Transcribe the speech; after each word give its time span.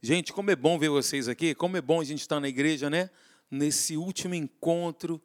Gente, 0.00 0.32
como 0.32 0.52
é 0.52 0.56
bom 0.56 0.78
ver 0.78 0.90
vocês 0.90 1.26
aqui, 1.26 1.56
como 1.56 1.76
é 1.76 1.80
bom 1.80 2.00
a 2.00 2.04
gente 2.04 2.20
estar 2.20 2.38
na 2.38 2.48
igreja, 2.48 2.88
né? 2.88 3.10
Nesse 3.50 3.96
último 3.96 4.32
encontro 4.32 5.20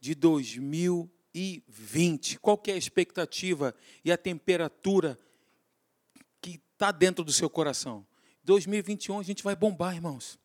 de 0.00 0.16
2020. 0.16 2.40
Qual 2.40 2.60
é 2.66 2.72
a 2.72 2.76
expectativa 2.76 3.72
e 4.04 4.10
a 4.10 4.18
temperatura 4.18 5.16
que 6.42 6.60
está 6.72 6.90
dentro 6.90 7.24
do 7.24 7.32
seu 7.32 7.48
coração? 7.48 8.04
2021 8.42 9.20
a 9.20 9.22
gente 9.22 9.44
vai 9.44 9.54
bombar, 9.54 9.94
irmãos. 9.94 10.40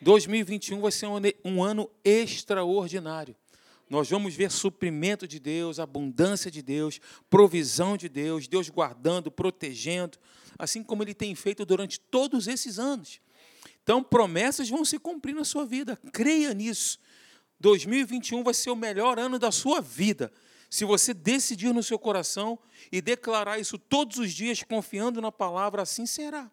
2021 0.00 0.80
vai 0.80 0.90
ser 0.90 1.06
um 1.44 1.62
ano 1.62 1.90
extraordinário. 2.02 3.36
Nós 3.90 4.08
vamos 4.08 4.34
ver 4.34 4.50
suprimento 4.50 5.28
de 5.28 5.38
Deus, 5.38 5.78
abundância 5.78 6.50
de 6.50 6.62
Deus, 6.62 6.98
provisão 7.28 7.98
de 7.98 8.08
Deus, 8.08 8.48
Deus 8.48 8.70
guardando, 8.70 9.30
protegendo 9.30 10.16
assim 10.60 10.82
como 10.82 11.02
ele 11.02 11.14
tem 11.14 11.34
feito 11.34 11.64
durante 11.64 11.98
todos 11.98 12.46
esses 12.46 12.78
anos. 12.78 13.20
Então, 13.82 14.02
promessas 14.02 14.68
vão 14.68 14.84
se 14.84 14.98
cumprir 14.98 15.34
na 15.34 15.44
sua 15.44 15.64
vida, 15.64 15.98
creia 16.12 16.52
nisso. 16.52 16.98
2021 17.58 18.44
vai 18.44 18.54
ser 18.54 18.70
o 18.70 18.76
melhor 18.76 19.18
ano 19.18 19.38
da 19.38 19.50
sua 19.50 19.80
vida. 19.80 20.32
Se 20.68 20.84
você 20.84 21.12
decidir 21.12 21.74
no 21.74 21.82
seu 21.82 21.98
coração 21.98 22.58
e 22.92 23.00
declarar 23.00 23.58
isso 23.58 23.76
todos 23.76 24.18
os 24.18 24.32
dias, 24.32 24.62
confiando 24.62 25.20
na 25.20 25.32
palavra, 25.32 25.82
assim 25.82 26.06
será. 26.06 26.50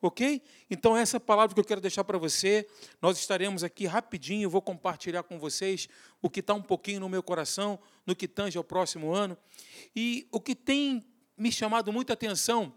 Ok? 0.00 0.42
Então, 0.70 0.96
essa 0.96 1.16
é 1.16 1.20
palavra 1.20 1.54
que 1.54 1.60
eu 1.60 1.64
quero 1.64 1.80
deixar 1.80 2.04
para 2.04 2.18
você. 2.18 2.68
Nós 3.00 3.18
estaremos 3.18 3.64
aqui 3.64 3.86
rapidinho, 3.86 4.50
vou 4.50 4.62
compartilhar 4.62 5.22
com 5.24 5.38
vocês 5.38 5.88
o 6.22 6.30
que 6.30 6.40
está 6.40 6.54
um 6.54 6.62
pouquinho 6.62 7.00
no 7.00 7.08
meu 7.08 7.22
coração, 7.22 7.78
no 8.06 8.14
que 8.14 8.28
tange 8.28 8.56
ao 8.56 8.62
próximo 8.62 9.12
ano. 9.12 9.36
E 9.96 10.28
o 10.30 10.40
que 10.40 10.54
tem 10.54 11.04
me 11.36 11.50
chamado 11.50 11.92
muita 11.92 12.12
atenção 12.12 12.72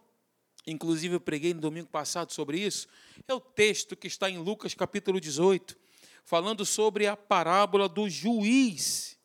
inclusive 0.65 1.15
eu 1.15 1.21
preguei 1.21 1.53
no 1.53 1.61
domingo 1.61 1.87
passado 1.87 2.31
sobre 2.31 2.59
isso, 2.59 2.87
é 3.27 3.33
o 3.33 3.39
texto 3.39 3.95
que 3.95 4.07
está 4.07 4.29
em 4.29 4.37
Lucas 4.37 4.73
capítulo 4.73 5.19
18, 5.19 5.77
falando 6.23 6.65
sobre 6.65 7.07
a 7.07 7.17
parábola 7.17 7.89
do 7.89 8.09
juiz. 8.09 9.17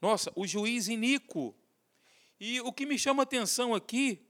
Nossa, 0.00 0.32
o 0.34 0.46
juiz 0.46 0.88
iníquo. 0.88 1.54
E 2.40 2.60
o 2.60 2.72
que 2.72 2.86
me 2.86 2.98
chama 2.98 3.22
a 3.22 3.24
atenção 3.24 3.74
aqui 3.74 4.20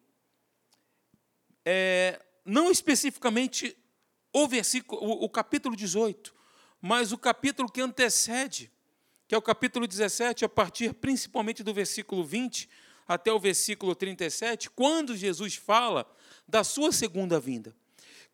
é 1.65 2.21
não 2.45 2.71
especificamente 2.71 3.77
o 4.33 4.49
versículo, 4.49 5.03
o, 5.03 5.25
o 5.25 5.29
capítulo 5.29 5.77
18, 5.77 6.35
mas 6.81 7.13
o 7.13 7.19
capítulo 7.19 7.71
que 7.71 7.81
antecede, 7.81 8.71
que 9.29 9.35
é 9.35 9.39
o 9.39 9.43
capítulo 9.43 9.87
17, 9.87 10.45
a 10.45 10.49
partir 10.49 10.93
principalmente 10.95 11.63
do 11.63 11.73
versículo 11.73 12.25
20 12.25 12.69
até 13.07 13.33
o 13.33 13.39
versículo 13.39 13.95
37, 13.95 14.71
quando 14.71 15.17
Jesus 15.17 15.55
fala 15.55 16.11
da 16.53 16.63
sua 16.63 16.93
segunda 16.93 17.41
vinda. 17.41 17.75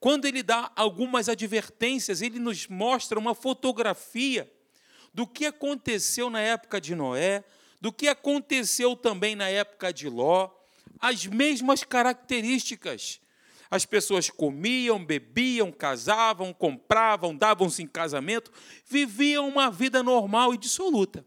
Quando 0.01 0.25
ele 0.25 0.43
dá 0.43 0.73
algumas 0.75 1.29
advertências, 1.29 2.21
ele 2.21 2.41
nos 2.41 2.67
mostra 2.67 3.17
uma 3.17 3.33
fotografia 3.33 4.53
do 5.15 5.25
que 5.25 5.47
aconteceu 5.47 6.29
na 6.29 6.41
época 6.41 6.81
de 6.81 6.97
Noé, 6.97 7.45
do 7.81 7.93
que 7.93 8.09
aconteceu 8.09 8.97
também 8.97 9.37
na 9.37 9.49
época 9.49 9.93
de 9.93 10.09
Ló, 10.09 10.51
as 10.99 11.27
mesmas 11.27 11.85
características. 11.85 13.21
As 13.71 13.87
pessoas 13.87 14.29
comiam, 14.29 15.05
bebiam, 15.05 15.71
casavam, 15.71 16.53
compravam, 16.53 17.37
davam-se 17.37 17.85
em 17.85 17.87
casamento, 17.87 18.51
viviam 18.85 19.49
uma 19.49 19.71
vida 19.71 20.03
normal 20.03 20.53
e 20.53 20.59
dissoluta. 20.59 21.25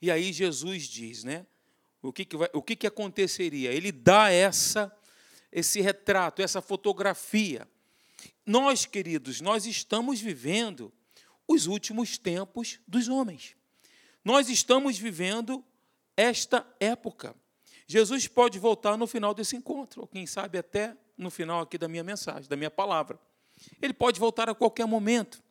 E 0.00 0.08
aí 0.08 0.32
Jesus 0.32 0.84
diz, 0.84 1.24
né? 1.24 1.44
O 2.00 2.12
que, 2.12 2.24
que, 2.24 2.36
vai, 2.36 2.48
o 2.52 2.62
que, 2.62 2.76
que 2.76 2.86
aconteceria? 2.86 3.72
Ele 3.72 3.90
dá 3.90 4.30
essa 4.30 4.92
esse 5.52 5.80
retrato, 5.80 6.40
essa 6.40 6.62
fotografia. 6.62 7.68
Nós, 8.46 8.86
queridos, 8.86 9.40
nós 9.40 9.66
estamos 9.66 10.20
vivendo 10.20 10.92
os 11.46 11.66
últimos 11.66 12.16
tempos 12.16 12.80
dos 12.88 13.08
homens. 13.08 13.54
Nós 14.24 14.48
estamos 14.48 14.98
vivendo 14.98 15.64
esta 16.16 16.66
época. 16.80 17.34
Jesus 17.86 18.26
pode 18.26 18.58
voltar 18.58 18.96
no 18.96 19.06
final 19.06 19.34
desse 19.34 19.56
encontro, 19.56 20.00
ou 20.00 20.06
quem 20.06 20.26
sabe 20.26 20.58
até 20.58 20.96
no 21.16 21.30
final 21.30 21.60
aqui 21.60 21.76
da 21.76 21.88
minha 21.88 22.04
mensagem, 22.04 22.48
da 22.48 22.56
minha 22.56 22.70
palavra. 22.70 23.18
Ele 23.80 23.92
pode 23.92 24.18
voltar 24.18 24.48
a 24.48 24.54
qualquer 24.54 24.86
momento. 24.86 25.42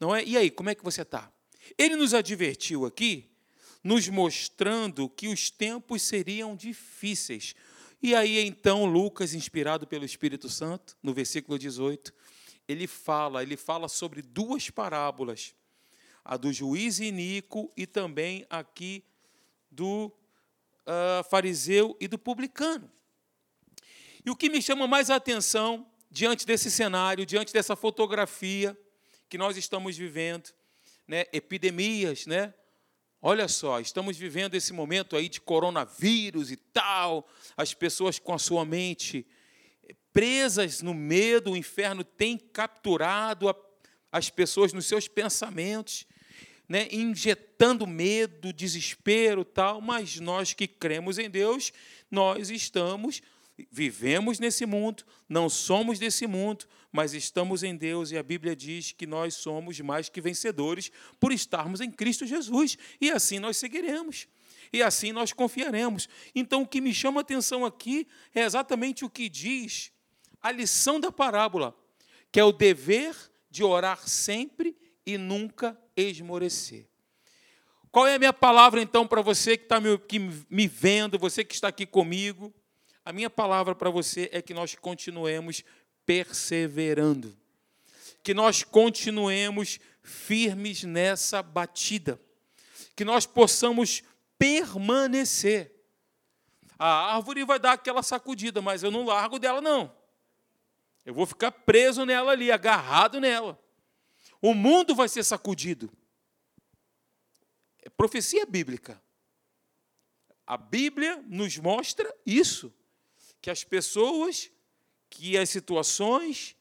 Não 0.00 0.14
é? 0.14 0.24
E 0.24 0.36
aí, 0.36 0.50
como 0.50 0.70
é 0.70 0.74
que 0.74 0.84
você 0.84 1.02
está? 1.02 1.30
Ele 1.76 1.96
nos 1.96 2.14
advertiu 2.14 2.86
aqui, 2.86 3.28
nos 3.82 4.08
mostrando 4.08 5.08
que 5.08 5.28
os 5.28 5.50
tempos 5.50 6.02
seriam 6.02 6.56
difíceis, 6.56 7.54
e 8.02 8.14
aí 8.14 8.46
então 8.46 8.84
Lucas, 8.84 9.34
inspirado 9.34 9.86
pelo 9.86 10.04
Espírito 10.04 10.48
Santo, 10.48 10.96
no 11.02 11.12
versículo 11.12 11.58
18, 11.58 12.12
ele 12.68 12.86
fala, 12.86 13.42
ele 13.42 13.56
fala 13.56 13.88
sobre 13.88 14.22
duas 14.22 14.70
parábolas, 14.70 15.54
a 16.24 16.36
do 16.36 16.52
juiz 16.52 17.00
iníquo 17.00 17.72
e 17.76 17.86
também 17.86 18.46
aqui 18.50 19.02
do 19.70 20.12
uh, 20.86 21.24
fariseu 21.28 21.96
e 22.00 22.06
do 22.06 22.18
publicano. 22.18 22.90
E 24.24 24.30
o 24.30 24.36
que 24.36 24.50
me 24.50 24.60
chama 24.60 24.86
mais 24.86 25.08
a 25.10 25.16
atenção 25.16 25.86
diante 26.10 26.46
desse 26.46 26.70
cenário, 26.70 27.24
diante 27.24 27.52
dessa 27.52 27.74
fotografia 27.74 28.78
que 29.28 29.38
nós 29.38 29.56
estamos 29.56 29.96
vivendo, 29.96 30.50
né, 31.06 31.26
epidemias, 31.32 32.26
né, 32.26 32.52
Olha 33.20 33.48
só, 33.48 33.80
estamos 33.80 34.16
vivendo 34.16 34.54
esse 34.54 34.72
momento 34.72 35.16
aí 35.16 35.28
de 35.28 35.40
coronavírus 35.40 36.52
e 36.52 36.56
tal, 36.56 37.28
as 37.56 37.74
pessoas 37.74 38.18
com 38.18 38.32
a 38.32 38.38
sua 38.38 38.64
mente 38.64 39.26
presas 40.12 40.82
no 40.82 40.94
medo, 40.94 41.52
o 41.52 41.56
inferno 41.56 42.04
tem 42.04 42.38
capturado 42.38 43.54
as 44.10 44.30
pessoas 44.30 44.72
nos 44.72 44.86
seus 44.86 45.08
pensamentos, 45.08 46.06
né, 46.68 46.88
injetando 46.92 47.86
medo, 47.86 48.52
desespero, 48.52 49.44
tal, 49.44 49.80
mas 49.80 50.20
nós 50.20 50.52
que 50.52 50.68
cremos 50.68 51.18
em 51.18 51.28
Deus, 51.28 51.72
nós 52.10 52.50
estamos 52.50 53.20
vivemos 53.70 54.38
nesse 54.38 54.64
mundo, 54.64 55.04
não 55.28 55.48
somos 55.48 55.98
desse 55.98 56.26
mundo, 56.26 56.66
mas 56.92 57.12
estamos 57.12 57.62
em 57.62 57.76
Deus 57.76 58.10
e 58.10 58.18
a 58.18 58.22
Bíblia 58.22 58.56
diz 58.56 58.92
que 58.92 59.06
nós 59.06 59.34
somos 59.34 59.78
mais 59.80 60.08
que 60.08 60.20
vencedores 60.20 60.90
por 61.20 61.32
estarmos 61.32 61.80
em 61.80 61.90
Cristo 61.90 62.26
Jesus 62.26 62.78
e 63.00 63.10
assim 63.10 63.38
nós 63.38 63.56
seguiremos. 63.56 64.26
E 64.72 64.82
assim 64.82 65.12
nós 65.12 65.32
confiaremos. 65.32 66.08
Então, 66.34 66.62
o 66.62 66.66
que 66.66 66.80
me 66.80 66.92
chama 66.92 67.20
a 67.20 67.22
atenção 67.22 67.64
aqui 67.64 68.06
é 68.34 68.42
exatamente 68.42 69.04
o 69.04 69.10
que 69.10 69.28
diz 69.28 69.90
a 70.40 70.52
lição 70.52 71.00
da 71.00 71.10
parábola, 71.10 71.74
que 72.30 72.38
é 72.38 72.44
o 72.44 72.52
dever 72.52 73.14
de 73.50 73.64
orar 73.64 74.06
sempre 74.06 74.76
e 75.04 75.16
nunca 75.16 75.78
esmorecer. 75.96 76.86
Qual 77.90 78.06
é 78.06 78.14
a 78.14 78.18
minha 78.18 78.32
palavra, 78.32 78.80
então, 78.80 79.06
para 79.06 79.22
você 79.22 79.56
que 79.56 79.64
está 79.64 79.80
me, 79.80 79.88
me 80.50 80.68
vendo, 80.68 81.18
você 81.18 81.42
que 81.42 81.54
está 81.54 81.68
aqui 81.68 81.86
comigo? 81.86 82.52
A 83.04 83.12
minha 83.12 83.30
palavra 83.30 83.74
para 83.74 83.88
você 83.88 84.28
é 84.30 84.42
que 84.42 84.52
nós 84.52 84.74
continuemos 84.74 85.64
perseverando, 86.08 87.36
que 88.22 88.32
nós 88.32 88.62
continuemos 88.62 89.78
firmes 90.00 90.82
nessa 90.82 91.42
batida, 91.42 92.18
que 92.96 93.04
nós 93.04 93.26
possamos 93.26 94.02
permanecer. 94.38 95.70
A 96.78 97.14
árvore 97.14 97.44
vai 97.44 97.58
dar 97.58 97.72
aquela 97.72 98.02
sacudida, 98.02 98.62
mas 98.62 98.82
eu 98.82 98.90
não 98.90 99.04
largo 99.04 99.38
dela, 99.38 99.60
não. 99.60 99.94
Eu 101.04 101.12
vou 101.12 101.26
ficar 101.26 101.50
preso 101.50 102.06
nela 102.06 102.32
ali, 102.32 102.50
agarrado 102.50 103.20
nela. 103.20 103.62
O 104.40 104.54
mundo 104.54 104.94
vai 104.94 105.10
ser 105.10 105.22
sacudido. 105.24 105.92
É 107.82 107.90
profecia 107.90 108.46
bíblica. 108.46 108.98
A 110.46 110.56
Bíblia 110.56 111.22
nos 111.26 111.58
mostra 111.58 112.10
isso 112.24 112.72
que 113.42 113.50
as 113.50 113.62
pessoas, 113.62 114.50
que 115.10 115.36
as 115.36 115.48
situações 115.48 116.56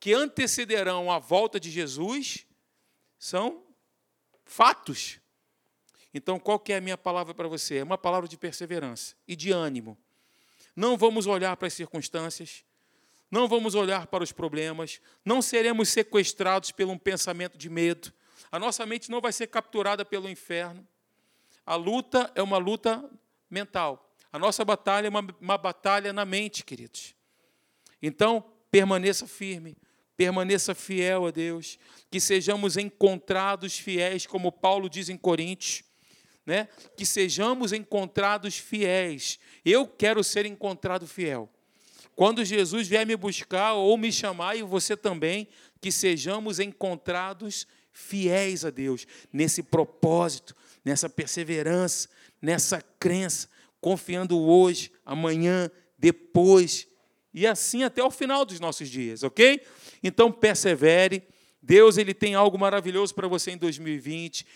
que 0.00 0.12
antecederão 0.12 1.10
a 1.10 1.18
volta 1.18 1.58
de 1.58 1.70
Jesus 1.70 2.46
são 3.18 3.64
fatos. 4.44 5.20
Então, 6.14 6.38
qual 6.38 6.58
que 6.58 6.72
é 6.72 6.76
a 6.76 6.80
minha 6.80 6.96
palavra 6.96 7.34
para 7.34 7.48
você? 7.48 7.78
É 7.78 7.82
uma 7.82 7.98
palavra 7.98 8.28
de 8.28 8.36
perseverança 8.36 9.14
e 9.26 9.36
de 9.36 9.50
ânimo. 9.50 9.98
Não 10.74 10.96
vamos 10.96 11.26
olhar 11.26 11.56
para 11.56 11.66
as 11.66 11.74
circunstâncias, 11.74 12.64
não 13.30 13.46
vamos 13.46 13.74
olhar 13.74 14.06
para 14.06 14.24
os 14.24 14.32
problemas, 14.32 15.00
não 15.24 15.42
seremos 15.42 15.90
sequestrados 15.90 16.70
por 16.70 16.86
um 16.86 16.96
pensamento 16.96 17.58
de 17.58 17.68
medo. 17.68 18.12
A 18.50 18.58
nossa 18.58 18.86
mente 18.86 19.10
não 19.10 19.20
vai 19.20 19.32
ser 19.32 19.48
capturada 19.48 20.04
pelo 20.04 20.28
inferno. 20.28 20.86
A 21.66 21.74
luta 21.74 22.32
é 22.34 22.42
uma 22.42 22.56
luta 22.56 23.04
mental. 23.50 24.10
A 24.32 24.38
nossa 24.38 24.64
batalha 24.64 25.08
é 25.08 25.10
uma, 25.10 25.26
uma 25.40 25.58
batalha 25.58 26.12
na 26.12 26.24
mente, 26.24 26.64
queridos. 26.64 27.17
Então, 28.02 28.44
permaneça 28.70 29.26
firme, 29.26 29.76
permaneça 30.16 30.74
fiel 30.74 31.26
a 31.26 31.30
Deus, 31.30 31.78
que 32.10 32.20
sejamos 32.20 32.76
encontrados 32.76 33.78
fiéis, 33.78 34.26
como 34.26 34.50
Paulo 34.50 34.88
diz 34.88 35.08
em 35.08 35.16
Coríntios, 35.16 35.84
né? 36.44 36.68
que 36.96 37.04
sejamos 37.04 37.72
encontrados 37.72 38.56
fiéis. 38.56 39.38
Eu 39.64 39.86
quero 39.86 40.24
ser 40.24 40.46
encontrado 40.46 41.06
fiel. 41.06 41.48
Quando 42.16 42.44
Jesus 42.44 42.88
vier 42.88 43.06
me 43.06 43.14
buscar 43.14 43.74
ou 43.74 43.96
me 43.96 44.10
chamar, 44.10 44.56
e 44.56 44.62
você 44.62 44.96
também, 44.96 45.46
que 45.80 45.92
sejamos 45.92 46.58
encontrados 46.58 47.64
fiéis 47.92 48.64
a 48.64 48.70
Deus, 48.70 49.06
nesse 49.32 49.62
propósito, 49.62 50.56
nessa 50.84 51.08
perseverança, 51.08 52.08
nessa 52.42 52.82
crença, 52.98 53.48
confiando 53.80 54.36
hoje, 54.36 54.90
amanhã, 55.04 55.70
depois, 55.96 56.87
e 57.32 57.46
assim 57.46 57.82
até 57.82 58.02
o 58.02 58.10
final 58.10 58.44
dos 58.44 58.60
nossos 58.60 58.88
dias, 58.88 59.22
ok? 59.22 59.62
Então 60.02 60.30
persevere. 60.32 61.22
Deus 61.62 61.98
ele 61.98 62.14
tem 62.14 62.34
algo 62.34 62.58
maravilhoso 62.58 63.14
para 63.14 63.28
você 63.28 63.50
em 63.50 63.56
2020 63.56 64.46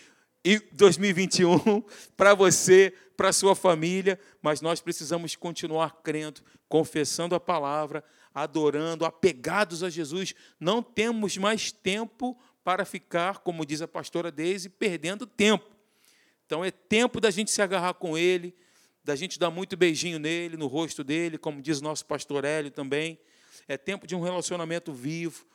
e 0.43 0.59
2021 0.71 1.83
para 2.17 2.33
você, 2.33 2.93
para 3.15 3.31
sua 3.31 3.55
família, 3.55 4.19
mas 4.41 4.61
nós 4.61 4.81
precisamos 4.81 5.35
continuar 5.35 6.01
crendo, 6.03 6.41
confessando 6.67 7.35
a 7.35 7.39
palavra, 7.39 8.03
adorando, 8.33 9.05
apegados 9.05 9.83
a 9.83 9.89
Jesus. 9.89 10.33
Não 10.59 10.81
temos 10.81 11.37
mais 11.37 11.71
tempo 11.71 12.37
para 12.63 12.85
ficar, 12.85 13.39
como 13.39 13.65
diz 13.65 13.81
a 13.81 13.87
pastora 13.87 14.31
Deise, 14.31 14.69
perdendo 14.69 15.27
tempo. 15.27 15.69
Então 16.45 16.63
é 16.63 16.71
tempo 16.71 17.19
da 17.19 17.29
gente 17.29 17.51
se 17.51 17.61
agarrar 17.61 17.93
com 17.93 18.17
Ele, 18.17 18.55
da 19.03 19.15
gente 19.15 19.37
dar 19.37 19.49
muito 19.49 19.75
beijinho 19.75 20.17
nele, 20.19 20.55
no 20.55 20.67
rosto 20.67 21.03
dele, 21.03 21.37
como 21.37 21.61
diz 21.61 21.81
nosso 21.81 22.05
pastor 22.05 22.45
Hélio 22.45 22.71
também. 22.71 23.19
É 23.67 23.77
tempo 23.77 24.07
de 24.07 24.15
um 24.15 24.21
relacionamento 24.21 24.93
vivo, 24.93 25.45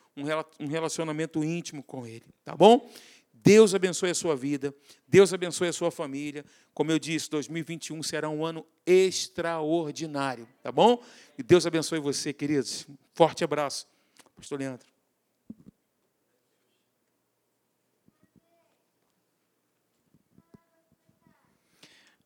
um 0.59 0.67
relacionamento 0.67 1.43
íntimo 1.43 1.83
com 1.83 2.05
Ele, 2.05 2.25
tá 2.43 2.55
bom? 2.55 2.89
Deus 3.31 3.73
abençoe 3.73 4.09
a 4.09 4.15
sua 4.15 4.35
vida, 4.35 4.75
Deus 5.07 5.33
abençoe 5.33 5.69
a 5.69 5.73
sua 5.73 5.91
família. 5.91 6.43
Como 6.73 6.91
eu 6.91 6.99
disse, 6.99 7.29
2021 7.29 8.03
será 8.03 8.29
um 8.29 8.45
ano 8.45 8.65
extraordinário, 8.85 10.47
tá 10.61 10.71
bom? 10.71 11.01
E 11.37 11.43
Deus 11.43 11.65
abençoe 11.65 11.99
você, 11.99 12.33
queridos. 12.33 12.85
Forte 13.13 13.43
abraço. 13.43 13.87
Pastor 14.35 14.59
Leandro. 14.59 14.88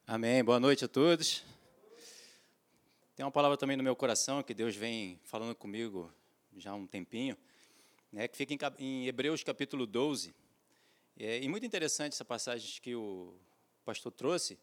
Amém. 0.06 0.44
Boa 0.44 0.60
noite 0.60 0.84
a 0.84 0.88
todos. 0.90 1.46
Tem 3.16 3.26
uma 3.26 3.32
palavra 3.32 3.56
também 3.56 3.78
no 3.78 3.84
meu 3.84 3.96
coração 3.96 4.44
que 4.44 4.54
Deus 4.54 4.76
vem 4.76 5.18
falando 5.24 5.56
comigo 5.56 6.14
já 6.58 6.72
há 6.72 6.76
um 6.76 6.86
tempinho, 6.86 7.38
né, 8.12 8.28
que 8.28 8.36
fica 8.36 8.76
em, 8.78 9.08
Hebreus 9.08 9.46
capítulo 9.46 9.88
12. 9.88 10.36
É, 11.18 11.42
e 11.42 11.48
muito 11.48 11.66
interessante 11.66 12.12
essa 12.12 12.26
passagem 12.26 12.82
que 12.82 12.94
o 12.94 13.34
pastor 13.86 14.12
trouxe, 14.12 14.60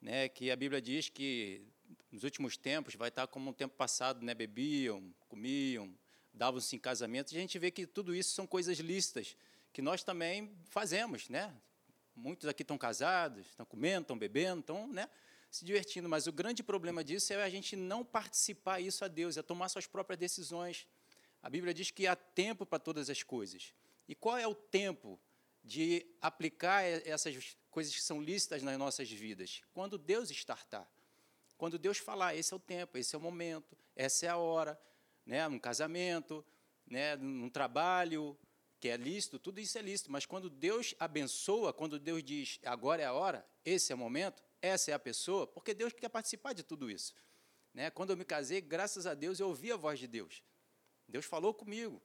né, 0.00 0.28
que 0.28 0.48
a 0.48 0.54
Bíblia 0.54 0.80
diz 0.80 1.08
que 1.08 1.66
nos 2.12 2.22
últimos 2.22 2.56
tempos 2.56 2.94
vai 2.94 3.08
estar 3.08 3.26
como 3.26 3.50
um 3.50 3.52
tempo 3.52 3.74
passado, 3.74 4.24
né, 4.24 4.32
bebiam, 4.32 5.12
comiam, 5.28 5.92
davam-se 6.32 6.76
em 6.76 6.78
casamento. 6.78 7.32
E 7.32 7.36
a 7.36 7.40
gente 7.40 7.58
vê 7.58 7.72
que 7.72 7.84
tudo 7.84 8.14
isso 8.14 8.32
são 8.32 8.46
coisas 8.46 8.78
lícitas 8.78 9.36
que 9.72 9.82
nós 9.82 10.04
também 10.04 10.56
fazemos, 10.70 11.28
né? 11.28 11.52
Muitos 12.16 12.48
aqui 12.48 12.62
estão 12.62 12.78
casados, 12.78 13.46
estão 13.46 13.66
comendo, 13.66 14.02
estão 14.02 14.18
bebendo, 14.18 14.60
estão 14.60 14.86
né, 14.86 15.08
se 15.50 15.64
divertindo. 15.64 16.08
Mas 16.08 16.26
o 16.26 16.32
grande 16.32 16.62
problema 16.62 17.02
disso 17.02 17.32
é 17.32 17.42
a 17.42 17.48
gente 17.48 17.76
não 17.76 18.04
participar 18.04 18.80
isso 18.80 19.04
a 19.04 19.08
Deus, 19.08 19.36
é 19.36 19.42
tomar 19.42 19.68
suas 19.68 19.86
próprias 19.86 20.18
decisões. 20.18 20.86
A 21.42 21.50
Bíblia 21.50 21.74
diz 21.74 21.90
que 21.90 22.06
há 22.06 22.16
tempo 22.16 22.64
para 22.64 22.78
todas 22.78 23.10
as 23.10 23.22
coisas. 23.22 23.74
E 24.08 24.14
qual 24.14 24.38
é 24.38 24.46
o 24.46 24.54
tempo 24.54 25.20
de 25.62 26.06
aplicar 26.20 26.82
essas 26.82 27.56
coisas 27.70 27.94
que 27.94 28.02
são 28.02 28.22
lícitas 28.22 28.62
nas 28.62 28.78
nossas 28.78 29.10
vidas? 29.10 29.62
Quando 29.72 29.98
Deus 29.98 30.30
estartar. 30.30 30.88
Quando 31.56 31.78
Deus 31.78 31.98
falar, 31.98 32.34
esse 32.34 32.52
é 32.52 32.56
o 32.56 32.60
tempo, 32.60 32.98
esse 32.98 33.14
é 33.14 33.18
o 33.18 33.20
momento, 33.20 33.76
essa 33.94 34.26
é 34.26 34.28
a 34.28 34.36
hora, 34.36 34.78
né, 35.24 35.46
num 35.48 35.58
casamento, 35.58 36.44
né, 36.86 37.16
num 37.16 37.48
trabalho, 37.48 38.36
que 38.84 38.90
é 38.90 38.98
lícito, 38.98 39.38
tudo 39.38 39.62
isso 39.62 39.78
é 39.78 39.80
lícito, 39.80 40.12
mas 40.12 40.26
quando 40.26 40.50
Deus 40.50 40.94
abençoa, 41.00 41.72
quando 41.72 41.98
Deus 41.98 42.22
diz 42.22 42.60
agora 42.66 43.00
é 43.00 43.06
a 43.06 43.14
hora, 43.14 43.42
esse 43.64 43.90
é 43.90 43.94
o 43.94 43.98
momento, 43.98 44.42
essa 44.60 44.90
é 44.90 44.94
a 44.94 44.98
pessoa, 44.98 45.46
porque 45.46 45.72
Deus 45.72 45.94
quer 45.94 46.10
participar 46.10 46.52
de 46.52 46.62
tudo 46.62 46.90
isso. 46.90 47.14
Né? 47.72 47.88
Quando 47.88 48.10
eu 48.10 48.16
me 48.18 48.26
casei, 48.26 48.60
graças 48.60 49.06
a 49.06 49.14
Deus, 49.14 49.40
eu 49.40 49.48
ouvi 49.48 49.72
a 49.72 49.76
voz 49.76 49.98
de 49.98 50.06
Deus. 50.06 50.42
Deus 51.08 51.24
falou 51.24 51.54
comigo. 51.54 52.02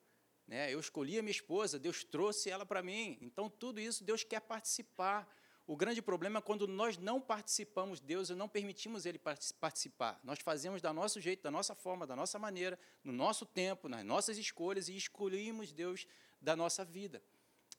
Né? 0.47 0.73
Eu 0.73 0.79
escolhi 0.79 1.19
a 1.19 1.21
minha 1.21 1.31
esposa, 1.31 1.77
Deus 1.77 2.05
trouxe 2.05 2.49
ela 2.49 2.65
para 2.65 2.81
mim. 2.81 3.17
Então, 3.19 3.49
tudo 3.49 3.81
isso 3.81 4.01
Deus 4.01 4.23
quer 4.23 4.39
participar. 4.39 5.27
O 5.67 5.75
grande 5.75 6.01
problema 6.01 6.39
é 6.39 6.41
quando 6.41 6.65
nós 6.65 6.97
não 6.97 7.19
participamos 7.19 7.99
de 7.99 8.07
Deus 8.07 8.29
e 8.29 8.35
não 8.35 8.47
permitimos 8.47 9.05
Ele 9.05 9.19
participar. 9.19 10.17
Nós 10.23 10.39
fazemos 10.39 10.81
da 10.81 10.93
nosso 10.93 11.19
jeito, 11.19 11.43
da 11.43 11.51
nossa 11.51 11.75
forma, 11.75 12.07
da 12.07 12.15
nossa 12.15 12.39
maneira, 12.39 12.79
no 13.03 13.11
nosso 13.11 13.45
tempo, 13.45 13.89
nas 13.89 14.05
nossas 14.05 14.37
escolhas 14.37 14.87
e 14.87 14.95
escolhemos 14.95 15.73
Deus 15.73 16.07
da 16.41 16.55
nossa 16.55 16.83
vida. 16.85 17.21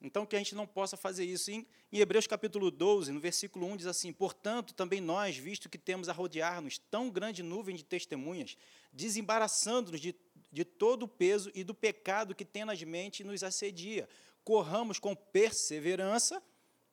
Então, 0.02 0.24
que 0.24 0.34
a 0.34 0.38
gente 0.38 0.54
não 0.54 0.66
possa 0.66 0.96
fazer 0.96 1.24
isso. 1.24 1.50
Em, 1.50 1.66
em 1.92 1.98
Hebreus 1.98 2.26
capítulo 2.26 2.70
12, 2.70 3.12
no 3.12 3.20
versículo 3.20 3.66
1, 3.66 3.76
diz 3.78 3.86
assim: 3.86 4.12
Portanto, 4.12 4.72
também 4.72 5.00
nós, 5.00 5.36
visto 5.36 5.68
que 5.68 5.76
temos 5.76 6.08
a 6.08 6.12
rodear-nos 6.12 6.78
tão 6.78 7.10
grande 7.10 7.42
nuvem 7.42 7.76
de 7.76 7.84
testemunhas, 7.84 8.56
desembaraçando-nos 8.92 10.00
de, 10.00 10.14
de 10.50 10.64
todo 10.64 11.02
o 11.02 11.08
peso 11.08 11.50
e 11.54 11.62
do 11.62 11.74
pecado 11.74 12.34
que 12.34 12.46
tem 12.46 12.64
nas 12.64 12.82
mentes 12.82 13.20
e 13.20 13.24
nos 13.24 13.42
assedia, 13.42 14.08
corramos 14.42 14.98
com 14.98 15.14
perseverança, 15.14 16.42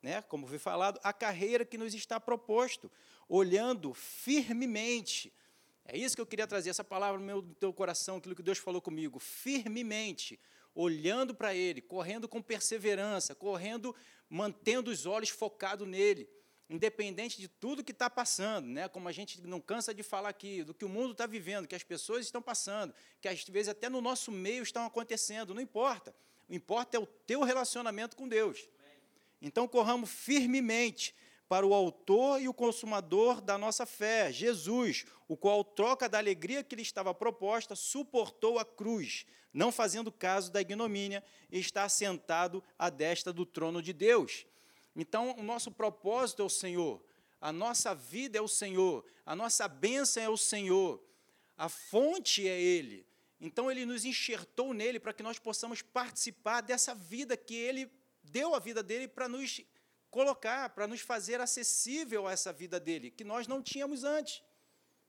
né, 0.02 0.22
como 0.24 0.46
foi 0.46 0.60
falado, 0.60 1.00
a 1.02 1.14
carreira 1.14 1.66
que 1.66 1.78
nos 1.78 1.94
está 1.94 2.20
proposto, 2.20 2.92
olhando 3.30 3.94
firmemente. 3.94 5.34
É 5.86 5.98
isso 5.98 6.14
que 6.14 6.22
eu 6.22 6.26
queria 6.26 6.46
trazer, 6.46 6.72
essa 6.72 6.84
palavra 6.84 7.18
no 7.18 7.26
meu 7.26 7.42
no 7.42 7.56
teu 7.56 7.72
coração, 7.72 8.18
aquilo 8.18 8.36
que 8.36 8.44
Deus 8.44 8.58
falou 8.58 8.82
comigo, 8.82 9.18
firmemente 9.18 10.38
olhando 10.78 11.34
para 11.34 11.56
Ele, 11.56 11.82
correndo 11.82 12.28
com 12.28 12.40
perseverança, 12.40 13.34
correndo, 13.34 13.96
mantendo 14.30 14.92
os 14.92 15.08
olhos 15.08 15.30
focados 15.30 15.88
nele, 15.88 16.30
independente 16.70 17.42
de 17.42 17.48
tudo 17.48 17.84
que 17.84 17.92
está 17.92 18.10
passando, 18.12 18.68
né? 18.68 18.88
como 18.88 19.10
a 19.10 19.12
gente 19.12 19.42
não 19.42 19.60
cansa 19.60 19.92
de 19.92 20.04
falar 20.04 20.30
aqui, 20.30 20.64
do 20.64 20.76
que 20.76 20.86
o 20.86 20.90
mundo 20.90 21.14
está 21.14 21.26
vivendo, 21.26 21.68
que 21.68 21.74
as 21.74 21.84
pessoas 21.84 22.26
estão 22.26 22.44
passando, 22.44 22.94
que 23.20 23.28
às 23.28 23.44
vezes 23.46 23.70
até 23.70 23.90
no 23.90 24.00
nosso 24.02 24.32
meio 24.32 24.62
estão 24.62 24.86
acontecendo, 24.86 25.56
não 25.56 25.62
importa. 25.62 26.16
O 26.48 26.54
importa 26.54 26.96
é 26.96 27.00
o 27.00 27.08
teu 27.08 27.42
relacionamento 27.42 28.16
com 28.16 28.28
Deus. 28.28 28.70
Então, 29.42 29.68
corramos 29.68 30.10
firmemente 30.12 31.16
para 31.50 31.66
o 31.66 31.74
autor 31.74 32.40
e 32.40 32.48
o 32.48 32.54
consumador 32.54 33.42
da 33.42 33.58
nossa 33.58 33.86
fé, 33.86 34.32
Jesus, 34.32 35.06
o 35.28 35.36
qual, 35.36 35.64
troca 35.64 36.08
da 36.08 36.18
alegria 36.18 36.64
que 36.64 36.76
lhe 36.76 36.82
estava 36.82 37.14
proposta, 37.14 37.76
suportou 37.76 38.60
a 38.60 38.66
cruz, 38.66 39.26
não 39.58 39.72
fazendo 39.72 40.12
caso 40.12 40.52
da 40.52 40.62
ignomínia, 40.62 41.24
está 41.52 41.90
sentado 41.90 42.64
à 42.78 42.92
destra 42.92 43.34
do 43.34 43.44
trono 43.44 43.82
de 43.82 43.92
Deus. 43.92 44.46
Então, 44.96 45.36
o 45.36 45.42
nosso 45.42 45.72
propósito 45.72 46.44
é 46.44 46.46
o 46.46 46.50
Senhor, 46.50 47.04
a 47.42 47.52
nossa 47.52 47.96
vida 47.96 48.38
é 48.38 48.42
o 48.42 48.48
Senhor, 48.48 49.04
a 49.26 49.36
nossa 49.36 49.68
bênção 49.68 50.22
é 50.22 50.30
o 50.30 50.38
Senhor, 50.38 51.04
a 51.58 51.68
fonte 51.68 52.48
é 52.48 52.62
Ele. 52.62 53.04
Então, 53.42 53.72
Ele 53.72 53.84
nos 53.84 54.06
enxertou 54.06 54.76
nele 54.76 55.00
para 55.00 55.12
que 55.12 55.24
nós 55.24 55.40
possamos 55.40 55.82
participar 55.82 56.62
dessa 56.62 56.94
vida 56.94 57.36
que 57.36 57.56
Ele 57.56 57.92
deu 58.24 58.54
a 58.54 58.60
vida 58.60 58.84
dele 58.84 59.08
para 59.08 59.28
nos 59.28 59.62
colocar, 60.12 60.70
para 60.70 60.86
nos 60.86 61.02
fazer 61.02 61.42
acessível 61.42 62.28
a 62.28 62.32
essa 62.32 62.54
vida 62.54 62.80
dele, 62.80 63.10
que 63.10 63.24
nós 63.24 63.48
não 63.48 63.64
tínhamos 63.64 64.04
antes. 64.04 64.44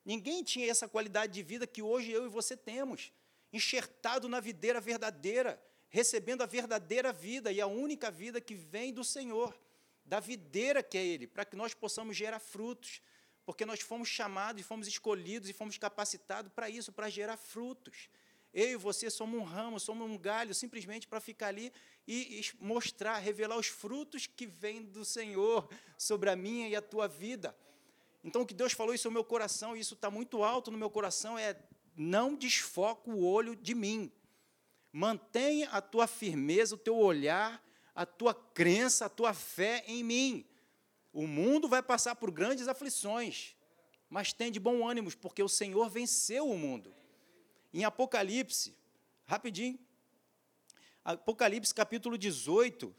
Ninguém 0.07 0.43
tinha 0.43 0.71
essa 0.71 0.89
qualidade 0.89 1.35
de 1.35 1.43
vida 1.43 1.67
que 1.67 1.83
hoje 1.83 2.11
eu 2.11 2.25
e 2.25 2.31
você 2.31 2.57
temos, 2.57 3.13
enxertado 3.53 4.29
na 4.29 4.41
videira 4.41 4.81
verdadeira, 4.81 5.63
recebendo 5.89 6.43
a 6.43 6.47
verdadeira 6.47 7.13
vida 7.13 7.51
e 7.51 7.61
a 7.61 7.67
única 7.67 8.11
vida 8.11 8.41
que 8.41 8.55
vem 8.55 8.93
do 8.93 9.03
Senhor, 9.03 9.59
da 10.05 10.21
videira 10.21 10.83
que 10.83 10.99
é 10.99 11.05
Ele, 11.05 11.27
para 11.27 11.45
que 11.45 11.57
nós 11.57 11.75
possamos 11.75 12.17
gerar 12.17 12.39
frutos, 12.39 13.01
porque 13.45 13.65
nós 13.65 13.81
fomos 13.81 14.09
chamados 14.09 14.61
e 14.61 14.65
fomos 14.65 14.87
escolhidos 14.87 15.49
e 15.49 15.55
fomos 15.55 15.79
capacitados 15.79 16.53
para 16.53 16.69
isso, 16.69 16.93
para 16.93 17.09
gerar 17.09 17.37
frutos. 17.37 18.09
Eu 18.53 18.71
e 18.71 18.77
você 18.77 19.11
somos 19.11 19.41
um 19.41 19.45
ramo, 19.45 19.79
somos 19.79 20.11
um 20.11 20.19
galho, 20.19 20.55
simplesmente 20.55 21.07
para 21.07 21.21
ficar 21.21 21.49
ali 21.49 21.73
e, 22.07 22.43
mostrar, 22.59 23.19
revelar 23.19 23.57
os 23.57 23.67
frutos 23.67 24.27
que 24.27 24.47
vêm 24.47 24.83
do 24.83 25.05
Senhor 25.05 25.69
sobre 25.97 26.31
a 26.31 26.37
minha 26.37 26.69
e 26.69 26.77
a 26.77 26.83
tua 26.83 27.07
vida. 27.07 27.57
Então, 28.25 28.43
o 28.43 28.47
que 28.47 28.55
Deus 28.55 28.73
falou 28.73 28.95
isso 28.95 29.09
no 29.09 29.13
meu 29.13 29.25
coração, 29.25 29.77
e 29.77 29.81
isso 29.81 29.95
está 29.95 30.11
muito 30.11 30.43
alto 30.43 30.71
no 30.71 30.79
meu 30.79 30.91
coração, 30.91 31.39
é 31.39 31.55
não 31.99 32.37
desfoca 32.37 33.11
o 33.11 33.25
olho 33.25 33.57
de 33.57 33.75
mim. 33.75 34.13
Mantenha 34.93 35.69
a 35.71 35.83
tua 35.83 36.07
firmeza, 36.07 36.77
o 36.77 36.79
teu 36.79 36.97
olhar, 36.97 37.63
a 37.93 38.07
tua 38.07 38.33
crença, 38.33 39.07
a 39.07 39.09
tua 39.09 39.35
fé 39.35 39.83
em 39.87 40.05
mim. 40.05 40.47
O 41.13 41.27
mundo 41.27 41.69
vai 41.69 41.83
passar 41.83 42.15
por 42.15 42.31
grandes 42.31 42.69
aflições, 42.69 43.57
mas 44.09 44.33
tem 44.33 44.53
de 44.53 44.61
bom 44.61 44.89
ânimo, 44.89 45.15
porque 45.17 45.43
o 45.43 45.49
Senhor 45.49 45.91
venceu 45.91 46.49
o 46.49 46.57
mundo. 46.57 46.95
Em 47.75 47.85
Apocalipse, 47.85 48.77
rapidinho, 49.27 49.79
Apocalipse 51.05 51.75
capítulo 51.75 52.17
18, 52.17 52.95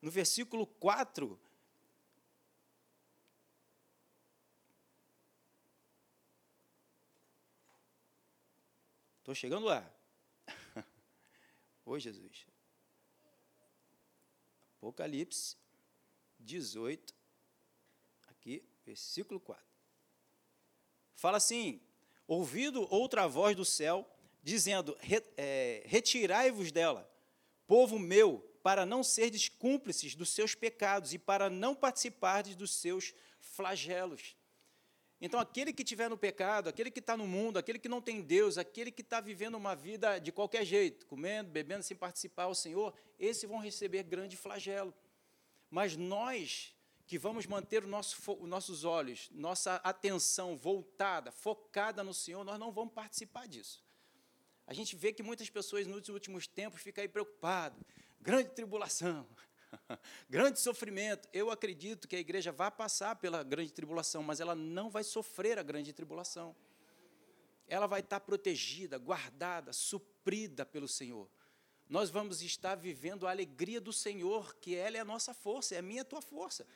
no 0.00 0.10
versículo 0.10 0.66
4, 0.66 1.38
Estou 9.26 9.34
chegando 9.34 9.66
lá. 9.66 9.84
Ô 11.84 11.98
Jesus. 11.98 12.46
Apocalipse 14.76 15.56
18, 16.38 17.12
aqui, 18.28 18.62
versículo 18.84 19.40
4. 19.40 19.64
Fala 21.16 21.38
assim: 21.38 21.80
ouvido 22.24 22.86
outra 22.88 23.26
voz 23.26 23.56
do 23.56 23.64
céu, 23.64 24.08
dizendo: 24.44 24.96
é, 25.36 25.82
Retirai-vos 25.86 26.70
dela, 26.70 27.12
povo 27.66 27.98
meu, 27.98 28.38
para 28.62 28.86
não 28.86 29.02
serdes 29.02 29.48
cúmplices 29.48 30.14
dos 30.14 30.28
seus 30.28 30.54
pecados 30.54 31.12
e 31.12 31.18
para 31.18 31.50
não 31.50 31.74
participardes 31.74 32.54
dos 32.54 32.70
seus 32.70 33.12
flagelos. 33.40 34.36
Então, 35.20 35.40
aquele 35.40 35.72
que 35.72 35.82
estiver 35.82 36.10
no 36.10 36.18
pecado, 36.18 36.68
aquele 36.68 36.90
que 36.90 37.00
está 37.00 37.16
no 37.16 37.26
mundo, 37.26 37.58
aquele 37.58 37.78
que 37.78 37.88
não 37.88 38.02
tem 38.02 38.20
Deus, 38.20 38.58
aquele 38.58 38.90
que 38.90 39.00
está 39.00 39.20
vivendo 39.20 39.54
uma 39.54 39.74
vida 39.74 40.18
de 40.18 40.30
qualquer 40.30 40.64
jeito, 40.64 41.06
comendo, 41.06 41.50
bebendo, 41.50 41.82
sem 41.82 41.96
participar 41.96 42.44
ao 42.44 42.54
Senhor, 42.54 42.92
esses 43.18 43.48
vão 43.48 43.58
receber 43.58 44.02
grande 44.02 44.36
flagelo. 44.36 44.92
Mas 45.70 45.96
nós 45.96 46.74
que 47.06 47.18
vamos 47.18 47.46
manter 47.46 47.86
nosso, 47.86 48.16
os 48.32 48.48
nossos 48.48 48.84
olhos, 48.84 49.28
nossa 49.30 49.76
atenção 49.76 50.56
voltada, 50.56 51.30
focada 51.30 52.02
no 52.02 52.12
Senhor, 52.12 52.44
nós 52.44 52.58
não 52.58 52.72
vamos 52.72 52.92
participar 52.92 53.46
disso. 53.46 53.82
A 54.66 54.74
gente 54.74 54.96
vê 54.96 55.12
que 55.12 55.22
muitas 55.22 55.48
pessoas 55.48 55.86
nos 55.86 56.08
últimos 56.08 56.48
tempos 56.48 56.82
ficam 56.82 57.02
aí 57.02 57.08
preocupadas. 57.08 57.80
Grande 58.20 58.50
tribulação, 58.50 59.26
grande 60.28 60.60
sofrimento. 60.60 61.28
Eu 61.32 61.50
acredito 61.50 62.08
que 62.08 62.16
a 62.16 62.18
igreja 62.18 62.52
vai 62.52 62.70
passar 62.70 63.16
pela 63.16 63.42
grande 63.42 63.72
tribulação, 63.72 64.22
mas 64.22 64.40
ela 64.40 64.54
não 64.54 64.90
vai 64.90 65.04
sofrer 65.04 65.58
a 65.58 65.62
grande 65.62 65.92
tribulação. 65.92 66.54
Ela 67.68 67.86
vai 67.86 68.00
estar 68.00 68.20
protegida, 68.20 68.98
guardada, 68.98 69.72
suprida 69.72 70.64
pelo 70.64 70.86
Senhor. 70.86 71.28
Nós 71.88 72.10
vamos 72.10 72.42
estar 72.42 72.74
vivendo 72.76 73.26
a 73.26 73.30
alegria 73.30 73.80
do 73.80 73.92
Senhor, 73.92 74.56
que 74.56 74.74
ela 74.74 74.96
é 74.96 75.00
a 75.00 75.04
nossa 75.04 75.32
força, 75.32 75.74
é 75.74 75.78
a 75.78 75.82
minha 75.82 76.00
e 76.00 76.02
a 76.02 76.04
tua 76.04 76.20
força. 76.20 76.66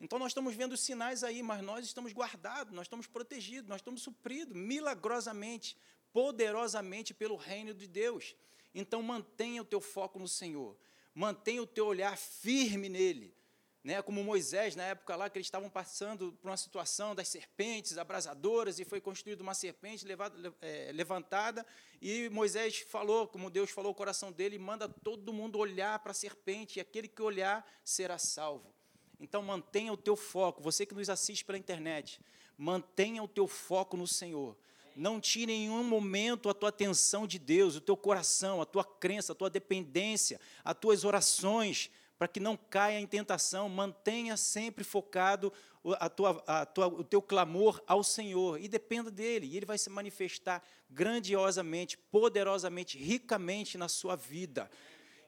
Então 0.00 0.18
nós 0.18 0.30
estamos 0.30 0.54
vendo 0.54 0.72
os 0.72 0.80
sinais 0.80 1.24
aí, 1.24 1.42
mas 1.42 1.60
nós 1.62 1.84
estamos 1.84 2.12
guardados, 2.12 2.72
nós 2.72 2.86
estamos 2.86 3.06
protegidos, 3.06 3.68
nós 3.68 3.80
estamos 3.80 4.00
supridos 4.02 4.56
milagrosamente, 4.56 5.76
poderosamente 6.12 7.12
pelo 7.12 7.36
reino 7.36 7.74
de 7.74 7.88
Deus. 7.88 8.36
Então 8.72 9.02
mantenha 9.02 9.62
o 9.62 9.64
teu 9.64 9.80
foco 9.80 10.18
no 10.20 10.28
Senhor 10.28 10.76
mantenha 11.18 11.60
o 11.60 11.66
teu 11.66 11.84
olhar 11.86 12.16
firme 12.16 12.88
nele. 12.88 13.34
Né, 13.82 14.00
como 14.02 14.22
Moisés, 14.22 14.76
na 14.76 14.84
época 14.84 15.16
lá 15.16 15.30
que 15.30 15.38
eles 15.38 15.46
estavam 15.46 15.70
passando 15.70 16.32
por 16.32 16.48
uma 16.48 16.56
situação 16.56 17.14
das 17.14 17.28
serpentes 17.28 17.96
abrasadoras, 17.96 18.78
e 18.78 18.84
foi 18.84 19.00
construída 19.00 19.42
uma 19.42 19.54
serpente 19.54 20.04
levada, 20.04 20.54
é, 20.60 20.92
levantada, 20.92 21.66
e 22.00 22.28
Moisés 22.28 22.80
falou, 22.80 23.26
como 23.26 23.50
Deus 23.50 23.70
falou 23.70 23.92
o 23.92 23.94
coração 23.94 24.30
dele, 24.30 24.58
manda 24.58 24.88
todo 24.88 25.32
mundo 25.32 25.58
olhar 25.58 25.98
para 26.00 26.10
a 26.10 26.14
serpente, 26.14 26.78
e 26.78 26.80
aquele 26.80 27.08
que 27.08 27.22
olhar 27.22 27.66
será 27.84 28.18
salvo. 28.18 28.72
Então 29.18 29.42
mantenha 29.42 29.92
o 29.92 29.96
teu 29.96 30.16
foco, 30.16 30.62
você 30.62 30.84
que 30.84 30.94
nos 30.94 31.08
assiste 31.08 31.44
pela 31.44 31.58
internet, 31.58 32.20
mantenha 32.56 33.22
o 33.22 33.28
teu 33.28 33.48
foco 33.48 33.96
no 33.96 34.06
Senhor. 34.06 34.56
Não 34.98 35.20
tire 35.20 35.52
em 35.52 35.68
nenhum 35.68 35.84
momento 35.84 36.48
a 36.48 36.54
tua 36.54 36.70
atenção 36.70 37.24
de 37.24 37.38
Deus, 37.38 37.76
o 37.76 37.80
teu 37.80 37.96
coração, 37.96 38.60
a 38.60 38.66
tua 38.66 38.82
crença, 38.82 39.30
a 39.30 39.34
tua 39.34 39.48
dependência, 39.48 40.40
as 40.64 40.76
tuas 40.76 41.04
orações, 41.04 41.88
para 42.18 42.26
que 42.26 42.40
não 42.40 42.56
caia 42.56 42.98
em 42.98 43.06
tentação. 43.06 43.68
Mantenha 43.68 44.36
sempre 44.36 44.82
focado 44.82 45.52
a 46.00 46.08
tua, 46.08 46.42
a 46.48 46.66
tua, 46.66 46.88
o 46.88 47.04
teu 47.04 47.22
clamor 47.22 47.80
ao 47.86 48.02
Senhor 48.02 48.60
e 48.60 48.66
dependa 48.66 49.08
dele. 49.08 49.46
E 49.46 49.56
ele 49.56 49.64
vai 49.64 49.78
se 49.78 49.88
manifestar 49.88 50.64
grandiosamente, 50.90 51.96
poderosamente, 51.96 52.98
ricamente 52.98 53.78
na 53.78 53.86
sua 53.86 54.16
vida. 54.16 54.68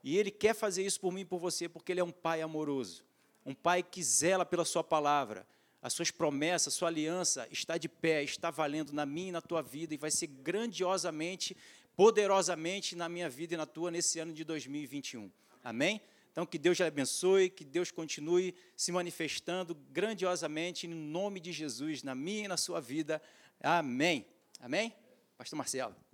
E 0.03 0.19
ele 0.19 0.33
quer 0.33 0.53
fazer 0.53 0.83
isso 0.83 0.99
por 0.99 1.12
mim 1.12 1.21
e 1.21 1.25
por 1.25 1.39
você, 1.39 1.69
porque 1.69 1.93
ele 1.93 2.00
é 2.00 2.05
um 2.05 2.11
pai 2.11 2.43
amoroso, 2.43 3.05
um 3.47 3.55
pai 3.55 3.85
que 3.85 4.03
zela 4.03 4.45
pela 4.45 4.65
sua 4.65 4.83
palavra 4.83 5.47
as 5.82 5.92
suas 5.92 6.10
promessas, 6.10 6.75
a 6.75 6.76
sua 6.76 6.88
aliança 6.88 7.49
está 7.50 7.78
de 7.78 7.88
pé, 7.88 8.22
está 8.22 8.50
valendo 8.50 8.92
na 8.92 9.06
minha 9.06 9.28
e 9.30 9.32
na 9.32 9.40
tua 9.40 9.62
vida 9.62 9.94
e 9.94 9.96
vai 9.96 10.10
ser 10.10 10.26
grandiosamente, 10.26 11.56
poderosamente 11.96 12.94
na 12.94 13.08
minha 13.08 13.28
vida 13.28 13.54
e 13.54 13.56
na 13.56 13.66
tua 13.66 13.90
nesse 13.90 14.18
ano 14.18 14.32
de 14.32 14.44
2021. 14.44 15.30
Amém? 15.64 16.00
Então, 16.32 16.46
que 16.46 16.58
Deus 16.58 16.76
te 16.76 16.82
abençoe, 16.82 17.50
que 17.50 17.64
Deus 17.64 17.90
continue 17.90 18.54
se 18.76 18.92
manifestando 18.92 19.75
grandiosamente 19.90 20.87
em 20.87 20.90
nome 20.90 21.40
de 21.40 21.52
Jesus 21.52 22.02
na 22.02 22.14
minha 22.14 22.44
e 22.44 22.49
na 22.49 22.56
sua 22.56 22.80
vida. 22.80 23.20
Amém. 23.60 24.26
Amém? 24.60 24.94
Pastor 25.37 25.56
Marcelo. 25.56 26.10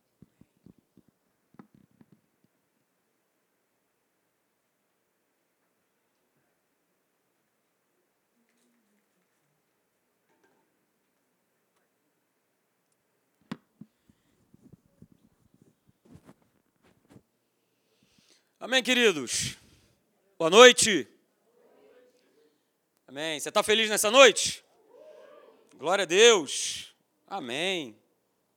Amém, 18.66 18.82
queridos? 18.82 19.56
Boa 20.37 20.50
noite. 20.50 21.06
Amém. 23.06 23.38
Você 23.38 23.49
está 23.49 23.62
feliz 23.62 23.88
nessa 23.88 24.11
noite? 24.11 24.64
Glória 25.76 26.02
a 26.02 26.04
Deus. 26.04 26.92
Amém. 27.28 27.96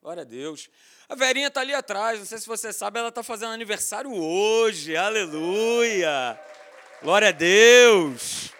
Glória 0.02 0.22
a 0.22 0.26
Deus. 0.26 0.68
A 1.08 1.14
Verinha 1.14 1.50
está 1.50 1.62
ali 1.62 1.76
atrás, 1.76 2.18
não 2.18 2.26
sei 2.26 2.40
se 2.40 2.48
você 2.48 2.74
sabe, 2.74 2.98
ela 2.98 3.10
está 3.10 3.22
fazendo 3.22 3.52
aniversário 3.52 4.12
hoje. 4.12 4.98
Aleluia. 4.98 6.42
Glória 7.04 7.28
a 7.28 7.32
Deus. 7.32 8.52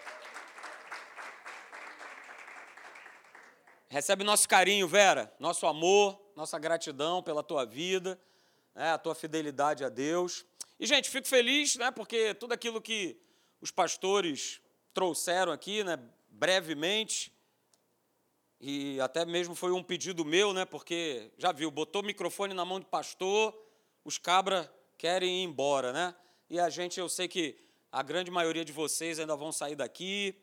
Recebe 3.88 4.22
nosso 4.22 4.48
carinho, 4.48 4.86
Vera, 4.86 5.34
nosso 5.40 5.66
amor, 5.66 6.16
nossa 6.36 6.60
gratidão 6.60 7.20
pela 7.24 7.42
tua 7.42 7.66
vida, 7.66 8.16
né, 8.72 8.92
a 8.92 8.98
tua 8.98 9.16
fidelidade 9.16 9.84
a 9.84 9.88
Deus. 9.88 10.46
E, 10.80 10.86
gente, 10.86 11.10
fico 11.10 11.28
feliz, 11.28 11.76
né, 11.76 11.90
porque 11.90 12.32
tudo 12.32 12.54
aquilo 12.54 12.80
que 12.80 13.14
os 13.60 13.70
pastores 13.70 14.62
trouxeram 14.94 15.52
aqui, 15.52 15.84
né, 15.84 15.98
brevemente, 16.30 17.30
e 18.58 18.98
até 18.98 19.26
mesmo 19.26 19.54
foi 19.54 19.72
um 19.72 19.82
pedido 19.82 20.24
meu, 20.24 20.54
né, 20.54 20.64
porque, 20.64 21.30
já 21.36 21.52
viu, 21.52 21.70
botou 21.70 22.00
o 22.00 22.04
microfone 22.06 22.54
na 22.54 22.64
mão 22.64 22.80
do 22.80 22.86
pastor, 22.86 23.54
os 24.06 24.16
cabras 24.16 24.70
querem 24.96 25.42
ir 25.42 25.44
embora, 25.44 25.92
né? 25.92 26.14
E 26.48 26.58
a 26.58 26.70
gente, 26.70 26.98
eu 26.98 27.10
sei 27.10 27.28
que 27.28 27.58
a 27.92 28.02
grande 28.02 28.30
maioria 28.30 28.64
de 28.64 28.72
vocês 28.72 29.20
ainda 29.20 29.36
vão 29.36 29.52
sair 29.52 29.76
daqui 29.76 30.34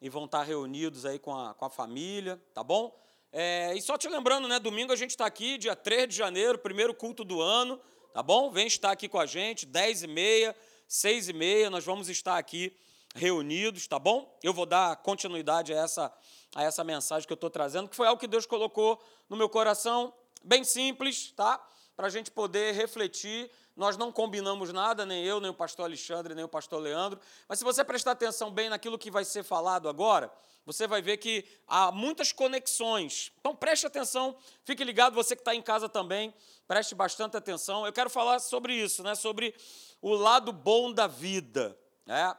e 0.00 0.08
vão 0.08 0.24
estar 0.24 0.42
reunidos 0.42 1.06
aí 1.06 1.20
com 1.20 1.38
a, 1.38 1.54
com 1.54 1.66
a 1.66 1.70
família, 1.70 2.42
tá 2.52 2.64
bom? 2.64 3.00
É, 3.30 3.72
e 3.76 3.80
só 3.80 3.96
te 3.96 4.08
lembrando, 4.08 4.48
né, 4.48 4.58
domingo 4.58 4.92
a 4.92 4.96
gente 4.96 5.10
está 5.10 5.24
aqui, 5.24 5.56
dia 5.56 5.76
3 5.76 6.08
de 6.08 6.16
janeiro, 6.16 6.58
primeiro 6.58 6.92
culto 6.92 7.22
do 7.22 7.40
ano, 7.40 7.80
tá 8.14 8.22
bom? 8.22 8.48
Vem 8.48 8.68
estar 8.68 8.92
aqui 8.92 9.08
com 9.08 9.18
a 9.18 9.26
gente, 9.26 9.66
10 9.66 10.04
e 10.04 10.06
meia, 10.06 10.56
6 10.86 11.30
e 11.30 11.32
meia, 11.32 11.68
nós 11.68 11.84
vamos 11.84 12.08
estar 12.08 12.38
aqui 12.38 12.72
reunidos, 13.12 13.88
tá 13.88 13.98
bom? 13.98 14.38
Eu 14.40 14.54
vou 14.54 14.64
dar 14.64 14.94
continuidade 14.98 15.74
a 15.74 15.78
essa, 15.78 16.12
a 16.54 16.62
essa 16.62 16.84
mensagem 16.84 17.26
que 17.26 17.32
eu 17.32 17.34
estou 17.34 17.50
trazendo, 17.50 17.88
que 17.88 17.96
foi 17.96 18.06
algo 18.06 18.20
que 18.20 18.28
Deus 18.28 18.46
colocou 18.46 19.02
no 19.28 19.36
meu 19.36 19.48
coração, 19.48 20.14
bem 20.44 20.62
simples, 20.62 21.32
tá? 21.32 21.58
Para 21.96 22.06
a 22.06 22.10
gente 22.10 22.30
poder 22.30 22.72
refletir. 22.74 23.50
Nós 23.76 23.96
não 23.96 24.12
combinamos 24.12 24.72
nada, 24.72 25.04
nem 25.04 25.24
eu, 25.24 25.40
nem 25.40 25.50
o 25.50 25.54
pastor 25.54 25.86
Alexandre, 25.86 26.34
nem 26.34 26.44
o 26.44 26.48
pastor 26.48 26.80
Leandro, 26.80 27.18
mas 27.48 27.58
se 27.58 27.64
você 27.64 27.82
prestar 27.82 28.12
atenção 28.12 28.50
bem 28.50 28.68
naquilo 28.68 28.98
que 28.98 29.10
vai 29.10 29.24
ser 29.24 29.42
falado 29.42 29.88
agora, 29.88 30.32
você 30.64 30.86
vai 30.86 31.02
ver 31.02 31.16
que 31.16 31.44
há 31.66 31.90
muitas 31.90 32.32
conexões. 32.32 33.32
Então 33.40 33.54
preste 33.54 33.86
atenção, 33.86 34.36
fique 34.64 34.84
ligado, 34.84 35.14
você 35.14 35.34
que 35.34 35.42
está 35.42 35.54
em 35.54 35.60
casa 35.60 35.88
também, 35.88 36.32
preste 36.68 36.94
bastante 36.94 37.36
atenção. 37.36 37.84
Eu 37.84 37.92
quero 37.92 38.08
falar 38.08 38.38
sobre 38.38 38.74
isso, 38.74 39.02
né? 39.02 39.14
sobre 39.14 39.54
o 40.00 40.14
lado 40.14 40.52
bom 40.52 40.92
da 40.92 41.06
vida. 41.06 41.76
Né? 42.06 42.34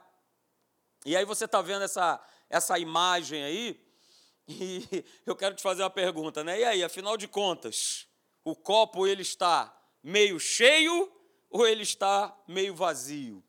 E 1.06 1.18
aí 1.18 1.26
você 1.26 1.46
está 1.46 1.62
vendo 1.62 1.84
essa, 1.84 2.20
essa 2.50 2.80
imagem 2.80 3.44
aí, 3.44 3.86
e 4.48 5.06
eu 5.26 5.36
quero 5.36 5.54
te 5.56 5.62
fazer 5.62 5.84
uma 5.84 5.90
pergunta, 5.90 6.44
né? 6.44 6.60
E 6.60 6.64
aí, 6.64 6.84
afinal 6.84 7.18
de 7.18 7.28
contas, 7.28 8.08
o 8.44 8.56
copo 8.56 9.08
ele 9.08 9.24
está 9.24 9.76
meio 10.04 10.40
cheio 10.40 11.12
ou 11.56 11.66
ele 11.66 11.84
está 11.84 12.38
meio 12.46 12.76
vazio? 12.76 13.42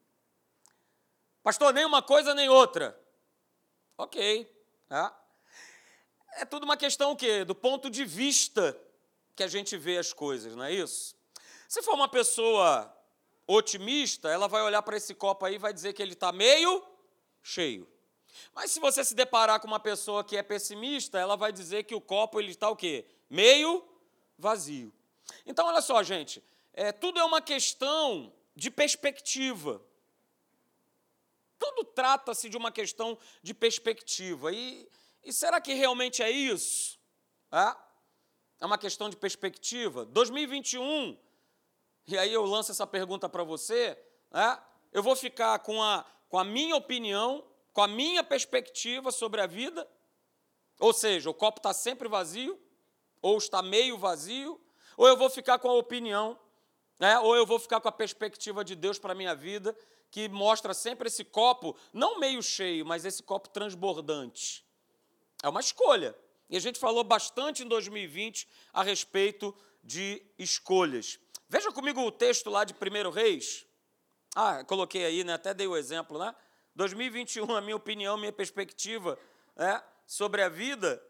Pastor, 1.43 1.75
nem 1.75 1.85
uma 1.85 2.01
coisa 2.01 2.37
nem 2.37 2.49
outra. 2.49 2.97
Ok. 3.99 4.49
É, 4.89 5.11
é 6.43 6.45
tudo 6.45 6.63
uma 6.63 6.77
questão 6.77 7.11
o 7.11 7.17
quê? 7.17 7.45
Do 7.45 7.53
ponto 7.53 7.91
de 7.91 8.05
vista 8.05 8.81
que 9.35 9.43
a 9.43 9.49
gente 9.49 9.77
vê 9.77 9.99
as 9.99 10.13
coisas, 10.13 10.55
não 10.55 10.63
é 10.63 10.73
isso? 10.73 11.17
Se 11.69 11.83
for 11.83 11.95
uma 11.95 12.09
pessoa 12.09 12.97
otimista, 13.45 14.29
ela 14.29 14.47
vai 14.47 14.63
olhar 14.63 14.83
para 14.83 14.97
esse 14.97 15.13
copo 15.13 15.45
aí 15.45 15.57
e 15.57 15.59
vai 15.59 15.73
dizer 15.73 15.93
que 15.93 16.01
ele 16.01 16.13
está 16.13 16.31
meio 16.31 16.87
cheio. 17.43 17.89
Mas 18.55 18.71
se 18.71 18.79
você 18.79 19.05
se 19.05 19.17
deparar 19.17 19.59
com 19.59 19.67
uma 19.67 19.81
pessoa 19.81 20.23
que 20.23 20.37
é 20.37 20.45
pessimista, 20.45 21.19
ela 21.19 21.37
vai 21.37 21.51
dizer 21.51 21.83
que 21.83 21.95
o 21.95 22.01
copo 22.01 22.39
ele 22.39 22.53
está 22.53 22.71
o 22.71 22.77
quê? 22.77 23.05
Meio 23.29 23.85
vazio. 24.39 24.95
Então, 25.45 25.67
olha 25.67 25.83
só, 25.83 26.01
gente, 26.05 26.41
é, 26.77 26.93
tudo 26.93 27.19
é 27.19 27.25
uma 27.25 27.41
questão 27.41 28.33
de 28.55 28.71
perspectiva. 28.71 29.83
Tudo 31.59 31.85
trata-se 31.85 32.51
de 32.51 32.57
uma 32.57 32.71
questão 32.71 33.19
de 33.43 33.55
perspectiva. 33.55 34.53
E, 34.53 34.89
e 35.25 35.33
será 35.33 35.61
que 35.61 35.73
realmente 35.73 36.23
é 36.23 36.31
isso? 36.31 37.01
É? 37.51 37.75
é 38.61 38.67
uma 38.67 38.79
questão 38.79 39.09
de 39.09 39.17
perspectiva. 39.17 40.05
2021, 40.05 41.19
e 42.07 42.19
aí 42.19 42.33
eu 42.33 42.45
lanço 42.45 42.73
essa 42.73 42.87
pergunta 42.87 43.29
para 43.29 43.43
você, 43.43 43.99
é? 44.33 44.59
eu 44.93 45.03
vou 45.03 45.17
ficar 45.17 45.59
com 45.61 45.83
a, 45.83 46.05
com 46.29 46.39
a 46.39 46.45
minha 46.45 46.77
opinião, 46.77 47.45
com 47.73 47.83
a 47.83 47.89
minha 47.89 48.23
perspectiva 48.23 49.11
sobre 49.11 49.41
a 49.41 49.47
vida, 49.47 49.89
ou 50.79 50.93
seja, 50.93 51.31
o 51.31 51.35
copo 51.35 51.59
está 51.59 51.73
sempre 51.73 52.07
vazio, 52.07 52.61
ou 53.23 53.39
está 53.39 53.63
meio 53.63 53.97
vazio, 53.97 54.61
ou 54.97 55.09
eu 55.09 55.17
vou 55.17 55.31
ficar 55.31 55.59
com 55.59 55.69
a 55.69 55.75
opinião, 55.75 56.39
né? 56.99 57.19
ou 57.19 57.37
eu 57.37 57.47
vou 57.47 57.59
ficar 57.59 57.81
com 57.81 57.89
a 57.89 57.93
perspectiva 57.93 58.65
de 58.65 58.75
Deus 58.75 58.99
para 58.99 59.13
a 59.13 59.15
minha 59.15 59.35
vida, 59.35 59.77
que 60.11 60.29
mostra 60.29 60.73
sempre 60.73 61.09
esse 61.09 61.25
copo, 61.25 61.77
não 61.93 62.19
meio 62.19 62.43
cheio, 62.43 62.87
mas 62.87 63.05
esse 63.05 63.23
copo 63.23 63.49
transbordante. 63.49 64.65
É 65.43 65.49
uma 65.49 65.61
escolha. 65.61 66.17
E 66.49 66.57
a 66.57 66.61
gente 66.61 66.79
falou 66.79 67.03
bastante 67.03 67.63
em 67.63 67.69
2020 67.69 68.49
a 68.73 68.83
respeito 68.83 69.55
de 69.83 70.23
escolhas. 70.39 71.19
Veja 71.49 71.71
comigo 71.71 72.01
o 72.01 72.11
texto 72.11 72.51
lá 72.51 72.65
de 72.65 72.75
1 72.75 73.11
Reis. 73.11 73.67
Ah, 74.35 74.65
coloquei 74.65 75.05
aí, 75.05 75.25
né? 75.25 75.35
até 75.35 75.55
dei 75.55 75.67
o 75.67 75.77
exemplo, 75.77 76.19
né? 76.19 76.35
2021, 76.75 77.57
a 77.57 77.61
minha 77.61 77.77
opinião, 77.77 78.19
minha 78.19 78.33
perspectiva 78.33 79.19
né, 79.57 79.83
sobre 80.07 80.43
a 80.43 80.49
vida, 80.49 81.03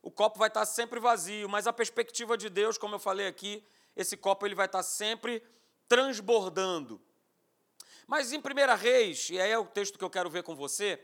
o 0.00 0.10
copo 0.10 0.38
vai 0.38 0.46
estar 0.46 0.64
sempre 0.64 1.00
vazio, 1.00 1.48
mas 1.48 1.66
a 1.66 1.72
perspectiva 1.72 2.38
de 2.38 2.48
Deus, 2.48 2.78
como 2.78 2.94
eu 2.94 3.00
falei 3.00 3.26
aqui, 3.26 3.64
esse 3.96 4.16
copo 4.16 4.46
ele 4.46 4.54
vai 4.54 4.66
estar 4.66 4.82
sempre 4.82 5.42
transbordando. 5.88 7.00
Mas 8.06 8.32
em 8.32 8.38
1 8.38 8.76
Reis, 8.76 9.30
e 9.30 9.40
aí 9.40 9.50
é 9.50 9.58
o 9.58 9.66
texto 9.66 9.98
que 9.98 10.04
eu 10.04 10.10
quero 10.10 10.30
ver 10.30 10.42
com 10.42 10.54
você, 10.54 11.02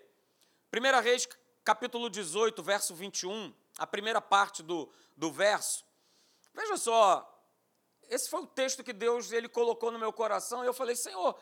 1 0.72 1.00
Reis, 1.00 1.28
capítulo 1.64 2.10
18, 2.10 2.62
verso 2.62 2.94
21, 2.94 3.54
a 3.78 3.86
primeira 3.86 4.20
parte 4.20 4.62
do, 4.62 4.90
do 5.16 5.30
verso. 5.30 5.84
Veja 6.54 6.76
só, 6.76 7.46
esse 8.08 8.28
foi 8.28 8.42
o 8.42 8.46
texto 8.46 8.82
que 8.82 8.92
Deus 8.92 9.32
ele 9.32 9.48
colocou 9.48 9.90
no 9.90 9.98
meu 9.98 10.12
coração, 10.12 10.64
e 10.64 10.66
eu 10.66 10.74
falei, 10.74 10.96
Senhor, 10.96 11.38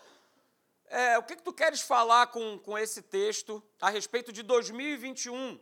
é, 0.88 1.18
o 1.18 1.22
que, 1.22 1.36
que 1.36 1.42
tu 1.42 1.52
queres 1.52 1.80
falar 1.80 2.28
com, 2.28 2.58
com 2.58 2.78
esse 2.78 3.02
texto 3.02 3.62
a 3.80 3.90
respeito 3.90 4.32
de 4.32 4.42
2021? 4.42 5.58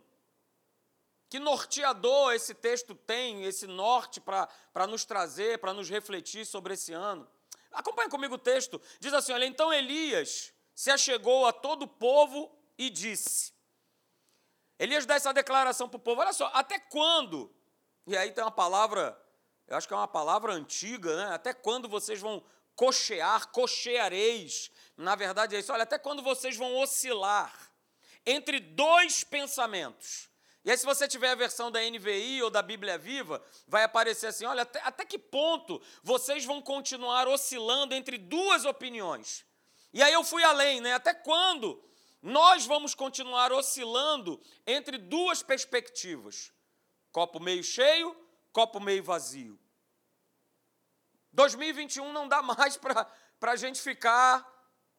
Que 1.29 1.39
norteador 1.39 2.33
esse 2.33 2.53
texto 2.53 2.93
tem, 2.93 3.43
esse 3.43 3.65
norte 3.65 4.21
para 4.21 4.87
nos 4.87 5.05
trazer, 5.05 5.59
para 5.59 5.73
nos 5.73 5.89
refletir 5.89 6.45
sobre 6.45 6.75
esse 6.75 6.93
ano? 6.93 7.27
Acompanhe 7.71 8.09
comigo 8.09 8.35
o 8.35 8.39
texto. 8.39 8.81
Diz 8.99 9.13
assim: 9.13 9.33
olha, 9.33 9.45
então 9.45 9.73
Elias 9.73 10.53
se 10.73 10.91
achegou 10.91 11.45
a 11.45 11.53
todo 11.53 11.83
o 11.83 11.87
povo 11.87 12.55
e 12.77 12.89
disse. 12.89 13.53
Elias 14.77 15.05
dá 15.05 15.15
essa 15.15 15.33
declaração 15.33 15.89
para 15.89 15.97
o 15.97 16.01
povo: 16.01 16.21
olha 16.21 16.33
só, 16.33 16.49
até 16.53 16.79
quando? 16.79 17.53
E 18.07 18.15
aí 18.15 18.31
tem 18.31 18.43
uma 18.43 18.51
palavra, 18.51 19.19
eu 19.67 19.75
acho 19.75 19.87
que 19.87 19.93
é 19.93 19.97
uma 19.97 20.07
palavra 20.07 20.53
antiga, 20.53 21.15
né? 21.15 21.33
Até 21.33 21.53
quando 21.53 21.89
vocês 21.89 22.19
vão 22.19 22.43
cochear, 22.75 23.47
cocheareis? 23.47 24.71
Na 24.95 25.15
verdade 25.15 25.55
é 25.55 25.59
isso. 25.59 25.73
Olha, 25.73 25.83
até 25.83 25.97
quando 25.97 26.21
vocês 26.21 26.55
vão 26.55 26.77
oscilar 26.77 27.71
entre 28.25 28.59
dois 28.59 29.23
pensamentos? 29.23 30.29
E 30.65 30.71
aí, 30.71 30.77
se 30.77 30.85
você 30.85 31.07
tiver 31.07 31.29
a 31.29 31.35
versão 31.35 31.69
da 31.69 31.79
NVI 31.79 32.41
ou 32.41 32.49
da 32.49 32.63
Bíblia 32.63 32.97
Viva, 32.97 33.39
vai 33.67 33.83
aparecer 33.83 34.25
assim: 34.25 34.45
olha, 34.45 34.63
até, 34.63 34.81
até 34.81 35.05
que 35.05 35.19
ponto 35.19 35.79
vocês 36.01 36.43
vão 36.43 36.59
continuar 36.59 37.27
oscilando 37.27 37.93
entre 37.93 38.17
duas 38.17 38.65
opiniões? 38.65 39.45
E 39.93 40.01
aí 40.01 40.11
eu 40.11 40.23
fui 40.23 40.43
além, 40.43 40.81
né? 40.81 40.95
Até 40.95 41.13
quando 41.13 41.81
nós 42.19 42.65
vamos 42.65 42.95
continuar 42.95 43.53
oscilando 43.53 44.41
entre 44.65 44.97
duas 44.97 45.43
perspectivas? 45.43 46.51
Copo 47.11 47.39
meio 47.39 47.63
cheio, 47.63 48.17
copo 48.51 48.79
meio 48.79 49.03
vazio. 49.03 49.59
2021 51.31 52.11
não 52.11 52.27
dá 52.27 52.41
mais 52.41 52.75
para 52.75 53.07
a 53.51 53.55
gente 53.55 53.79
ficar 53.79 54.43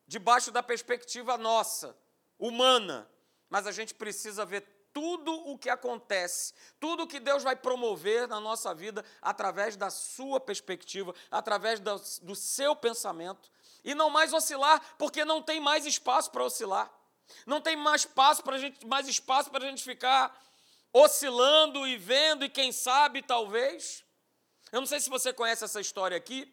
debaixo 0.06 0.52
da 0.52 0.62
perspectiva 0.62 1.36
nossa, 1.36 1.98
humana, 2.38 3.10
mas 3.50 3.66
a 3.66 3.72
gente 3.72 3.92
precisa 3.94 4.46
ver 4.46 4.75
tudo 4.96 5.30
o 5.50 5.58
que 5.58 5.68
acontece, 5.68 6.54
tudo 6.80 7.02
o 7.02 7.06
que 7.06 7.20
Deus 7.20 7.42
vai 7.42 7.54
promover 7.54 8.26
na 8.26 8.40
nossa 8.40 8.74
vida 8.74 9.04
através 9.20 9.76
da 9.76 9.90
sua 9.90 10.40
perspectiva, 10.40 11.14
através 11.30 11.78
do, 11.80 12.00
do 12.22 12.34
seu 12.34 12.74
pensamento, 12.74 13.50
e 13.84 13.94
não 13.94 14.08
mais 14.08 14.32
oscilar, 14.32 14.80
porque 14.96 15.22
não 15.22 15.42
tem 15.42 15.60
mais 15.60 15.84
espaço 15.84 16.30
para 16.30 16.42
oscilar. 16.42 16.90
Não 17.44 17.60
tem 17.60 17.76
mais 17.76 18.06
espaço 18.06 18.42
para 18.42 18.56
gente, 18.56 18.86
mais 18.86 19.06
espaço 19.06 19.50
para 19.50 19.66
a 19.66 19.68
gente 19.68 19.84
ficar 19.84 20.34
oscilando 20.90 21.86
e 21.86 21.98
vendo, 21.98 22.42
e 22.42 22.48
quem 22.48 22.72
sabe, 22.72 23.20
talvez. 23.20 24.02
Eu 24.72 24.80
não 24.80 24.86
sei 24.86 24.98
se 24.98 25.10
você 25.10 25.30
conhece 25.30 25.62
essa 25.62 25.78
história 25.78 26.16
aqui, 26.16 26.50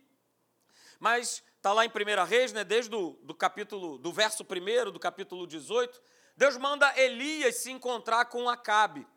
mas 0.99 1.41
está 1.55 1.71
lá 1.71 1.85
em 1.85 1.89
1 1.89 2.25
Reis, 2.25 2.51
né, 2.51 2.65
desde 2.65 2.93
o 2.93 3.11
do 3.23 3.33
capítulo, 3.33 3.97
do 3.97 4.11
verso 4.11 4.43
1 4.43 4.91
do 4.91 4.99
capítulo 4.99 5.47
18, 5.47 6.01
Deus 6.35 6.57
manda 6.57 6.91
Elias 6.99 7.57
se 7.57 7.71
encontrar 7.71 8.25
com 8.25 8.49
Acabe. 8.49 9.07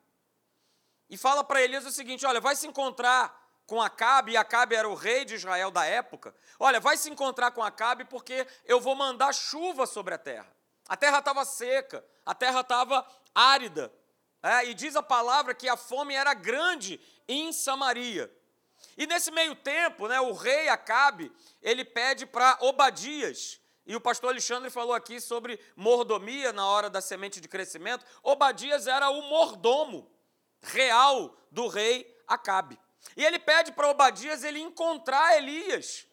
E 1.08 1.16
fala 1.16 1.42
para 1.42 1.62
Elias 1.62 1.86
o 1.86 1.90
seguinte: 1.90 2.26
olha, 2.26 2.40
vai 2.40 2.56
se 2.56 2.66
encontrar 2.66 3.44
com 3.66 3.82
Acabe, 3.82 4.32
e 4.32 4.36
Acabe 4.36 4.76
era 4.76 4.88
o 4.88 4.94
rei 4.94 5.24
de 5.24 5.34
Israel 5.34 5.70
da 5.70 5.84
época. 5.84 6.34
Olha, 6.58 6.78
vai 6.78 6.96
se 6.96 7.10
encontrar 7.10 7.50
com 7.50 7.62
Acabe 7.62 8.04
porque 8.04 8.46
eu 8.64 8.80
vou 8.80 8.94
mandar 8.94 9.32
chuva 9.32 9.86
sobre 9.86 10.14
a 10.14 10.18
terra. 10.18 10.54
A 10.88 10.96
terra 10.96 11.18
estava 11.18 11.44
seca, 11.44 12.04
a 12.24 12.34
terra 12.34 12.60
estava 12.60 13.04
árida. 13.34 13.92
É, 14.42 14.66
e 14.66 14.74
diz 14.74 14.94
a 14.94 15.02
palavra 15.02 15.54
que 15.54 15.68
a 15.68 15.76
fome 15.76 16.14
era 16.14 16.32
grande 16.32 17.00
em 17.26 17.52
Samaria. 17.52 18.32
E 18.96 19.06
nesse 19.06 19.32
meio 19.32 19.56
tempo, 19.56 20.06
né, 20.06 20.20
o 20.20 20.32
rei 20.32 20.68
Acabe, 20.68 21.32
ele 21.60 21.84
pede 21.84 22.24
para 22.24 22.56
Obadias, 22.60 23.60
e 23.86 23.94
o 23.94 24.00
pastor 24.00 24.30
Alexandre 24.30 24.68
falou 24.68 24.92
aqui 24.92 25.20
sobre 25.20 25.60
mordomia 25.76 26.52
na 26.52 26.66
hora 26.66 26.90
da 26.90 27.00
semente 27.00 27.40
de 27.40 27.46
crescimento. 27.46 28.04
Obadias 28.22 28.88
era 28.88 29.08
o 29.10 29.22
mordomo 29.22 30.10
real 30.60 31.36
do 31.50 31.68
rei 31.68 32.14
Acabe. 32.26 32.78
E 33.16 33.24
ele 33.24 33.38
pede 33.38 33.70
para 33.70 33.88
Obadias 33.88 34.42
ele 34.42 34.58
encontrar 34.58 35.36
Elias, 35.36 36.04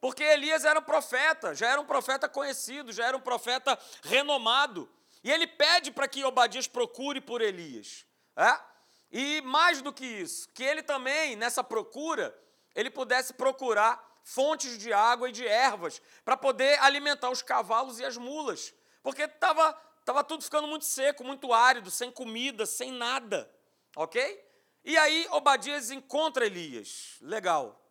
porque 0.00 0.22
Elias 0.22 0.64
era 0.64 0.80
um 0.80 0.82
profeta, 0.82 1.54
já 1.54 1.68
era 1.68 1.80
um 1.80 1.84
profeta 1.84 2.26
conhecido, 2.26 2.92
já 2.92 3.04
era 3.04 3.16
um 3.16 3.20
profeta 3.20 3.78
renomado. 4.02 4.88
E 5.22 5.30
ele 5.30 5.46
pede 5.46 5.90
para 5.90 6.08
que 6.08 6.24
Obadias 6.24 6.66
procure 6.66 7.20
por 7.20 7.42
Elias. 7.42 8.06
É? 8.34 8.58
E 9.10 9.42
mais 9.42 9.82
do 9.82 9.92
que 9.92 10.06
isso, 10.06 10.48
que 10.54 10.62
ele 10.62 10.82
também, 10.82 11.36
nessa 11.36 11.62
procura, 11.62 12.34
ele 12.74 12.88
pudesse 12.88 13.34
procurar 13.34 14.07
fontes 14.28 14.76
de 14.76 14.92
água 14.92 15.30
e 15.30 15.32
de 15.32 15.46
ervas 15.46 16.02
para 16.22 16.36
poder 16.36 16.78
alimentar 16.80 17.30
os 17.30 17.40
cavalos 17.40 17.98
e 17.98 18.04
as 18.04 18.18
mulas, 18.18 18.74
porque 19.02 19.22
estava 19.22 19.72
tava 20.04 20.22
tudo 20.22 20.44
ficando 20.44 20.68
muito 20.68 20.84
seco, 20.84 21.24
muito 21.24 21.52
árido, 21.52 21.90
sem 21.90 22.10
comida, 22.10 22.66
sem 22.66 22.92
nada, 22.92 23.50
ok? 23.96 24.46
E 24.84 24.96
aí 24.98 25.26
Obadias 25.30 25.90
encontra 25.90 26.44
Elias, 26.44 27.16
legal, 27.22 27.82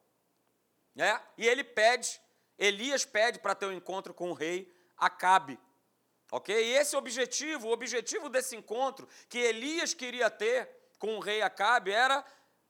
né? 0.93 1.19
E 1.37 1.47
ele 1.47 1.63
pede, 1.63 2.21
Elias 2.57 3.03
pede 3.03 3.39
para 3.39 3.55
ter 3.55 3.65
um 3.65 3.73
encontro 3.73 4.13
com 4.13 4.29
o 4.29 4.33
rei 4.33 4.71
Acabe, 4.95 5.59
ok? 6.31 6.55
E 6.55 6.75
esse 6.75 6.95
objetivo, 6.95 7.67
o 7.67 7.71
objetivo 7.71 8.29
desse 8.29 8.55
encontro 8.55 9.07
que 9.27 9.39
Elias 9.39 9.93
queria 9.93 10.29
ter 10.29 10.69
com 10.99 11.17
o 11.17 11.19
rei 11.19 11.41
Acabe 11.41 11.91
era 11.91 12.23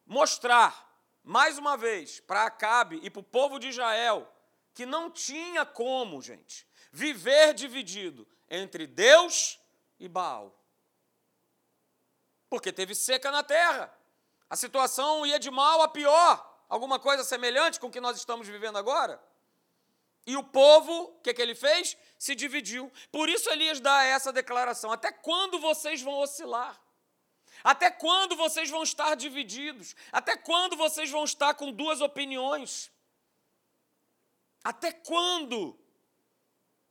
mostrar 0.06 0.87
mais 1.28 1.58
uma 1.58 1.76
vez, 1.76 2.22
para 2.22 2.46
Acabe 2.46 3.02
e 3.04 3.10
para 3.10 3.20
o 3.20 3.24
povo 3.24 3.60
de 3.60 3.68
Israel, 3.68 4.32
que 4.74 4.86
não 4.86 5.12
tinha 5.12 5.66
como, 5.66 6.22
gente, 6.22 6.66
viver 6.90 7.54
dividido 7.54 8.26
entre 8.50 8.88
Deus 8.88 9.60
e 10.00 10.08
Baal. 10.08 10.58
Porque 12.50 12.72
teve 12.72 12.96
seca 12.96 13.30
na 13.30 13.44
terra. 13.44 13.94
A 14.50 14.56
situação 14.56 15.26
ia 15.26 15.38
de 15.38 15.52
mal 15.52 15.82
a 15.82 15.90
pior. 15.90 16.64
Alguma 16.70 16.98
coisa 16.98 17.26
semelhante 17.26 17.78
com 17.78 17.88
o 17.88 17.92
que 17.92 18.00
nós 18.00 18.16
estamos 18.16 18.48
vivendo 18.48 18.78
agora? 18.78 19.22
E 20.26 20.38
o 20.38 20.44
povo, 20.44 20.94
o 20.94 21.20
que, 21.20 21.34
que 21.34 21.42
ele 21.42 21.56
fez? 21.56 21.98
Se 22.18 22.36
dividiu. 22.36 22.90
Por 23.12 23.28
isso 23.28 23.50
Elias 23.50 23.82
dá 23.82 24.02
essa 24.04 24.32
declaração: 24.32 24.94
até 24.94 25.12
quando 25.12 25.60
vocês 25.60 26.02
vão 26.02 26.20
oscilar? 26.20 26.82
Até 27.68 27.92
quando 27.92 28.34
vocês 28.38 28.70
vão 28.70 28.82
estar 28.82 29.14
divididos? 29.16 29.94
Até 30.10 30.38
quando 30.38 30.78
vocês 30.78 31.12
vão 31.12 31.26
estar 31.26 31.54
com 31.54 31.70
duas 31.70 32.00
opiniões? 32.00 32.90
Até 34.64 34.94
quando 34.94 35.78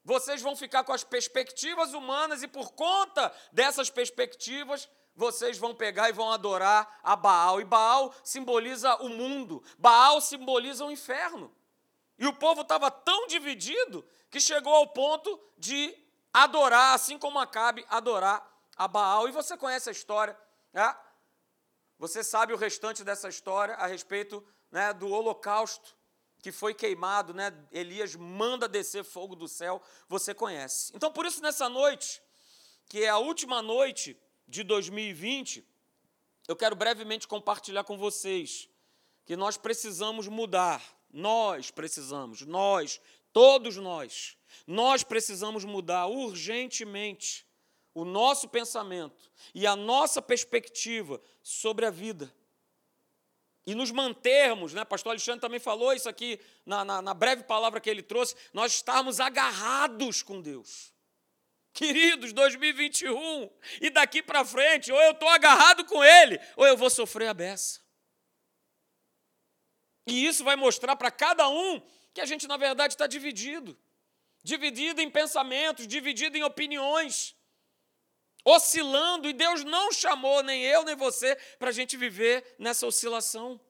vocês 0.04 0.42
vão 0.42 0.54
ficar 0.54 0.84
com 0.84 0.92
as 0.92 1.02
perspectivas 1.02 1.94
humanas 1.94 2.42
e 2.42 2.46
por 2.46 2.72
conta 2.72 3.34
dessas 3.50 3.88
perspectivas 3.88 4.86
vocês 5.14 5.56
vão 5.56 5.74
pegar 5.74 6.10
e 6.10 6.12
vão 6.12 6.30
adorar 6.30 7.00
a 7.02 7.16
Baal? 7.16 7.58
E 7.58 7.64
Baal 7.64 8.14
simboliza 8.22 8.96
o 8.96 9.08
mundo, 9.08 9.64
Baal 9.78 10.20
simboliza 10.20 10.84
o 10.84 10.92
inferno. 10.92 11.50
E 12.18 12.26
o 12.26 12.34
povo 12.34 12.60
estava 12.60 12.90
tão 12.90 13.26
dividido 13.28 14.06
que 14.30 14.38
chegou 14.38 14.74
ao 14.74 14.88
ponto 14.88 15.40
de 15.56 15.96
adorar, 16.34 16.92
assim 16.92 17.18
como 17.18 17.38
Acabe, 17.38 17.86
adorar 17.88 18.46
a 18.76 18.86
Baal. 18.86 19.26
E 19.26 19.32
você 19.32 19.56
conhece 19.56 19.88
a 19.88 19.92
história, 19.92 20.38
né? 20.76 20.94
Você 21.98 22.22
sabe 22.22 22.52
o 22.52 22.56
restante 22.56 23.02
dessa 23.02 23.30
história 23.30 23.74
a 23.76 23.86
respeito 23.86 24.46
né, 24.70 24.92
do 24.92 25.08
holocausto 25.08 25.96
que 26.42 26.52
foi 26.52 26.74
queimado, 26.74 27.32
né? 27.32 27.50
Elias 27.72 28.14
manda 28.14 28.68
descer 28.68 29.02
fogo 29.02 29.34
do 29.34 29.48
céu, 29.48 29.82
você 30.06 30.34
conhece. 30.34 30.92
Então, 30.94 31.10
por 31.10 31.24
isso, 31.24 31.42
nessa 31.42 31.66
noite, 31.70 32.22
que 32.90 33.02
é 33.02 33.08
a 33.08 33.16
última 33.16 33.62
noite 33.62 34.20
de 34.46 34.62
2020, 34.62 35.66
eu 36.46 36.54
quero 36.54 36.76
brevemente 36.76 37.26
compartilhar 37.26 37.82
com 37.82 37.96
vocês 37.96 38.68
que 39.24 39.34
nós 39.34 39.56
precisamos 39.56 40.28
mudar. 40.28 40.82
Nós 41.10 41.70
precisamos, 41.70 42.42
nós, 42.42 43.00
todos 43.32 43.78
nós, 43.78 44.36
nós 44.66 45.02
precisamos 45.02 45.64
mudar 45.64 46.06
urgentemente 46.06 47.45
o 47.96 48.04
nosso 48.04 48.46
pensamento 48.46 49.32
e 49.54 49.66
a 49.66 49.74
nossa 49.74 50.20
perspectiva 50.20 51.18
sobre 51.42 51.86
a 51.86 51.90
vida. 51.90 52.30
E 53.66 53.74
nos 53.74 53.90
mantermos, 53.90 54.74
né? 54.74 54.84
Pastor 54.84 55.12
Alexandre 55.12 55.40
também 55.40 55.58
falou 55.58 55.94
isso 55.94 56.06
aqui 56.06 56.38
na, 56.66 56.84
na, 56.84 57.00
na 57.00 57.14
breve 57.14 57.44
palavra 57.44 57.80
que 57.80 57.88
ele 57.88 58.02
trouxe, 58.02 58.36
nós 58.52 58.74
estarmos 58.74 59.18
agarrados 59.18 60.22
com 60.22 60.42
Deus. 60.42 60.92
Queridos, 61.72 62.34
2021, 62.34 63.50
e 63.80 63.88
daqui 63.88 64.22
para 64.22 64.44
frente, 64.44 64.92
ou 64.92 65.00
eu 65.00 65.12
estou 65.12 65.28
agarrado 65.28 65.84
com 65.84 66.02
Ele, 66.02 66.40
ou 66.56 66.66
eu 66.66 66.74
vou 66.74 66.88
sofrer 66.88 67.28
a 67.28 67.34
beça. 67.34 67.80
E 70.06 70.26
isso 70.26 70.42
vai 70.42 70.56
mostrar 70.56 70.96
para 70.96 71.10
cada 71.10 71.48
um 71.48 71.82
que 72.14 72.20
a 72.20 72.26
gente, 72.26 72.46
na 72.46 72.56
verdade, 72.56 72.94
está 72.94 73.06
dividido 73.06 73.76
dividido 74.42 75.00
em 75.00 75.10
pensamentos, 75.10 75.88
dividido 75.88 76.38
em 76.38 76.44
opiniões 76.44 77.35
oscilando, 78.46 79.28
e 79.28 79.32
Deus 79.32 79.64
não 79.64 79.90
chamou 79.90 80.40
nem 80.40 80.62
eu 80.62 80.84
nem 80.84 80.94
você 80.94 81.34
para 81.58 81.70
a 81.70 81.72
gente 81.72 81.96
viver 81.96 82.54
nessa 82.60 82.86
oscilação. 82.86 83.60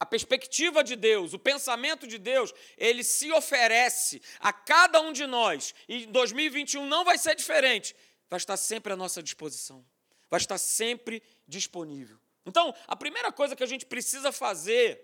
A 0.00 0.06
perspectiva 0.06 0.82
de 0.82 0.96
Deus, 0.96 1.34
o 1.34 1.38
pensamento 1.38 2.06
de 2.06 2.18
Deus, 2.18 2.52
ele 2.78 3.04
se 3.04 3.30
oferece 3.30 4.22
a 4.40 4.52
cada 4.52 5.00
um 5.02 5.12
de 5.12 5.26
nós, 5.26 5.74
e 5.86 6.04
em 6.04 6.12
2021 6.12 6.86
não 6.86 7.04
vai 7.04 7.18
ser 7.18 7.34
diferente, 7.34 7.94
vai 8.28 8.38
estar 8.38 8.56
sempre 8.56 8.94
à 8.94 8.96
nossa 8.96 9.22
disposição, 9.22 9.84
vai 10.30 10.40
estar 10.40 10.58
sempre 10.58 11.22
disponível. 11.46 12.18
Então, 12.46 12.74
a 12.86 12.96
primeira 12.96 13.30
coisa 13.30 13.54
que 13.54 13.62
a 13.62 13.66
gente 13.66 13.84
precisa 13.84 14.32
fazer 14.32 15.00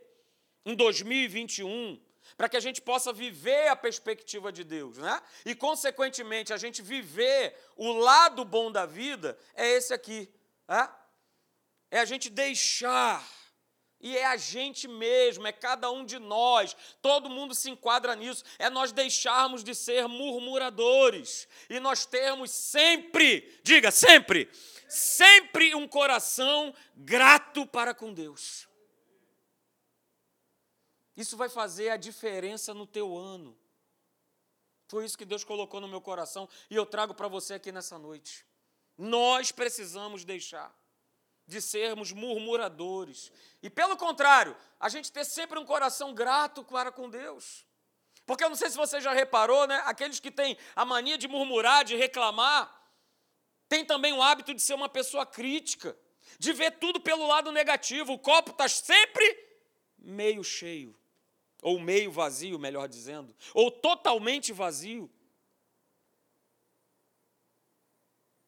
em 0.64 0.74
2021 0.74 2.00
para 2.36 2.48
que 2.48 2.56
a 2.56 2.60
gente 2.60 2.80
possa 2.80 3.12
viver 3.12 3.68
a 3.68 3.76
perspectiva 3.76 4.52
de 4.52 4.64
Deus, 4.64 4.98
né? 4.98 5.20
E, 5.44 5.54
consequentemente, 5.54 6.52
a 6.52 6.56
gente 6.56 6.82
viver 6.82 7.54
o 7.76 7.92
lado 7.92 8.44
bom 8.44 8.70
da 8.70 8.86
vida 8.86 9.38
é 9.54 9.68
esse 9.68 9.92
aqui, 9.92 10.28
né? 10.66 10.88
É 11.90 11.98
a 11.98 12.04
gente 12.04 12.30
deixar, 12.30 13.28
e 14.00 14.16
é 14.16 14.24
a 14.24 14.36
gente 14.36 14.86
mesmo, 14.86 15.46
é 15.46 15.52
cada 15.52 15.90
um 15.90 16.04
de 16.04 16.18
nós, 16.18 16.76
todo 17.02 17.28
mundo 17.28 17.54
se 17.54 17.68
enquadra 17.68 18.14
nisso, 18.14 18.44
é 18.58 18.70
nós 18.70 18.92
deixarmos 18.92 19.64
de 19.64 19.74
ser 19.74 20.06
murmuradores 20.06 21.48
e 21.68 21.80
nós 21.80 22.06
termos 22.06 22.50
sempre, 22.52 23.60
diga 23.64 23.90
sempre, 23.90 24.48
sempre 24.88 25.74
um 25.74 25.88
coração 25.88 26.72
grato 26.96 27.66
para 27.66 27.92
com 27.92 28.14
Deus. 28.14 28.69
Isso 31.20 31.36
vai 31.36 31.50
fazer 31.50 31.90
a 31.90 31.98
diferença 31.98 32.72
no 32.72 32.86
teu 32.86 33.14
ano. 33.14 33.54
Foi 34.88 35.04
isso 35.04 35.18
que 35.18 35.26
Deus 35.26 35.44
colocou 35.44 35.78
no 35.78 35.86
meu 35.86 36.00
coração 36.00 36.48
e 36.70 36.74
eu 36.74 36.86
trago 36.86 37.12
para 37.12 37.28
você 37.28 37.52
aqui 37.54 37.70
nessa 37.70 37.98
noite. 37.98 38.46
Nós 38.96 39.52
precisamos 39.52 40.24
deixar 40.24 40.74
de 41.46 41.60
sermos 41.60 42.10
murmuradores. 42.10 43.30
E 43.62 43.68
pelo 43.68 43.98
contrário, 43.98 44.56
a 44.78 44.88
gente 44.88 45.12
ter 45.12 45.26
sempre 45.26 45.58
um 45.58 45.64
coração 45.66 46.14
grato 46.14 46.64
para 46.64 46.90
com 46.90 47.10
Deus. 47.10 47.66
Porque 48.24 48.42
eu 48.42 48.48
não 48.48 48.56
sei 48.56 48.70
se 48.70 48.78
você 48.78 48.98
já 48.98 49.12
reparou, 49.12 49.66
né? 49.66 49.82
Aqueles 49.84 50.20
que 50.20 50.30
têm 50.30 50.56
a 50.74 50.86
mania 50.86 51.18
de 51.18 51.28
murmurar, 51.28 51.84
de 51.84 51.96
reclamar, 51.96 52.74
têm 53.68 53.84
também 53.84 54.14
o 54.14 54.22
hábito 54.22 54.54
de 54.54 54.62
ser 54.62 54.72
uma 54.72 54.88
pessoa 54.88 55.26
crítica, 55.26 55.94
de 56.38 56.54
ver 56.54 56.78
tudo 56.78 56.98
pelo 56.98 57.26
lado 57.26 57.52
negativo. 57.52 58.14
O 58.14 58.18
copo 58.18 58.52
está 58.52 58.66
sempre 58.70 59.26
meio 59.98 60.42
cheio 60.42 60.98
ou 61.62 61.78
meio 61.78 62.10
vazio, 62.10 62.58
melhor 62.58 62.88
dizendo, 62.88 63.34
ou 63.54 63.70
totalmente 63.70 64.52
vazio. 64.52 65.10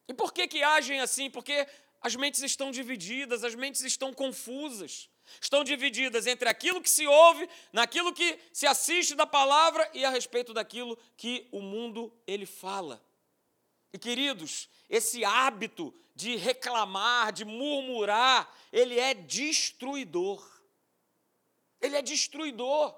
E 0.07 0.13
por 0.13 0.33
que 0.33 0.47
que 0.47 0.61
agem 0.61 0.99
assim? 0.99 1.29
Porque 1.29 1.67
as 2.01 2.15
mentes 2.15 2.41
estão 2.41 2.71
divididas, 2.71 3.43
as 3.43 3.55
mentes 3.55 3.81
estão 3.81 4.13
confusas. 4.13 5.09
Estão 5.39 5.63
divididas 5.63 6.27
entre 6.27 6.49
aquilo 6.49 6.81
que 6.81 6.89
se 6.89 7.07
ouve, 7.07 7.49
naquilo 7.71 8.13
que 8.13 8.37
se 8.51 8.67
assiste 8.67 9.15
da 9.15 9.25
palavra 9.25 9.89
e 9.93 10.03
a 10.03 10.09
respeito 10.09 10.53
daquilo 10.53 10.97
que 11.15 11.47
o 11.51 11.61
mundo 11.61 12.13
ele 12.27 12.45
fala. 12.45 13.01
E 13.93 13.97
queridos, 13.97 14.69
esse 14.89 15.23
hábito 15.23 15.93
de 16.13 16.35
reclamar, 16.35 17.31
de 17.31 17.45
murmurar, 17.45 18.53
ele 18.71 18.99
é 18.99 19.13
destruidor. 19.13 20.45
Ele 21.79 21.95
é 21.95 22.01
destruidor. 22.01 22.93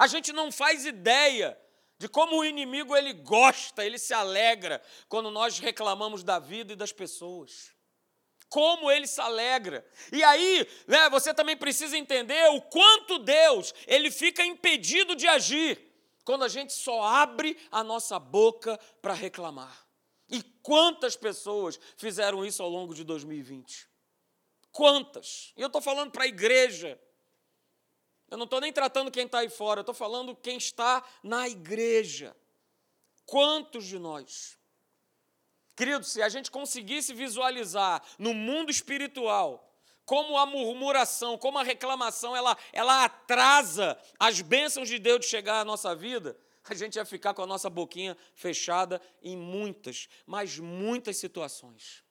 A 0.00 0.06
gente 0.06 0.32
não 0.32 0.50
faz 0.50 0.86
ideia 0.86 1.60
de 1.98 2.08
como 2.08 2.38
o 2.38 2.44
inimigo 2.46 2.96
ele 2.96 3.12
gosta, 3.12 3.84
ele 3.84 3.98
se 3.98 4.14
alegra 4.14 4.80
quando 5.10 5.30
nós 5.30 5.58
reclamamos 5.58 6.24
da 6.24 6.38
vida 6.38 6.72
e 6.72 6.76
das 6.76 6.90
pessoas. 6.90 7.70
Como 8.48 8.90
ele 8.90 9.06
se 9.06 9.20
alegra. 9.20 9.86
E 10.10 10.24
aí, 10.24 10.66
né, 10.86 11.10
você 11.10 11.34
também 11.34 11.54
precisa 11.54 11.98
entender 11.98 12.48
o 12.48 12.62
quanto 12.62 13.18
Deus, 13.18 13.74
ele 13.86 14.10
fica 14.10 14.42
impedido 14.42 15.14
de 15.14 15.28
agir 15.28 15.78
quando 16.24 16.44
a 16.44 16.48
gente 16.48 16.72
só 16.72 17.02
abre 17.02 17.54
a 17.70 17.84
nossa 17.84 18.18
boca 18.18 18.80
para 19.02 19.12
reclamar. 19.12 19.86
E 20.30 20.42
quantas 20.62 21.14
pessoas 21.14 21.78
fizeram 21.98 22.42
isso 22.42 22.62
ao 22.62 22.70
longo 22.70 22.94
de 22.94 23.04
2020? 23.04 23.86
Quantas? 24.72 25.52
E 25.58 25.60
eu 25.60 25.66
estou 25.66 25.82
falando 25.82 26.10
para 26.10 26.24
a 26.24 26.28
igreja. 26.28 26.98
Eu 28.30 28.38
não 28.38 28.44
estou 28.44 28.60
nem 28.60 28.72
tratando 28.72 29.10
quem 29.10 29.26
está 29.26 29.40
aí 29.40 29.48
fora, 29.48 29.80
eu 29.80 29.82
estou 29.82 29.94
falando 29.94 30.36
quem 30.36 30.56
está 30.56 31.02
na 31.22 31.48
igreja. 31.48 32.36
Quantos 33.26 33.84
de 33.84 33.98
nós? 33.98 34.58
Queridos, 35.74 36.12
se 36.12 36.22
a 36.22 36.28
gente 36.28 36.50
conseguisse 36.50 37.12
visualizar 37.12 38.02
no 38.18 38.32
mundo 38.32 38.70
espiritual 38.70 39.66
como 40.04 40.36
a 40.36 40.44
murmuração, 40.44 41.38
como 41.38 41.58
a 41.58 41.62
reclamação, 41.62 42.36
ela, 42.36 42.56
ela 42.72 43.04
atrasa 43.04 43.98
as 44.18 44.40
bênçãos 44.40 44.88
de 44.88 44.98
Deus 44.98 45.20
de 45.20 45.26
chegar 45.26 45.60
à 45.60 45.64
nossa 45.64 45.94
vida, 45.94 46.36
a 46.64 46.74
gente 46.74 46.96
ia 46.96 47.04
ficar 47.04 47.34
com 47.34 47.42
a 47.42 47.46
nossa 47.46 47.70
boquinha 47.70 48.16
fechada 48.34 49.00
em 49.22 49.36
muitas, 49.36 50.08
mas 50.26 50.58
muitas 50.58 51.16
situações. 51.16 52.04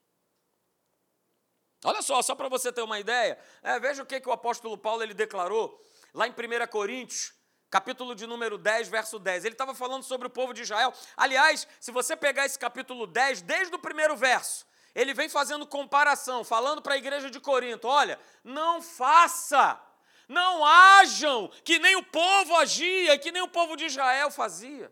Olha 1.84 2.02
só, 2.02 2.22
só 2.22 2.36
para 2.36 2.50
você 2.50 2.72
ter 2.72 2.82
uma 2.82 3.00
ideia, 3.00 3.38
é, 3.62 3.80
veja 3.80 4.04
o 4.04 4.06
que, 4.06 4.20
que 4.20 4.28
o 4.28 4.34
apóstolo 4.34 4.78
Paulo 4.78 5.02
ele 5.02 5.14
declarou 5.14 5.82
lá 6.14 6.28
em 6.28 6.32
1 6.32 6.68
Coríntios, 6.68 7.34
capítulo 7.70 8.16
de 8.16 8.26
número 8.26 8.58
10, 8.58 8.88
verso 8.88 9.20
10. 9.20 9.46
Ele 9.46 9.54
estava 9.54 9.76
falando 9.76 10.04
sobre 10.04 10.28
o 10.28 10.30
povo 10.30 10.54
de 10.54 10.64
Israel. 10.64 10.94
Aliás, 11.16 11.68
se 11.80 11.92
você 11.92 12.16
pegar 12.16 12.46
esse 12.46 12.58
capítulo 12.58 13.06
10, 13.06 13.42
desde 13.42 13.76
o 13.76 13.80
primeiro 13.80 14.16
verso, 14.16 14.66
ele 14.96 15.14
vem 15.14 15.30
fazendo 15.30 15.68
comparação, 15.68 16.44
falando 16.44 16.82
para 16.82 16.96
a 16.96 16.98
igreja 16.98 17.30
de 17.30 17.40
Corinto: 17.40 17.88
olha, 17.88 18.20
não 18.44 18.82
faça, 18.82 19.80
não 20.28 20.66
hajam 20.66 21.50
que 21.64 21.80
nem 21.80 21.96
o 21.96 22.04
povo 22.04 22.56
agia, 22.56 23.18
que 23.18 23.32
nem 23.32 23.42
o 23.42 23.48
povo 23.48 23.76
de 23.76 23.86
Israel 23.86 24.32
fazia. 24.32 24.92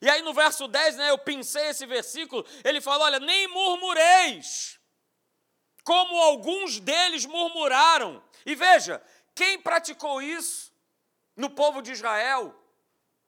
E 0.00 0.08
aí 0.08 0.22
no 0.22 0.32
verso 0.32 0.68
10, 0.68 0.96
né, 0.96 1.10
eu 1.10 1.18
pensei 1.18 1.68
esse 1.68 1.86
versículo, 1.86 2.44
ele 2.64 2.80
fala: 2.80 3.04
olha, 3.04 3.20
nem 3.20 3.48
murmureis, 3.48 4.78
como 5.84 6.16
alguns 6.16 6.80
deles 6.80 7.24
murmuraram. 7.24 8.22
E 8.44 8.54
veja, 8.54 9.02
quem 9.40 9.58
praticou 9.58 10.20
isso 10.20 10.70
no 11.34 11.48
povo 11.48 11.80
de 11.80 11.92
Israel, 11.92 12.54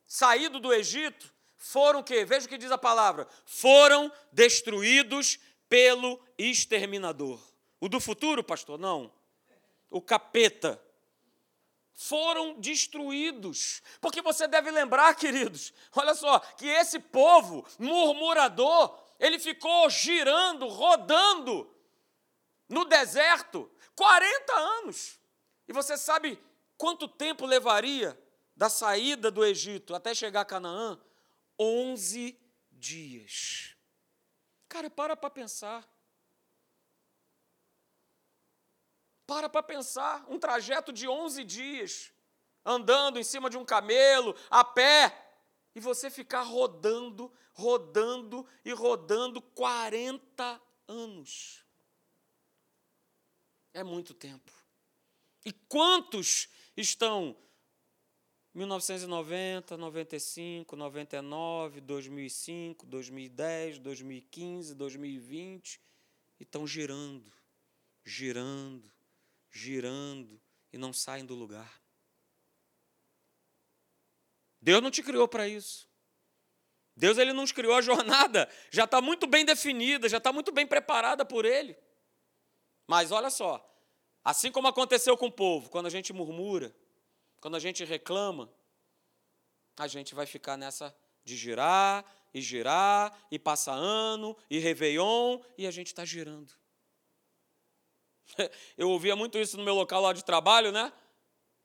saído 0.05 0.61
do 0.61 0.71
Egito, 0.71 1.35
foram 1.57 2.01
o 2.01 2.05
quê? 2.05 2.23
Veja 2.23 2.45
o 2.45 2.49
que 2.51 2.59
diz 2.59 2.71
a 2.71 2.77
palavra: 2.77 3.27
foram 3.47 4.13
destruídos 4.31 5.39
pelo 5.71 6.23
exterminador. 6.37 7.41
O 7.81 7.89
do 7.89 7.99
futuro, 7.99 8.45
pastor? 8.45 8.79
Não. 8.79 9.11
O 9.89 10.03
capeta. 10.03 10.79
Foram 11.95 12.61
destruídos. 12.61 13.83
Porque 13.99 14.21
você 14.21 14.47
deve 14.47 14.71
lembrar, 14.71 15.15
queridos, 15.15 15.73
olha 15.97 16.15
só, 16.15 16.41
que 16.41 16.67
esse 16.67 16.99
povo 16.99 17.67
murmurador, 17.79 19.03
ele 19.19 19.39
ficou 19.39 19.89
girando, 19.89 20.69
rodando 20.69 21.75
no 22.69 22.85
deserto 22.85 23.71
40 23.97 24.53
anos. 24.53 25.22
E 25.73 25.75
você 25.75 25.97
sabe 25.97 26.39
quanto 26.77 27.09
tempo 27.09 27.47
levaria 27.47 28.23
da 28.55 28.69
saída 28.69 29.31
do 29.31 29.43
Egito 29.43 29.95
até 29.95 30.15
chegar 30.15 30.43
a 30.43 30.45
Canaã, 30.45 31.01
11 31.59 32.39
dias. 32.71 33.75
Cara, 34.69 34.91
para 34.91 35.17
para 35.17 35.31
pensar. 35.31 35.91
Para 39.27 39.49
para 39.49 39.63
pensar, 39.63 40.27
um 40.29 40.39
trajeto 40.39 40.93
de 40.93 41.09
11 41.09 41.43
dias, 41.43 42.13
andando 42.63 43.19
em 43.19 43.25
cima 43.25 43.49
de 43.49 43.57
um 43.57 43.65
camelo, 43.65 44.37
a 44.51 44.63
pé, 44.63 45.33
e 45.75 45.81
você 45.81 46.11
ficar 46.11 46.43
rodando, 46.43 47.33
rodando 47.55 48.47
e 48.63 48.75
rodando 48.75 49.41
40 49.41 50.61
anos. 50.87 51.65
É 53.73 53.83
muito 53.83 54.13
tempo. 54.13 54.62
E 55.45 55.53
quantos 55.53 56.49
estão 56.77 57.37
1990, 58.55 59.77
95, 59.77 60.77
99, 60.77 61.81
2005, 61.81 62.87
2010, 62.87 63.79
2015, 63.79 64.75
2020 64.75 65.81
e 66.39 66.43
estão 66.43 66.67
girando, 66.67 67.33
girando, 68.05 68.93
girando 69.51 70.41
e 70.73 70.77
não 70.77 70.93
saem 70.93 71.25
do 71.25 71.35
lugar. 71.35 71.81
Deus 74.61 74.83
não 74.83 74.91
te 74.91 75.03
criou 75.03 75.27
para 75.27 75.49
isso. 75.49 75.89
Deus 76.95 77.17
ele 77.17 77.33
nos 77.33 77.53
criou 77.53 77.75
a 77.75 77.81
jornada, 77.81 78.49
já 78.71 78.85
está 78.85 79.01
muito 79.01 79.27
bem 79.27 79.45
definida, 79.45 80.09
já 80.09 80.19
está 80.19 80.31
muito 80.33 80.53
bem 80.53 80.67
preparada 80.67 81.25
por 81.25 81.45
Ele. 81.45 81.77
Mas 82.87 83.11
olha 83.11 83.31
só, 83.31 83.67
assim 84.25 84.51
como 84.51 84.69
aconteceu 84.69 85.17
com 85.17 85.27
o 85.27 85.33
povo, 85.33 85.71
quando 85.71 85.87
a 85.87 85.91
gente 85.91 86.13
murmura, 86.13 86.75
quando 87.41 87.57
a 87.57 87.61
gente 87.61 87.85
reclama, 87.85 88.53
a 89.77 89.89
gente 89.89 90.15
vai 90.15 90.27
ficar 90.27 90.57
nessa 90.57 90.95
de 91.25 91.37
girar 91.37 92.05
e 92.35 92.41
girar, 92.41 93.17
e 93.31 93.39
passa 93.39 93.73
ano, 93.73 94.37
e 94.49 94.59
Réveillon, 94.59 95.41
e 95.57 95.67
a 95.67 95.71
gente 95.71 95.89
está 95.89 96.05
girando. 96.05 96.53
Eu 98.77 98.89
ouvia 98.89 99.15
muito 99.15 99.39
isso 99.39 99.57
no 99.57 99.65
meu 99.65 99.75
local 99.75 100.01
lá 100.01 100.13
de 100.13 100.25
trabalho, 100.25 100.73
né? 100.73 100.93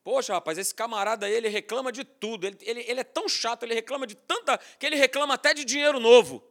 Poxa, 0.04 0.34
rapaz, 0.34 0.58
esse 0.58 0.74
camarada 0.74 1.26
aí, 1.26 1.34
ele 1.34 1.50
reclama 1.50 1.92
de 1.92 2.04
tudo. 2.04 2.48
Ele, 2.48 2.58
ele, 2.62 2.82
ele 2.88 3.00
é 3.00 3.04
tão 3.04 3.28
chato, 3.28 3.64
ele 3.64 3.74
reclama 3.74 4.08
de 4.08 4.16
tanta. 4.16 4.58
que 4.58 4.86
ele 4.86 4.96
reclama 4.96 5.34
até 5.34 5.54
de 5.54 5.66
dinheiro 5.66 6.00
novo. 6.00 6.44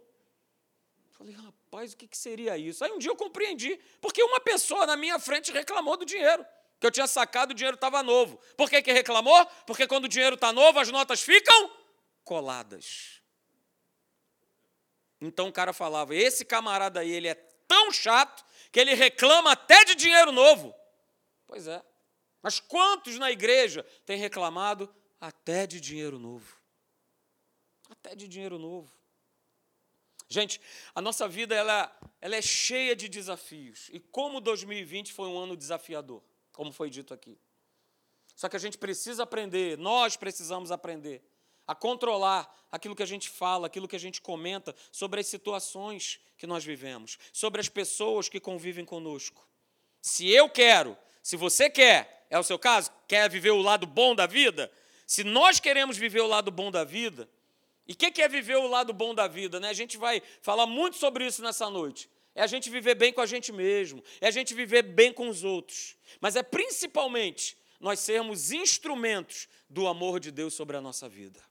Rapaz, 1.77 1.93
o 1.93 1.97
que, 1.99 2.09
que 2.09 2.17
seria 2.17 2.57
isso? 2.57 2.83
Aí 2.83 2.91
um 2.91 2.99
dia 2.99 3.11
eu 3.11 3.17
compreendi. 3.17 3.79
Porque 4.01 4.23
uma 4.23 4.41
pessoa 4.41 4.87
na 4.87 4.97
minha 4.97 5.19
frente 5.19 5.53
reclamou 5.53 5.95
do 5.99 6.07
dinheiro. 6.07 6.45
Que 6.81 6.87
eu 6.87 6.91
tinha 6.91 7.07
sacado, 7.07 7.51
o 7.51 7.55
dinheiro 7.55 7.75
estava 7.75 8.03
novo. 8.03 8.41
Por 8.57 8.71
que, 8.71 8.81
que 8.81 8.91
reclamou? 8.93 9.45
Porque 9.67 9.87
quando 9.87 10.07
o 10.07 10.09
dinheiro 10.09 10.37
está 10.37 10.55
novo, 10.55 10.79
as 10.79 10.91
notas 10.91 11.21
ficam 11.21 11.71
coladas. 12.25 13.21
Então 15.21 15.49
o 15.49 15.53
cara 15.53 15.75
falava: 15.75 16.15
esse 16.15 16.47
camarada 16.47 17.01
aí, 17.01 17.11
ele 17.11 17.29
é 17.29 17.35
tão 17.69 17.93
chato 17.93 18.43
que 18.73 18.81
ele 18.81 18.95
reclama 18.95 19.53
até 19.53 19.85
de 19.85 19.95
dinheiro 19.95 20.33
novo. 20.33 20.75
Pois 21.47 21.69
é. 21.69 21.85
Mas 22.41 22.59
quantos 22.59 23.19
na 23.19 23.31
igreja 23.31 23.83
têm 24.07 24.17
reclamado 24.17 24.89
até 25.21 25.67
de 25.67 25.79
dinheiro 25.79 26.19
novo? 26.19 26.57
Até 27.91 28.15
de 28.15 28.27
dinheiro 28.27 28.59
novo. 28.59 28.96
Gente, 30.29 30.61
a 30.95 31.01
nossa 31.01 31.29
vida 31.29 31.55
ela, 31.55 31.95
ela 32.21 32.37
é 32.37 32.43
cheia 32.43 32.97
de 32.97 33.09
desafios. 33.09 33.89
E 33.93 34.01
como 34.01 34.41
2020 34.41 35.13
foi 35.13 35.29
um 35.29 35.39
ano 35.39 35.57
desafiador, 35.57 36.23
como 36.53 36.73
foi 36.73 36.91
dito 36.91 37.15
aqui. 37.15 37.39
Só 38.35 38.49
que 38.49 38.57
a 38.57 38.59
gente 38.61 38.77
precisa 38.77 39.23
aprender, 39.23 39.79
nós 39.79 40.17
precisamos 40.17 40.71
aprender 40.71 41.23
a 41.67 41.75
controlar 41.75 42.53
aquilo 42.71 42.95
que 42.95 43.03
a 43.03 43.07
gente 43.07 43.29
fala, 43.29 43.67
aquilo 43.67 43.89
que 43.89 43.97
a 43.97 44.01
gente 44.01 44.21
comenta 44.21 44.75
sobre 44.93 45.21
as 45.21 45.27
situações 45.27 46.21
que 46.37 46.47
nós 46.47 46.65
vivemos, 46.65 47.19
sobre 47.33 47.61
as 47.61 47.69
pessoas 47.69 48.29
que 48.29 48.39
convivem 48.39 48.85
conosco. 48.85 49.47
Se 50.03 50.29
eu 50.29 50.49
quero, 50.49 50.97
se 51.23 51.37
você 51.37 51.71
quer, 51.71 52.27
é 52.31 52.39
o 52.39 52.43
seu 52.43 52.59
caso? 52.59 52.93
Quer 53.09 53.29
viver 53.31 53.51
o 53.51 53.63
lado 53.63 53.87
bom 53.87 54.15
da 54.15 54.27
vida? 54.27 54.71
Se 55.07 55.25
nós 55.25 55.59
queremos 55.59 55.97
viver 55.97 56.21
o 56.21 56.27
lado 56.27 56.51
bom 56.51 56.71
da 56.71 56.85
vida, 56.85 57.29
e 57.87 57.93
o 57.93 57.97
que, 57.97 58.11
que 58.11 58.23
é 58.23 58.29
viver 58.29 58.57
o 58.57 58.67
lado 58.67 58.93
bom 58.93 59.15
da 59.15 59.29
vida? 59.29 59.61
Né? 59.61 59.69
A 59.69 59.75
gente 59.75 59.97
vai 59.97 60.23
falar 60.43 60.67
muito 60.67 60.97
sobre 60.97 61.27
isso 61.27 61.43
nessa 61.43 61.71
noite. 61.71 62.11
É 62.35 62.43
a 62.43 62.47
gente 62.47 62.69
viver 62.69 62.95
bem 62.95 63.13
com 63.13 63.21
a 63.21 63.27
gente 63.27 63.51
mesmo, 63.51 64.03
é 64.21 64.29
a 64.29 64.31
gente 64.31 64.53
viver 64.53 64.83
bem 64.83 65.11
com 65.11 65.29
os 65.29 65.43
outros, 65.43 65.97
mas 66.21 66.37
é 66.37 66.43
principalmente 66.43 67.57
nós 67.81 68.01
sermos 68.01 68.53
instrumentos 68.53 69.49
do 69.71 69.87
amor 69.89 70.21
de 70.21 70.31
Deus 70.31 70.53
sobre 70.53 70.77
a 70.77 70.81
nossa 70.81 71.09
vida. 71.09 71.43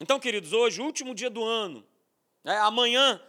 Então, 0.00 0.20
queridos, 0.20 0.52
hoje, 0.52 0.82
último 0.82 1.14
dia 1.14 1.30
do 1.30 1.42
ano, 1.42 1.86
né, 2.44 2.58
amanhã, 2.58 3.22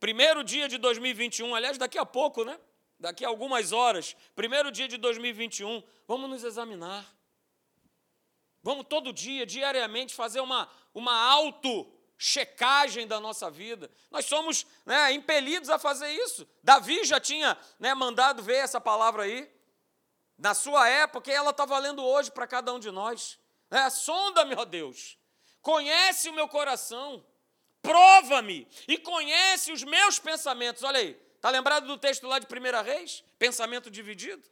primeiro 0.00 0.42
dia 0.42 0.68
de 0.68 0.78
2021, 0.78 1.54
aliás, 1.54 1.78
daqui 1.78 1.98
a 1.98 2.06
pouco, 2.06 2.44
né? 2.44 2.58
daqui 3.00 3.24
a 3.24 3.28
algumas 3.28 3.72
horas, 3.72 4.14
primeiro 4.36 4.70
dia 4.70 4.86
de 4.86 4.98
2021, 4.98 5.82
vamos 6.06 6.28
nos 6.28 6.44
examinar. 6.44 7.06
Vamos 8.62 8.86
todo 8.88 9.12
dia, 9.12 9.46
diariamente, 9.46 10.14
fazer 10.14 10.40
uma, 10.40 10.68
uma 10.94 11.14
auto-checagem 11.14 13.06
da 13.06 13.18
nossa 13.18 13.50
vida. 13.50 13.90
Nós 14.10 14.26
somos 14.26 14.66
né, 14.84 15.12
impelidos 15.12 15.70
a 15.70 15.78
fazer 15.78 16.10
isso. 16.10 16.46
Davi 16.62 17.04
já 17.04 17.18
tinha 17.18 17.56
né, 17.78 17.94
mandado 17.94 18.42
ver 18.42 18.56
essa 18.56 18.80
palavra 18.80 19.22
aí, 19.22 19.50
na 20.36 20.54
sua 20.54 20.88
época, 20.88 21.30
e 21.30 21.34
ela 21.34 21.50
está 21.50 21.64
valendo 21.64 22.04
hoje 22.04 22.30
para 22.30 22.46
cada 22.46 22.72
um 22.72 22.78
de 22.78 22.90
nós. 22.90 23.38
É, 23.70 23.88
Sonda-me, 23.88 24.54
ó 24.54 24.64
Deus, 24.64 25.18
conhece 25.62 26.28
o 26.28 26.32
meu 26.32 26.48
coração, 26.48 27.24
prova-me 27.80 28.66
e 28.88 28.98
conhece 28.98 29.72
os 29.72 29.82
meus 29.82 30.18
pensamentos. 30.18 30.82
Olha 30.82 30.98
aí, 30.98 31.18
Está 31.40 31.48
lembrado 31.48 31.86
do 31.86 31.96
texto 31.96 32.26
lá 32.26 32.38
de 32.38 32.46
1 32.46 32.82
Reis? 32.82 33.24
Pensamento 33.38 33.90
dividido? 33.90 34.46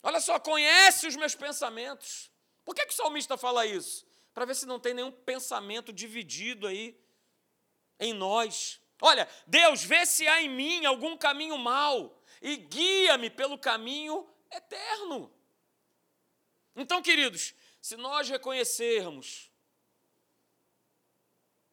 Olha 0.00 0.20
só, 0.20 0.38
conhece 0.38 1.08
os 1.08 1.16
meus 1.16 1.34
pensamentos. 1.34 2.30
Por 2.64 2.74
que, 2.74 2.86
que 2.86 2.92
o 2.92 2.96
salmista 2.96 3.36
fala 3.36 3.66
isso? 3.66 4.06
Para 4.32 4.44
ver 4.44 4.54
se 4.54 4.66
não 4.66 4.80
tem 4.80 4.94
nenhum 4.94 5.12
pensamento 5.12 5.92
dividido 5.92 6.66
aí 6.66 6.98
em 8.00 8.12
nós. 8.12 8.80
Olha, 9.00 9.28
Deus, 9.46 9.84
vê 9.84 10.04
se 10.06 10.26
há 10.26 10.42
em 10.42 10.48
mim 10.48 10.84
algum 10.84 11.16
caminho 11.16 11.58
mau 11.58 12.22
e 12.40 12.56
guia-me 12.56 13.30
pelo 13.30 13.58
caminho 13.58 14.28
eterno. 14.50 15.32
Então, 16.74 17.02
queridos, 17.02 17.54
se 17.80 17.96
nós 17.96 18.28
reconhecermos 18.28 19.52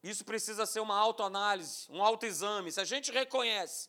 isso 0.02 0.24
precisa 0.24 0.66
ser 0.66 0.80
uma 0.80 0.96
autoanálise, 0.96 1.86
um 1.88 2.02
autoexame. 2.02 2.72
Se 2.72 2.80
a 2.80 2.84
gente 2.84 3.12
reconhece 3.12 3.88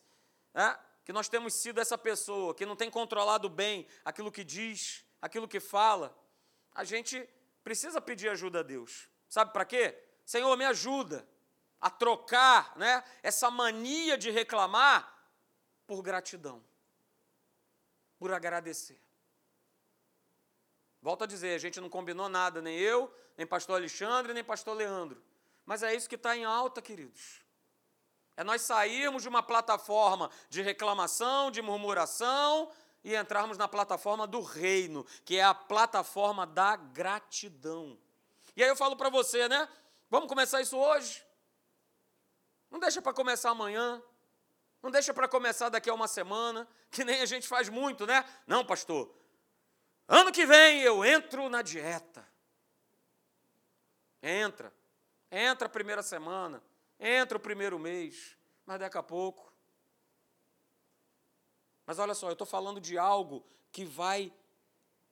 né, 0.52 0.78
que 1.04 1.12
nós 1.12 1.28
temos 1.28 1.54
sido 1.54 1.80
essa 1.80 1.98
pessoa 1.98 2.54
que 2.54 2.64
não 2.64 2.76
tem 2.76 2.88
controlado 2.88 3.48
bem 3.48 3.86
aquilo 4.04 4.30
que 4.30 4.44
diz, 4.44 5.04
aquilo 5.20 5.48
que 5.48 5.58
fala, 5.58 6.16
a 6.74 6.84
gente 6.84 7.28
precisa 7.62 8.00
pedir 8.00 8.28
ajuda 8.28 8.60
a 8.60 8.62
Deus. 8.62 9.08
Sabe 9.28 9.52
para 9.52 9.64
quê? 9.64 9.98
Senhor, 10.24 10.56
me 10.56 10.64
ajuda 10.64 11.26
a 11.80 11.90
trocar 11.90 12.76
né, 12.76 13.04
essa 13.22 13.50
mania 13.50 14.16
de 14.16 14.30
reclamar 14.30 15.12
por 15.86 16.02
gratidão, 16.02 16.64
por 18.18 18.32
agradecer. 18.32 19.00
Volto 21.00 21.24
a 21.24 21.26
dizer, 21.26 21.54
a 21.54 21.58
gente 21.58 21.80
não 21.80 21.90
combinou 21.90 22.28
nada, 22.28 22.62
nem 22.62 22.78
eu, 22.78 23.14
nem 23.36 23.46
pastor 23.46 23.76
Alexandre, 23.76 24.32
nem 24.32 24.42
pastor 24.42 24.74
Leandro. 24.74 25.22
Mas 25.66 25.82
é 25.82 25.94
isso 25.94 26.08
que 26.08 26.14
está 26.14 26.34
em 26.36 26.44
alta, 26.44 26.80
queridos. 26.80 27.42
É 28.36 28.42
nós 28.42 28.62
sairmos 28.62 29.22
de 29.22 29.28
uma 29.28 29.42
plataforma 29.42 30.30
de 30.48 30.62
reclamação, 30.62 31.50
de 31.50 31.62
murmuração 31.62 32.70
e 33.04 33.14
entrarmos 33.14 33.58
na 33.58 33.68
plataforma 33.68 34.26
do 34.26 34.40
reino, 34.40 35.04
que 35.24 35.36
é 35.36 35.44
a 35.44 35.54
plataforma 35.54 36.46
da 36.46 36.74
gratidão. 36.74 37.98
E 38.56 38.62
aí 38.64 38.68
eu 38.68 38.76
falo 38.76 38.96
para 38.96 39.10
você, 39.10 39.46
né? 39.46 39.68
Vamos 40.08 40.28
começar 40.28 40.62
isso 40.62 40.76
hoje? 40.76 41.24
Não 42.70 42.80
deixa 42.80 43.02
para 43.02 43.12
começar 43.12 43.50
amanhã. 43.50 44.02
Não 44.82 44.90
deixa 44.90 45.14
para 45.14 45.28
começar 45.28 45.68
daqui 45.68 45.88
a 45.88 45.94
uma 45.94 46.08
semana, 46.08 46.66
que 46.90 47.04
nem 47.04 47.20
a 47.20 47.26
gente 47.26 47.46
faz 47.46 47.68
muito, 47.68 48.06
né? 48.06 48.24
Não, 48.46 48.64
pastor. 48.64 49.14
Ano 50.08 50.32
que 50.32 50.44
vem 50.44 50.80
eu 50.80 51.04
entro 51.04 51.48
na 51.48 51.62
dieta. 51.62 52.26
Entra. 54.22 54.72
Entra 55.30 55.66
a 55.66 55.70
primeira 55.70 56.02
semana, 56.02 56.62
entra 56.98 57.38
o 57.38 57.40
primeiro 57.40 57.78
mês, 57.78 58.36
mas 58.66 58.78
daqui 58.78 58.98
a 58.98 59.02
pouco. 59.02 59.53
Mas 61.86 61.98
olha 61.98 62.14
só, 62.14 62.28
eu 62.28 62.32
estou 62.32 62.46
falando 62.46 62.80
de 62.80 62.96
algo 62.96 63.44
que 63.70 63.84
vai 63.84 64.32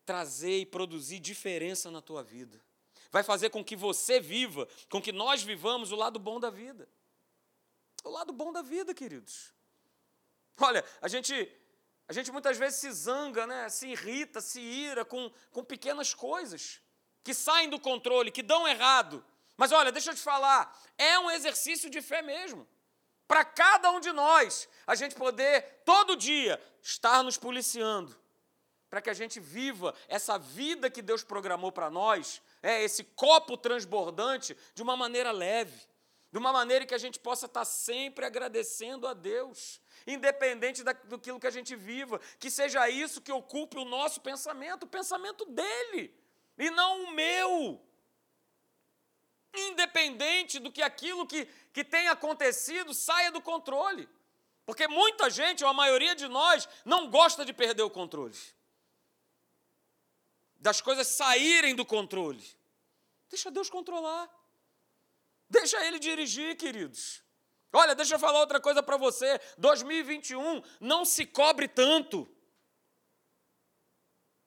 trazer 0.04 0.60
e 0.60 0.66
produzir 0.66 1.20
diferença 1.20 1.90
na 1.90 2.00
tua 2.00 2.22
vida. 2.22 2.60
Vai 3.10 3.22
fazer 3.22 3.50
com 3.50 3.62
que 3.62 3.76
você 3.76 4.20
viva, 4.20 4.66
com 4.88 5.00
que 5.00 5.12
nós 5.12 5.42
vivamos 5.42 5.92
o 5.92 5.96
lado 5.96 6.18
bom 6.18 6.40
da 6.40 6.50
vida. 6.50 6.88
O 8.02 8.10
lado 8.10 8.32
bom 8.32 8.52
da 8.52 8.62
vida, 8.62 8.94
queridos. 8.94 9.52
Olha, 10.58 10.84
a 11.00 11.08
gente, 11.08 11.50
a 12.08 12.12
gente 12.12 12.32
muitas 12.32 12.56
vezes 12.56 12.80
se 12.80 12.90
zanga, 12.90 13.46
né? 13.46 13.68
se 13.68 13.88
irrita, 13.88 14.40
se 14.40 14.60
ira 14.60 15.04
com, 15.04 15.30
com 15.50 15.64
pequenas 15.64 16.14
coisas 16.14 16.80
que 17.22 17.34
saem 17.34 17.68
do 17.68 17.78
controle, 17.78 18.30
que 18.30 18.42
dão 18.42 18.66
errado. 18.66 19.24
Mas 19.56 19.70
olha, 19.72 19.92
deixa 19.92 20.10
eu 20.10 20.14
te 20.14 20.20
falar, 20.20 20.76
é 20.98 21.18
um 21.18 21.30
exercício 21.30 21.88
de 21.90 22.00
fé 22.00 22.22
mesmo. 22.22 22.66
Para 23.32 23.46
cada 23.46 23.90
um 23.90 23.98
de 23.98 24.12
nós, 24.12 24.68
a 24.86 24.94
gente 24.94 25.14
poder, 25.14 25.80
todo 25.86 26.14
dia, 26.14 26.62
estar 26.82 27.22
nos 27.22 27.38
policiando. 27.38 28.14
Para 28.90 29.00
que 29.00 29.08
a 29.08 29.14
gente 29.14 29.40
viva 29.40 29.94
essa 30.06 30.38
vida 30.38 30.90
que 30.90 31.00
Deus 31.00 31.24
programou 31.24 31.72
para 31.72 31.88
nós, 31.88 32.42
é 32.62 32.84
esse 32.84 33.02
copo 33.02 33.56
transbordante, 33.56 34.54
de 34.74 34.82
uma 34.82 34.98
maneira 34.98 35.32
leve, 35.32 35.80
de 36.30 36.36
uma 36.36 36.52
maneira 36.52 36.84
que 36.84 36.94
a 36.94 36.98
gente 36.98 37.18
possa 37.18 37.46
estar 37.46 37.64
sempre 37.64 38.26
agradecendo 38.26 39.06
a 39.06 39.14
Deus, 39.14 39.80
independente 40.06 40.84
do 40.84 41.18
que 41.18 41.46
a 41.46 41.50
gente 41.50 41.74
viva, 41.74 42.20
que 42.38 42.50
seja 42.50 42.86
isso 42.90 43.22
que 43.22 43.32
ocupe 43.32 43.78
o 43.78 43.86
nosso 43.86 44.20
pensamento, 44.20 44.82
o 44.82 44.86
pensamento 44.86 45.46
dele, 45.46 46.14
e 46.58 46.68
não 46.68 47.04
o 47.04 47.12
meu 47.12 47.82
independente 49.54 50.58
do 50.58 50.70
que 50.70 50.82
aquilo 50.82 51.26
que, 51.26 51.46
que 51.72 51.84
tem 51.84 52.08
acontecido 52.08 52.94
saia 52.94 53.30
do 53.30 53.40
controle. 53.40 54.08
Porque 54.64 54.86
muita 54.86 55.28
gente, 55.28 55.64
ou 55.64 55.70
a 55.70 55.74
maioria 55.74 56.14
de 56.14 56.28
nós, 56.28 56.68
não 56.84 57.10
gosta 57.10 57.44
de 57.44 57.52
perder 57.52 57.82
o 57.82 57.90
controle. 57.90 58.36
Das 60.56 60.80
coisas 60.80 61.06
saírem 61.08 61.74
do 61.74 61.84
controle. 61.84 62.44
Deixa 63.28 63.50
Deus 63.50 63.68
controlar. 63.68 64.30
Deixa 65.48 65.84
Ele 65.84 65.98
dirigir, 65.98 66.56
queridos. 66.56 67.22
Olha, 67.72 67.94
deixa 67.94 68.14
eu 68.14 68.18
falar 68.18 68.40
outra 68.40 68.60
coisa 68.60 68.82
para 68.82 68.96
você. 68.96 69.40
2021, 69.58 70.62
não 70.80 71.04
se 71.04 71.26
cobre 71.26 71.66
tanto. 71.66 72.28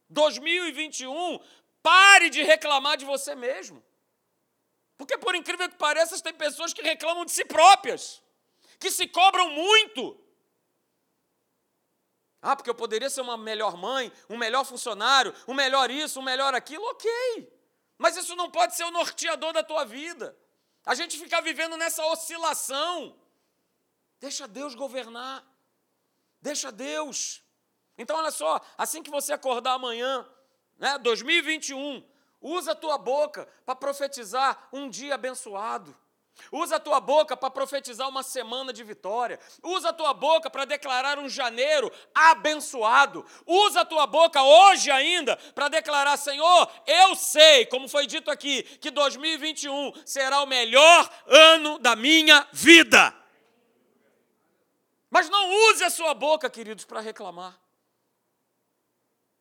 2021, 0.09 1.39
pare 1.81 2.29
de 2.29 2.43
reclamar 2.43 2.97
de 2.97 3.05
você 3.05 3.35
mesmo. 3.35 3.83
Porque, 4.97 5.17
por 5.17 5.35
incrível 5.35 5.69
que 5.69 5.75
pareça, 5.75 6.21
tem 6.21 6.33
pessoas 6.33 6.73
que 6.73 6.81
reclamam 6.81 7.25
de 7.25 7.31
si 7.31 7.43
próprias, 7.45 8.21
que 8.79 8.89
se 8.89 9.07
cobram 9.07 9.49
muito. 9.49 10.19
Ah, 12.41 12.55
porque 12.55 12.69
eu 12.69 12.75
poderia 12.75 13.09
ser 13.09 13.21
uma 13.21 13.37
melhor 13.37 13.75
mãe, 13.75 14.11
um 14.29 14.37
melhor 14.37 14.63
funcionário, 14.63 15.33
um 15.47 15.53
melhor 15.53 15.89
isso, 15.89 16.19
um 16.19 16.23
melhor 16.23 16.53
aquilo, 16.53 16.85
ok. 16.85 17.09
Mas 17.97 18.15
isso 18.15 18.35
não 18.35 18.51
pode 18.51 18.75
ser 18.75 18.83
o 18.83 18.91
norteador 18.91 19.51
da 19.51 19.63
tua 19.63 19.83
vida. 19.83 20.37
A 20.85 20.93
gente 20.93 21.17
fica 21.17 21.41
vivendo 21.41 21.75
nessa 21.75 22.05
oscilação. 22.05 23.19
Deixa 24.19 24.47
Deus 24.47 24.75
governar. 24.75 25.43
Deixa 26.41 26.71
Deus. 26.71 27.43
Então, 27.97 28.17
olha 28.17 28.31
só, 28.31 28.61
assim 28.77 29.01
que 29.01 29.09
você 29.09 29.33
acordar 29.33 29.73
amanhã, 29.73 30.27
né, 30.77 30.97
2021, 30.99 32.07
Usa 32.47 32.73
a 32.73 32.75
tua 32.75 32.95
boca 32.99 33.47
para 33.65 33.75
profetizar 33.75 34.67
um 34.71 34.87
dia 34.87 35.15
abençoado. 35.15 35.97
Usa 36.51 36.75
a 36.75 36.79
tua 36.79 36.99
boca 36.99 37.35
para 37.35 37.49
profetizar 37.49 38.07
uma 38.07 38.21
semana 38.21 38.71
de 38.71 38.83
vitória. 38.83 39.39
Usa 39.63 39.89
a 39.89 39.93
tua 39.93 40.13
boca 40.13 40.47
para 40.47 40.63
declarar 40.63 41.17
um 41.17 41.27
janeiro 41.27 41.91
abençoado. 42.13 43.25
Usa 43.47 43.81
a 43.81 43.85
tua 43.85 44.05
boca 44.05 44.43
hoje 44.43 44.91
ainda 44.91 45.35
para 45.55 45.69
declarar: 45.69 46.17
Senhor, 46.17 46.71
eu 46.85 47.15
sei, 47.15 47.65
como 47.65 47.89
foi 47.89 48.05
dito 48.05 48.29
aqui, 48.29 48.61
que 48.61 48.91
2021 48.91 49.93
será 50.05 50.43
o 50.43 50.45
melhor 50.45 51.09
ano 51.25 51.79
da 51.79 51.95
minha 51.95 52.47
vida. 52.51 53.11
Mas 55.09 55.29
não 55.29 55.71
use 55.71 55.83
a 55.83 55.89
sua 55.89 56.13
boca, 56.13 56.47
queridos, 56.47 56.85
para 56.85 56.99
reclamar. 56.99 57.64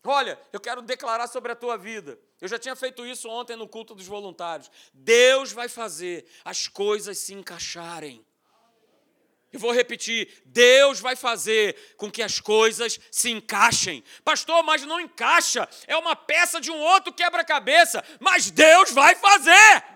Olha, 0.06 0.38
eu 0.52 0.60
quero 0.60 0.82
declarar 0.82 1.26
sobre 1.28 1.52
a 1.52 1.56
tua 1.56 1.78
vida. 1.78 2.18
Eu 2.38 2.46
já 2.46 2.58
tinha 2.58 2.76
feito 2.76 3.06
isso 3.06 3.28
ontem 3.28 3.56
no 3.56 3.66
culto 3.66 3.94
dos 3.94 4.06
voluntários. 4.06 4.70
Deus 4.92 5.50
vai 5.50 5.66
fazer 5.66 6.26
as 6.44 6.68
coisas 6.68 7.16
se 7.16 7.32
encaixarem. 7.32 8.24
Eu 9.50 9.58
vou 9.58 9.72
repetir: 9.72 10.42
Deus 10.44 11.00
vai 11.00 11.16
fazer 11.16 11.94
com 11.96 12.10
que 12.10 12.22
as 12.22 12.38
coisas 12.38 13.00
se 13.10 13.30
encaixem. 13.30 14.04
Pastor, 14.22 14.62
mas 14.62 14.84
não 14.84 15.00
encaixa. 15.00 15.66
É 15.86 15.96
uma 15.96 16.14
peça 16.14 16.60
de 16.60 16.70
um 16.70 16.78
outro 16.78 17.12
quebra-cabeça. 17.12 18.04
Mas 18.20 18.50
Deus 18.50 18.90
vai 18.90 19.14
fazer. 19.14 19.93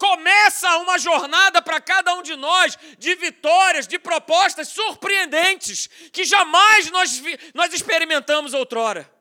Começa 0.00 0.78
uma 0.78 0.98
jornada 0.98 1.60
para 1.60 1.78
cada 1.78 2.14
um 2.14 2.22
de 2.22 2.34
nós 2.34 2.74
de 2.98 3.14
vitórias, 3.16 3.86
de 3.86 3.98
propostas 3.98 4.68
surpreendentes 4.68 5.90
que 6.10 6.24
jamais 6.24 6.90
nós, 6.90 7.22
nós 7.52 7.74
experimentamos 7.74 8.54
outrora. 8.54 9.12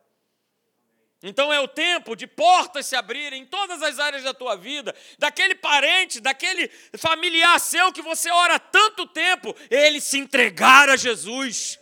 Então 1.21 1.51
é 1.51 1.59
o 1.59 1.67
tempo 1.67 2.15
de 2.15 2.25
portas 2.25 2.85
se 2.85 2.95
abrirem 2.95 3.41
em 3.41 3.45
todas 3.45 3.83
as 3.83 3.99
áreas 3.99 4.23
da 4.23 4.33
tua 4.33 4.55
vida, 4.55 4.95
daquele 5.17 5.53
parente, 5.53 6.21
daquele 6.21 6.69
familiar 6.97 7.59
seu 7.59 7.91
que 7.91 8.01
você 8.01 8.31
ora 8.31 8.57
tanto 8.57 9.05
tempo, 9.05 9.53
ele 9.69 9.99
se 9.99 10.17
entregar 10.17 10.87
a 10.87 10.95
Jesus. 10.95 11.77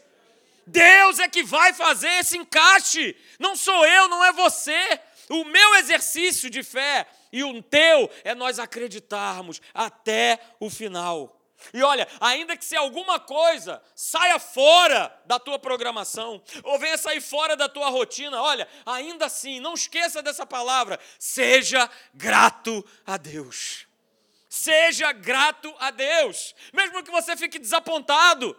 Deus 0.65 1.19
é 1.19 1.27
que 1.27 1.43
vai 1.43 1.71
fazer 1.71 2.09
esse 2.13 2.35
encaixe, 2.35 3.15
não 3.37 3.55
sou 3.55 3.85
eu, 3.85 4.07
não 4.07 4.25
é 4.25 4.31
você. 4.31 4.99
O 5.29 5.45
meu 5.45 5.75
exercício 5.75 6.49
de 6.49 6.63
fé 6.63 7.05
e 7.31 7.43
o 7.43 7.61
teu 7.61 8.09
é 8.23 8.33
nós 8.35 8.59
acreditarmos 8.59 9.61
até 9.73 10.39
o 10.59 10.69
final. 10.69 11.37
E 11.73 11.81
olha, 11.81 12.07
ainda 12.21 12.55
que 12.55 12.63
se 12.63 12.75
alguma 12.75 13.19
coisa 13.19 13.81
saia 13.95 14.37
fora 14.37 15.13
da 15.25 15.39
tua 15.39 15.57
programação, 15.57 16.41
ou 16.63 16.77
venha 16.77 16.97
sair 16.97 17.19
fora 17.19 17.55
da 17.55 17.67
tua 17.67 17.89
rotina, 17.89 18.41
olha, 18.41 18.67
ainda 18.85 19.25
assim, 19.25 19.59
não 19.59 19.73
esqueça 19.73 20.21
dessa 20.21 20.45
palavra, 20.45 20.99
seja 21.17 21.89
grato 22.13 22.85
a 23.05 23.17
Deus. 23.17 23.87
Seja 24.47 25.11
grato 25.11 25.73
a 25.79 25.91
Deus, 25.91 26.55
mesmo 26.73 27.03
que 27.03 27.11
você 27.11 27.35
fique 27.35 27.59
desapontado, 27.59 28.55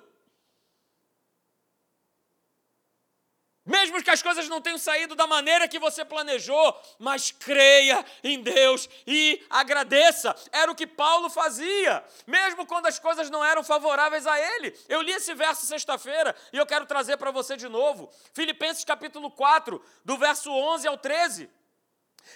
Mesmo 3.68 4.02
que 4.02 4.10
as 4.10 4.22
coisas 4.22 4.48
não 4.48 4.62
tenham 4.62 4.78
saído 4.78 5.14
da 5.14 5.26
maneira 5.26 5.68
que 5.68 5.78
você 5.78 6.02
planejou, 6.02 6.74
mas 6.98 7.30
creia 7.30 8.02
em 8.24 8.40
Deus 8.40 8.88
e 9.06 9.44
agradeça. 9.50 10.34
Era 10.50 10.72
o 10.72 10.74
que 10.74 10.86
Paulo 10.86 11.28
fazia, 11.28 12.02
mesmo 12.26 12.64
quando 12.64 12.86
as 12.86 12.98
coisas 12.98 13.28
não 13.28 13.44
eram 13.44 13.62
favoráveis 13.62 14.26
a 14.26 14.40
ele. 14.40 14.74
Eu 14.88 15.02
li 15.02 15.12
esse 15.12 15.34
verso 15.34 15.66
sexta-feira 15.66 16.34
e 16.50 16.56
eu 16.56 16.64
quero 16.64 16.86
trazer 16.86 17.18
para 17.18 17.30
você 17.30 17.58
de 17.58 17.68
novo. 17.68 18.10
Filipenses 18.32 18.84
capítulo 18.84 19.30
4, 19.30 19.84
do 20.02 20.16
verso 20.16 20.50
11 20.50 20.88
ao 20.88 20.96
13. 20.96 21.50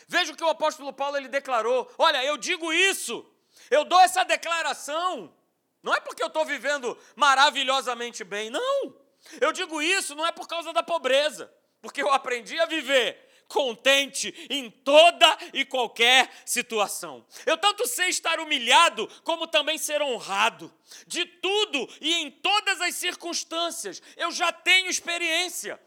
Veja 0.07 0.35
o 0.35 0.37
que 0.37 0.45
o 0.45 0.51
apóstolo 0.51 0.93
Paulo 0.93 1.17
ele 1.17 1.29
declarou: 1.29 1.91
Olha, 1.97 2.23
eu 2.23 2.37
digo 2.37 2.71
isso, 2.75 3.25
eu 3.71 3.87
dou 3.87 4.01
essa 4.01 4.23
declaração, 4.23 5.35
não 5.83 5.95
é 5.95 6.01
porque 6.01 6.23
eu 6.23 6.27
estou 6.27 6.45
vivendo 6.45 6.95
maravilhosamente 7.17 8.23
bem, 8.23 8.51
não. 8.51 9.02
Eu 9.41 9.53
digo 9.53 9.81
isso 9.81 10.15
não 10.15 10.27
é 10.27 10.33
por 10.33 10.49
causa 10.49 10.73
da 10.73 10.83
pobreza, 10.83 11.53
porque 11.81 12.03
eu 12.03 12.13
aprendi 12.13 12.59
a 12.61 12.67
viver 12.67 13.33
contente 13.53 14.35
em 14.49 14.71
toda 14.71 15.39
e 15.53 15.65
qualquer 15.65 16.31
situação. 16.47 17.25
Eu 17.45 17.59
tanto 17.59 17.87
sei 17.87 18.09
estar 18.09 18.41
humilhado, 18.41 19.07
como 19.25 19.47
também 19.47 19.77
ser 19.77 20.01
honrado. 20.01 20.73
De 21.07 21.27
tudo 21.27 21.87
e 22.01 22.15
em 22.15 22.31
todas 22.31 22.81
as 22.81 22.95
circunstâncias, 22.95 24.03
eu 24.17 24.31
já 24.31 24.51
tenho 24.51 24.89
experiência 24.89 25.79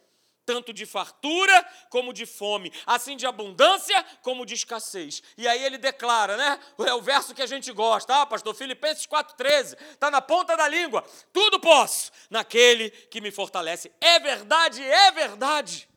tanto 0.45 0.71
de 0.71 0.85
fartura 0.85 1.67
como 1.89 2.13
de 2.13 2.25
fome, 2.25 2.71
assim 2.85 3.17
de 3.17 3.25
abundância 3.25 4.03
como 4.21 4.45
de 4.45 4.53
escassez. 4.53 5.23
E 5.37 5.47
aí 5.47 5.63
ele 5.63 5.77
declara, 5.77 6.37
né? 6.37 6.59
É 6.85 6.93
o 6.93 7.01
verso 7.01 7.33
que 7.33 7.41
a 7.41 7.47
gente 7.47 7.71
gosta, 7.71 8.21
ah, 8.21 8.25
pastor, 8.25 8.53
Filipenses 8.53 9.07
4,13, 9.07 9.77
está 9.91 10.11
na 10.11 10.21
ponta 10.21 10.55
da 10.55 10.67
língua. 10.67 11.03
Tudo 11.33 11.59
posso 11.59 12.11
naquele 12.29 12.89
que 12.89 13.19
me 13.19 13.31
fortalece. 13.31 13.91
É 13.99 14.19
verdade, 14.19 14.83
é 14.83 15.11
verdade. 15.11 15.89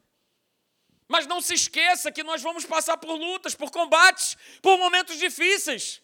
Mas 1.07 1.27
não 1.27 1.41
se 1.41 1.55
esqueça 1.55 2.13
que 2.13 2.23
nós 2.23 2.43
vamos 2.43 2.65
passar 2.65 2.97
por 2.99 3.15
lutas, 3.15 3.55
por 3.55 3.71
combates, 3.71 4.37
por 4.61 4.79
momentos 4.79 5.19
difíceis. 5.19 6.03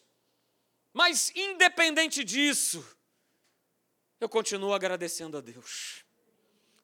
Mas, 0.91 1.31
independente 1.35 2.23
disso, 2.23 2.83
eu 4.19 4.29
continuo 4.29 4.73
agradecendo 4.73 5.37
a 5.37 5.41
Deus. 5.41 6.04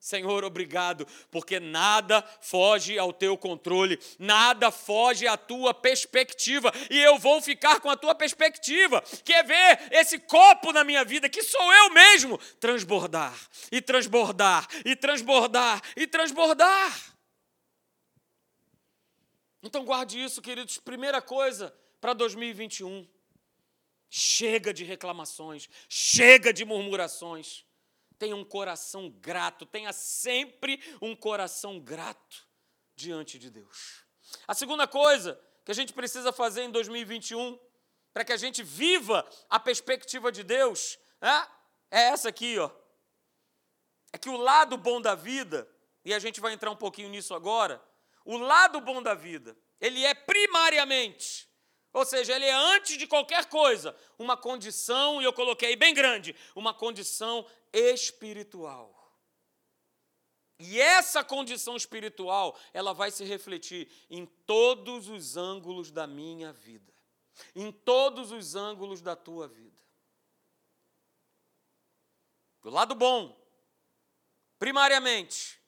Senhor, 0.01 0.43
obrigado, 0.43 1.05
porque 1.29 1.59
nada 1.59 2.23
foge 2.41 2.97
ao 2.97 3.13
teu 3.13 3.37
controle, 3.37 3.99
nada 4.17 4.71
foge 4.71 5.27
à 5.27 5.37
tua 5.37 5.75
perspectiva, 5.75 6.73
e 6.89 6.97
eu 6.97 7.19
vou 7.19 7.39
ficar 7.39 7.79
com 7.79 7.87
a 7.87 7.95
tua 7.95 8.15
perspectiva, 8.15 8.99
que 9.23 9.31
é 9.31 9.43
ver 9.43 9.89
esse 9.91 10.17
copo 10.17 10.73
na 10.73 10.83
minha 10.83 11.05
vida, 11.05 11.29
que 11.29 11.43
sou 11.43 11.71
eu 11.71 11.91
mesmo, 11.91 12.39
transbordar, 12.59 13.39
e 13.71 13.79
transbordar, 13.79 14.67
e 14.83 14.95
transbordar, 14.95 15.79
e 15.95 16.07
transbordar. 16.07 17.15
Então 19.61 19.85
guarde 19.85 20.19
isso, 20.19 20.41
queridos. 20.41 20.79
Primeira 20.79 21.21
coisa 21.21 21.71
para 22.01 22.13
2021. 22.13 23.07
Chega 24.09 24.73
de 24.73 24.83
reclamações, 24.83 25.69
chega 25.87 26.51
de 26.51 26.65
murmurações. 26.65 27.63
Tenha 28.21 28.35
um 28.35 28.45
coração 28.45 29.09
grato, 29.09 29.65
tenha 29.65 29.91
sempre 29.91 30.79
um 31.01 31.15
coração 31.15 31.79
grato 31.79 32.47
diante 32.95 33.39
de 33.39 33.49
Deus. 33.49 34.05
A 34.47 34.53
segunda 34.53 34.87
coisa 34.87 35.41
que 35.65 35.71
a 35.71 35.73
gente 35.73 35.91
precisa 35.91 36.31
fazer 36.31 36.61
em 36.61 36.69
2021, 36.69 37.59
para 38.13 38.23
que 38.23 38.31
a 38.31 38.37
gente 38.37 38.61
viva 38.61 39.27
a 39.49 39.59
perspectiva 39.59 40.31
de 40.31 40.43
Deus, 40.43 40.99
é, 41.19 41.97
é 41.97 42.01
essa 42.09 42.29
aqui, 42.29 42.59
ó. 42.59 42.69
É 44.13 44.19
que 44.19 44.29
o 44.29 44.37
lado 44.37 44.77
bom 44.77 45.01
da 45.01 45.15
vida, 45.15 45.67
e 46.05 46.13
a 46.13 46.19
gente 46.19 46.39
vai 46.39 46.53
entrar 46.53 46.69
um 46.69 46.75
pouquinho 46.75 47.09
nisso 47.09 47.33
agora, 47.33 47.83
o 48.23 48.37
lado 48.37 48.79
bom 48.81 49.01
da 49.01 49.15
vida, 49.15 49.57
ele 49.79 50.05
é 50.05 50.13
primariamente, 50.13 51.49
ou 51.93 52.05
seja, 52.05 52.35
ele 52.35 52.45
é 52.45 52.53
antes 52.53 52.97
de 52.97 53.05
qualquer 53.05 53.45
coisa, 53.45 53.95
uma 54.17 54.37
condição, 54.37 55.21
e 55.21 55.25
eu 55.25 55.33
coloquei 55.33 55.69
aí 55.69 55.75
bem 55.75 55.93
grande, 55.93 56.35
uma 56.55 56.73
condição 56.73 57.45
espiritual. 57.73 58.97
E 60.57 60.79
essa 60.79 61.23
condição 61.23 61.75
espiritual, 61.75 62.57
ela 62.71 62.93
vai 62.93 63.09
se 63.11 63.25
refletir 63.25 63.91
em 64.09 64.25
todos 64.25 65.09
os 65.09 65.35
ângulos 65.35 65.91
da 65.91 66.05
minha 66.05 66.53
vida, 66.53 66.93
em 67.55 67.71
todos 67.71 68.31
os 68.31 68.55
ângulos 68.55 69.01
da 69.01 69.15
tua 69.15 69.47
vida. 69.47 69.81
Do 72.61 72.69
lado 72.69 72.93
bom, 72.93 73.35
primariamente, 74.59 75.59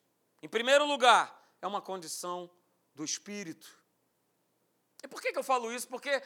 em 0.44 0.48
primeiro 0.48 0.86
lugar, 0.86 1.58
é 1.60 1.66
uma 1.66 1.82
condição 1.82 2.50
do 2.94 3.04
espírito. 3.04 3.83
E 5.04 5.08
por 5.08 5.22
que, 5.22 5.34
que 5.34 5.38
eu 5.38 5.44
falo 5.44 5.72
isso? 5.72 5.88
Porque 5.88 6.24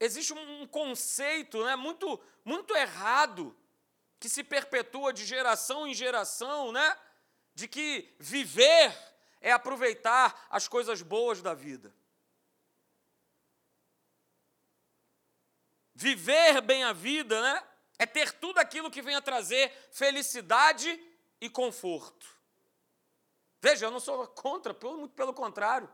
existe 0.00 0.32
um 0.32 0.66
conceito 0.66 1.62
né, 1.62 1.76
muito, 1.76 2.18
muito 2.42 2.74
errado 2.74 3.54
que 4.18 4.28
se 4.28 4.42
perpetua 4.42 5.12
de 5.12 5.24
geração 5.24 5.86
em 5.86 5.94
geração, 5.94 6.72
né? 6.72 6.96
De 7.54 7.68
que 7.68 8.14
viver 8.18 8.96
é 9.40 9.52
aproveitar 9.52 10.46
as 10.50 10.66
coisas 10.66 11.02
boas 11.02 11.40
da 11.40 11.54
vida. 11.54 11.94
Viver 15.94 16.60
bem 16.62 16.84
a 16.84 16.92
vida, 16.92 17.40
né? 17.40 17.66
É 17.98 18.06
ter 18.06 18.32
tudo 18.32 18.58
aquilo 18.58 18.90
que 18.90 19.02
venha 19.02 19.20
trazer 19.20 19.70
felicidade 19.90 20.98
e 21.40 21.48
conforto. 21.50 22.26
Veja, 23.60 23.86
eu 23.86 23.90
não 23.90 24.00
sou 24.00 24.26
contra, 24.28 24.74
muito 24.96 25.14
pelo 25.14 25.34
contrário. 25.34 25.90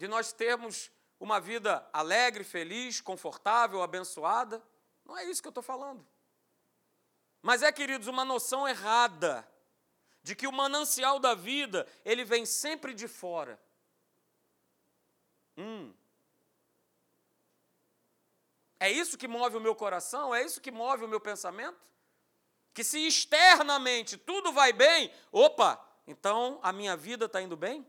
De 0.00 0.08
nós 0.08 0.32
termos 0.32 0.90
uma 1.20 1.38
vida 1.38 1.86
alegre, 1.92 2.42
feliz, 2.42 3.02
confortável, 3.02 3.82
abençoada. 3.82 4.66
Não 5.04 5.14
é 5.14 5.26
isso 5.26 5.42
que 5.42 5.48
eu 5.48 5.50
estou 5.50 5.62
falando. 5.62 6.08
Mas 7.42 7.62
é, 7.62 7.70
queridos, 7.70 8.08
uma 8.08 8.24
noção 8.24 8.66
errada 8.66 9.46
de 10.22 10.34
que 10.34 10.46
o 10.46 10.52
manancial 10.52 11.18
da 11.18 11.34
vida, 11.34 11.86
ele 12.02 12.24
vem 12.24 12.46
sempre 12.46 12.94
de 12.94 13.06
fora. 13.06 13.60
Hum. 15.54 15.92
É 18.78 18.90
isso 18.90 19.18
que 19.18 19.28
move 19.28 19.58
o 19.58 19.60
meu 19.60 19.74
coração? 19.74 20.34
É 20.34 20.42
isso 20.42 20.62
que 20.62 20.70
move 20.70 21.04
o 21.04 21.08
meu 21.08 21.20
pensamento? 21.20 21.78
Que 22.72 22.82
se 22.82 23.06
externamente 23.06 24.16
tudo 24.16 24.50
vai 24.50 24.72
bem, 24.72 25.12
opa, 25.30 25.78
então 26.06 26.58
a 26.62 26.72
minha 26.72 26.96
vida 26.96 27.26
está 27.26 27.42
indo 27.42 27.54
bem? 27.54 27.86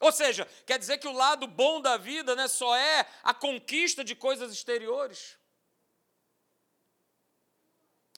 Ou 0.00 0.12
seja, 0.12 0.46
quer 0.66 0.78
dizer 0.78 0.98
que 0.98 1.08
o 1.08 1.12
lado 1.12 1.46
bom 1.46 1.80
da 1.80 1.96
vida 1.96 2.34
né, 2.34 2.48
só 2.48 2.76
é 2.76 3.08
a 3.22 3.32
conquista 3.32 4.04
de 4.04 4.14
coisas 4.14 4.52
exteriores? 4.52 5.38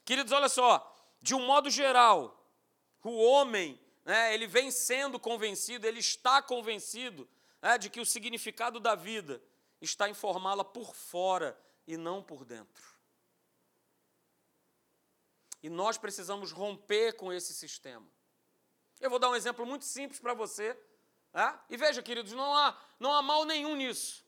Queridos, 0.04 0.32
olha 0.32 0.48
só, 0.48 0.96
de 1.20 1.34
um 1.34 1.44
modo 1.44 1.68
geral, 1.68 2.44
o 3.02 3.22
homem, 3.22 3.80
né, 4.04 4.32
ele 4.34 4.46
vem 4.46 4.70
sendo 4.70 5.18
convencido, 5.18 5.86
ele 5.86 6.00
está 6.00 6.40
convencido 6.42 7.28
né, 7.60 7.78
de 7.78 7.90
que 7.90 8.00
o 8.00 8.06
significado 8.06 8.80
da 8.80 8.94
vida 8.94 9.42
está 9.80 10.08
em 10.08 10.14
formá-la 10.14 10.64
por 10.64 10.94
fora 10.94 11.58
e 11.86 11.96
não 11.96 12.22
por 12.22 12.44
dentro. 12.44 12.84
E 15.62 15.68
nós 15.68 15.98
precisamos 15.98 16.52
romper 16.52 17.14
com 17.14 17.32
esse 17.32 17.52
sistema. 17.52 18.06
Eu 19.00 19.10
vou 19.10 19.18
dar 19.18 19.30
um 19.30 19.36
exemplo 19.36 19.66
muito 19.66 19.84
simples 19.84 20.20
para 20.20 20.34
você. 20.34 20.78
E 21.68 21.76
veja, 21.76 22.02
queridos, 22.02 22.32
não 22.32 22.54
há, 22.54 22.80
não 22.98 23.12
há 23.12 23.22
mal 23.22 23.44
nenhum 23.44 23.76
nisso. 23.76 24.26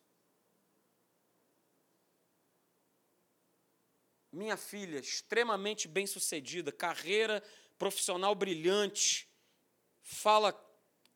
minha 4.39 4.57
filha, 4.57 4.99
extremamente 4.99 5.89
bem-sucedida, 5.89 6.71
carreira 6.71 7.43
profissional 7.77 8.35
brilhante, 8.35 9.29
fala 10.03 10.55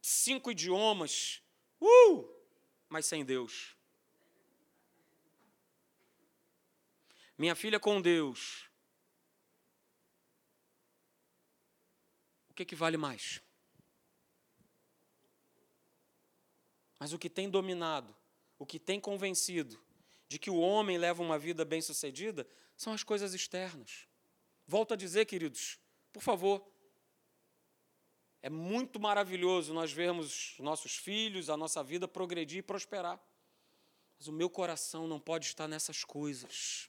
cinco 0.00 0.50
idiomas, 0.50 1.42
uh, 1.80 2.28
mas 2.88 3.06
sem 3.06 3.24
Deus. 3.24 3.76
Minha 7.38 7.54
filha 7.54 7.80
com 7.80 8.00
Deus. 8.00 8.68
O 12.50 12.54
que, 12.54 12.64
que 12.64 12.74
vale 12.74 12.96
mais? 12.96 13.40
Mas 17.02 17.12
o 17.12 17.18
que 17.18 17.28
tem 17.28 17.50
dominado, 17.50 18.14
o 18.60 18.64
que 18.64 18.78
tem 18.78 19.00
convencido 19.00 19.76
de 20.28 20.38
que 20.38 20.48
o 20.48 20.60
homem 20.60 20.96
leva 20.96 21.20
uma 21.20 21.36
vida 21.36 21.64
bem-sucedida 21.64 22.46
são 22.76 22.92
as 22.92 23.02
coisas 23.02 23.34
externas. 23.34 24.06
Volto 24.68 24.94
a 24.94 24.96
dizer, 24.96 25.24
queridos, 25.24 25.80
por 26.12 26.22
favor, 26.22 26.64
é 28.40 28.48
muito 28.48 29.00
maravilhoso 29.00 29.74
nós 29.74 29.90
vermos 29.90 30.54
nossos 30.60 30.96
filhos, 30.96 31.50
a 31.50 31.56
nossa 31.56 31.82
vida 31.82 32.06
progredir 32.06 32.58
e 32.58 32.62
prosperar. 32.62 33.20
Mas 34.16 34.28
o 34.28 34.32
meu 34.32 34.48
coração 34.48 35.08
não 35.08 35.18
pode 35.18 35.46
estar 35.46 35.66
nessas 35.66 36.04
coisas. 36.04 36.88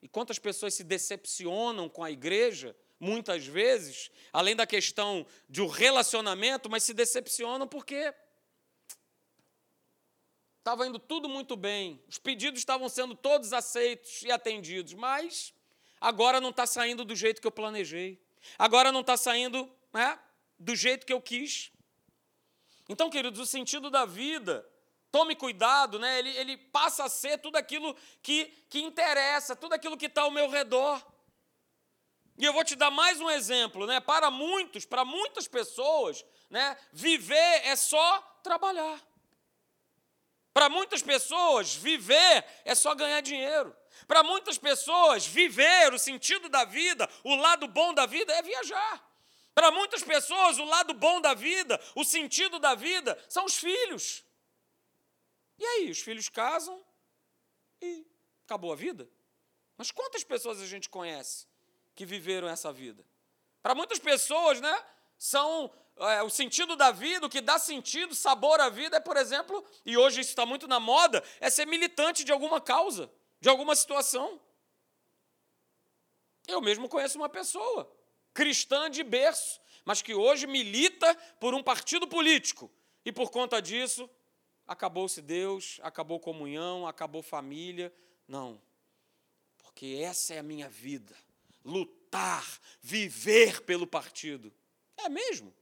E 0.00 0.06
quantas 0.06 0.38
pessoas 0.38 0.74
se 0.74 0.84
decepcionam 0.84 1.88
com 1.88 2.04
a 2.04 2.10
igreja, 2.12 2.76
muitas 3.02 3.44
vezes, 3.44 4.12
além 4.32 4.54
da 4.54 4.64
questão 4.64 5.26
de 5.48 5.60
um 5.60 5.66
relacionamento, 5.66 6.70
mas 6.70 6.84
se 6.84 6.94
decepcionam 6.94 7.66
porque 7.66 8.14
Estava 10.58 10.86
indo 10.86 11.00
tudo 11.00 11.28
muito 11.28 11.56
bem, 11.56 12.00
os 12.08 12.18
pedidos 12.18 12.60
estavam 12.60 12.88
sendo 12.88 13.16
todos 13.16 13.52
aceitos 13.52 14.22
e 14.22 14.30
atendidos, 14.30 14.94
mas 14.94 15.52
agora 16.00 16.40
não 16.40 16.50
está 16.50 16.64
saindo 16.66 17.04
do 17.04 17.16
jeito 17.16 17.40
que 17.40 17.46
eu 17.48 17.50
planejei, 17.50 18.24
agora 18.56 18.92
não 18.92 19.00
está 19.00 19.16
saindo 19.16 19.68
né, 19.92 20.16
do 20.56 20.76
jeito 20.76 21.04
que 21.04 21.12
eu 21.12 21.20
quis. 21.20 21.72
Então, 22.88 23.10
queridos, 23.10 23.40
o 23.40 23.44
sentido 23.44 23.90
da 23.90 24.04
vida, 24.04 24.64
tome 25.10 25.34
cuidado, 25.34 25.98
né, 25.98 26.20
ele, 26.20 26.30
ele 26.36 26.56
passa 26.56 27.02
a 27.02 27.08
ser 27.08 27.38
tudo 27.38 27.56
aquilo 27.56 27.96
que, 28.22 28.44
que 28.70 28.78
interessa, 28.78 29.56
tudo 29.56 29.72
aquilo 29.72 29.96
que 29.96 30.06
está 30.06 30.22
ao 30.22 30.30
meu 30.30 30.48
redor. 30.48 31.04
E 32.38 32.44
eu 32.44 32.52
vou 32.52 32.64
te 32.64 32.74
dar 32.74 32.90
mais 32.90 33.20
um 33.20 33.30
exemplo, 33.30 33.86
né? 33.86 34.00
Para 34.00 34.30
muitos, 34.30 34.84
para 34.84 35.04
muitas 35.04 35.46
pessoas, 35.46 36.24
né, 36.48 36.76
viver 36.92 37.66
é 37.66 37.76
só 37.76 38.20
trabalhar. 38.42 39.00
Para 40.52 40.68
muitas 40.68 41.02
pessoas, 41.02 41.74
viver 41.74 42.44
é 42.64 42.74
só 42.74 42.94
ganhar 42.94 43.20
dinheiro. 43.20 43.74
Para 44.06 44.22
muitas 44.22 44.58
pessoas, 44.58 45.26
viver, 45.26 45.92
o 45.94 45.98
sentido 45.98 46.48
da 46.48 46.64
vida, 46.64 47.08
o 47.24 47.36
lado 47.36 47.66
bom 47.68 47.94
da 47.94 48.04
vida 48.04 48.32
é 48.34 48.42
viajar. 48.42 49.12
Para 49.54 49.70
muitas 49.70 50.02
pessoas, 50.02 50.58
o 50.58 50.64
lado 50.64 50.94
bom 50.94 51.20
da 51.20 51.34
vida, 51.34 51.80
o 51.94 52.04
sentido 52.04 52.58
da 52.58 52.74
vida 52.74 53.22
são 53.28 53.44
os 53.44 53.56
filhos. 53.56 54.24
E 55.58 55.64
aí, 55.64 55.90
os 55.90 56.00
filhos 56.00 56.28
casam 56.28 56.82
e 57.80 58.06
acabou 58.44 58.72
a 58.72 58.76
vida? 58.76 59.08
Mas 59.76 59.90
quantas 59.90 60.24
pessoas 60.24 60.60
a 60.60 60.66
gente 60.66 60.88
conhece 60.88 61.46
que 61.94 62.04
viveram 62.04 62.48
essa 62.48 62.72
vida? 62.72 63.04
Para 63.62 63.74
muitas 63.74 63.98
pessoas, 63.98 64.60
né, 64.60 64.84
são 65.18 65.72
é, 65.96 66.22
o 66.22 66.30
sentido 66.30 66.74
da 66.74 66.90
vida, 66.90 67.26
o 67.26 67.30
que 67.30 67.40
dá 67.40 67.58
sentido, 67.58 68.14
sabor 68.14 68.60
à 68.60 68.68
vida 68.68 68.96
é, 68.96 69.00
por 69.00 69.16
exemplo, 69.16 69.64
e 69.84 69.96
hoje 69.96 70.20
isso 70.20 70.30
está 70.30 70.44
muito 70.44 70.66
na 70.66 70.80
moda, 70.80 71.22
é 71.40 71.48
ser 71.48 71.66
militante 71.66 72.24
de 72.24 72.32
alguma 72.32 72.60
causa, 72.60 73.10
de 73.40 73.48
alguma 73.48 73.76
situação. 73.76 74.40
Eu 76.48 76.60
mesmo 76.60 76.88
conheço 76.88 77.18
uma 77.18 77.28
pessoa, 77.28 77.90
cristã 78.34 78.90
de 78.90 79.02
berço, 79.02 79.60
mas 79.84 80.02
que 80.02 80.14
hoje 80.14 80.46
milita 80.46 81.14
por 81.38 81.54
um 81.54 81.62
partido 81.62 82.06
político. 82.06 82.70
E 83.04 83.12
por 83.12 83.30
conta 83.30 83.60
disso, 83.60 84.08
acabou-se 84.66 85.20
Deus, 85.20 85.80
acabou 85.82 86.20
comunhão, 86.20 86.86
acabou 86.86 87.22
família. 87.22 87.92
Não. 88.26 88.60
Porque 89.58 90.00
essa 90.02 90.34
é 90.34 90.38
a 90.38 90.42
minha 90.42 90.68
vida. 90.68 91.16
Lutar, 91.64 92.46
viver 92.80 93.62
pelo 93.62 93.86
partido. 93.86 94.52
É 94.96 95.08
mesmo. 95.08 95.54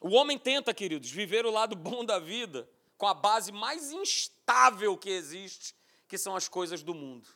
O 0.00 0.10
homem 0.10 0.38
tenta, 0.38 0.72
queridos, 0.72 1.10
viver 1.10 1.44
o 1.44 1.50
lado 1.50 1.74
bom 1.74 2.04
da 2.04 2.18
vida, 2.18 2.68
com 2.96 3.06
a 3.06 3.14
base 3.14 3.50
mais 3.50 3.90
instável 3.90 4.96
que 4.96 5.10
existe, 5.10 5.74
que 6.06 6.16
são 6.16 6.36
as 6.36 6.48
coisas 6.48 6.82
do 6.82 6.94
mundo. 6.94 7.28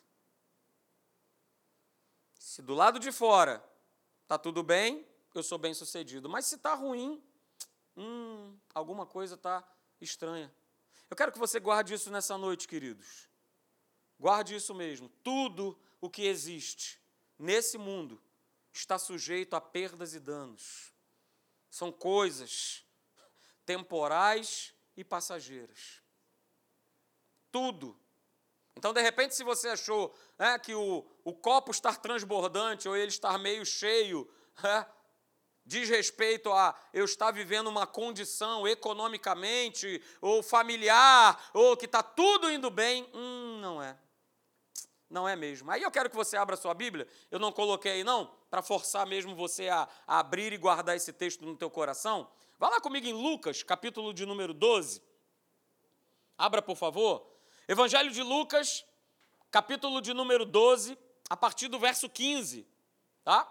Se 2.38 2.62
do 2.62 2.74
lado 2.74 2.98
de 2.98 3.10
fora 3.10 3.64
está 4.22 4.38
tudo 4.38 4.62
bem, 4.62 5.06
eu 5.34 5.42
sou 5.42 5.58
bem 5.58 5.74
sucedido. 5.74 6.28
Mas 6.28 6.46
se 6.46 6.56
está 6.56 6.74
ruim, 6.74 7.22
hum, 7.96 8.56
alguma 8.74 9.06
coisa 9.06 9.34
está 9.34 9.64
estranha. 10.00 10.52
Eu 11.10 11.16
quero 11.16 11.32
que 11.32 11.38
você 11.38 11.58
guarde 11.58 11.94
isso 11.94 12.10
nessa 12.10 12.38
noite, 12.38 12.68
queridos. 12.68 13.28
Guarde 14.22 14.54
isso 14.54 14.72
mesmo. 14.72 15.08
Tudo 15.24 15.76
o 16.00 16.08
que 16.08 16.28
existe 16.28 16.96
nesse 17.36 17.76
mundo 17.76 18.22
está 18.72 18.96
sujeito 18.96 19.56
a 19.56 19.60
perdas 19.60 20.14
e 20.14 20.20
danos. 20.20 20.92
São 21.68 21.90
coisas 21.90 22.86
temporais 23.66 24.72
e 24.96 25.02
passageiras. 25.02 26.00
Tudo. 27.50 27.98
Então, 28.76 28.92
de 28.92 29.02
repente, 29.02 29.34
se 29.34 29.42
você 29.42 29.70
achou 29.70 30.14
né, 30.38 30.56
que 30.56 30.72
o, 30.72 31.04
o 31.24 31.34
copo 31.34 31.72
estar 31.72 31.96
transbordante 31.96 32.88
ou 32.88 32.96
ele 32.96 33.08
estar 33.08 33.36
meio 33.38 33.66
cheio 33.66 34.32
né, 34.62 34.86
diz 35.66 35.88
respeito 35.88 36.52
a 36.52 36.78
eu 36.94 37.04
estar 37.04 37.32
vivendo 37.32 37.66
uma 37.66 37.88
condição 37.88 38.68
economicamente 38.68 40.00
ou 40.20 40.44
familiar 40.44 41.50
ou 41.52 41.76
que 41.76 41.86
está 41.86 42.04
tudo 42.04 42.48
indo 42.52 42.70
bem, 42.70 43.10
hum, 43.12 43.58
não 43.60 43.82
é. 43.82 43.98
Não 45.12 45.28
é 45.28 45.36
mesmo. 45.36 45.70
Aí 45.70 45.82
eu 45.82 45.90
quero 45.90 46.08
que 46.08 46.16
você 46.16 46.38
abra 46.38 46.56
sua 46.56 46.72
Bíblia. 46.72 47.06
Eu 47.30 47.38
não 47.38 47.52
coloquei 47.52 47.92
aí, 47.92 48.04
não, 48.04 48.32
para 48.48 48.62
forçar 48.62 49.06
mesmo 49.06 49.36
você 49.36 49.68
a, 49.68 49.86
a, 50.06 50.20
abrir 50.20 50.54
e 50.54 50.56
guardar 50.56 50.96
esse 50.96 51.12
texto 51.12 51.44
no 51.44 51.54
teu 51.54 51.68
coração. 51.68 52.30
Vá 52.58 52.70
lá 52.70 52.80
comigo 52.80 53.06
em 53.06 53.12
Lucas, 53.12 53.62
capítulo 53.62 54.14
de 54.14 54.24
número 54.24 54.54
12. 54.54 55.02
Abra, 56.38 56.62
por 56.62 56.76
favor. 56.76 57.30
Evangelho 57.68 58.10
de 58.10 58.22
Lucas, 58.22 58.86
capítulo 59.50 60.00
de 60.00 60.14
número 60.14 60.46
12, 60.46 60.96
a 61.28 61.36
partir 61.36 61.68
do 61.68 61.78
verso 61.78 62.08
15. 62.08 62.66
Tá? 63.22 63.46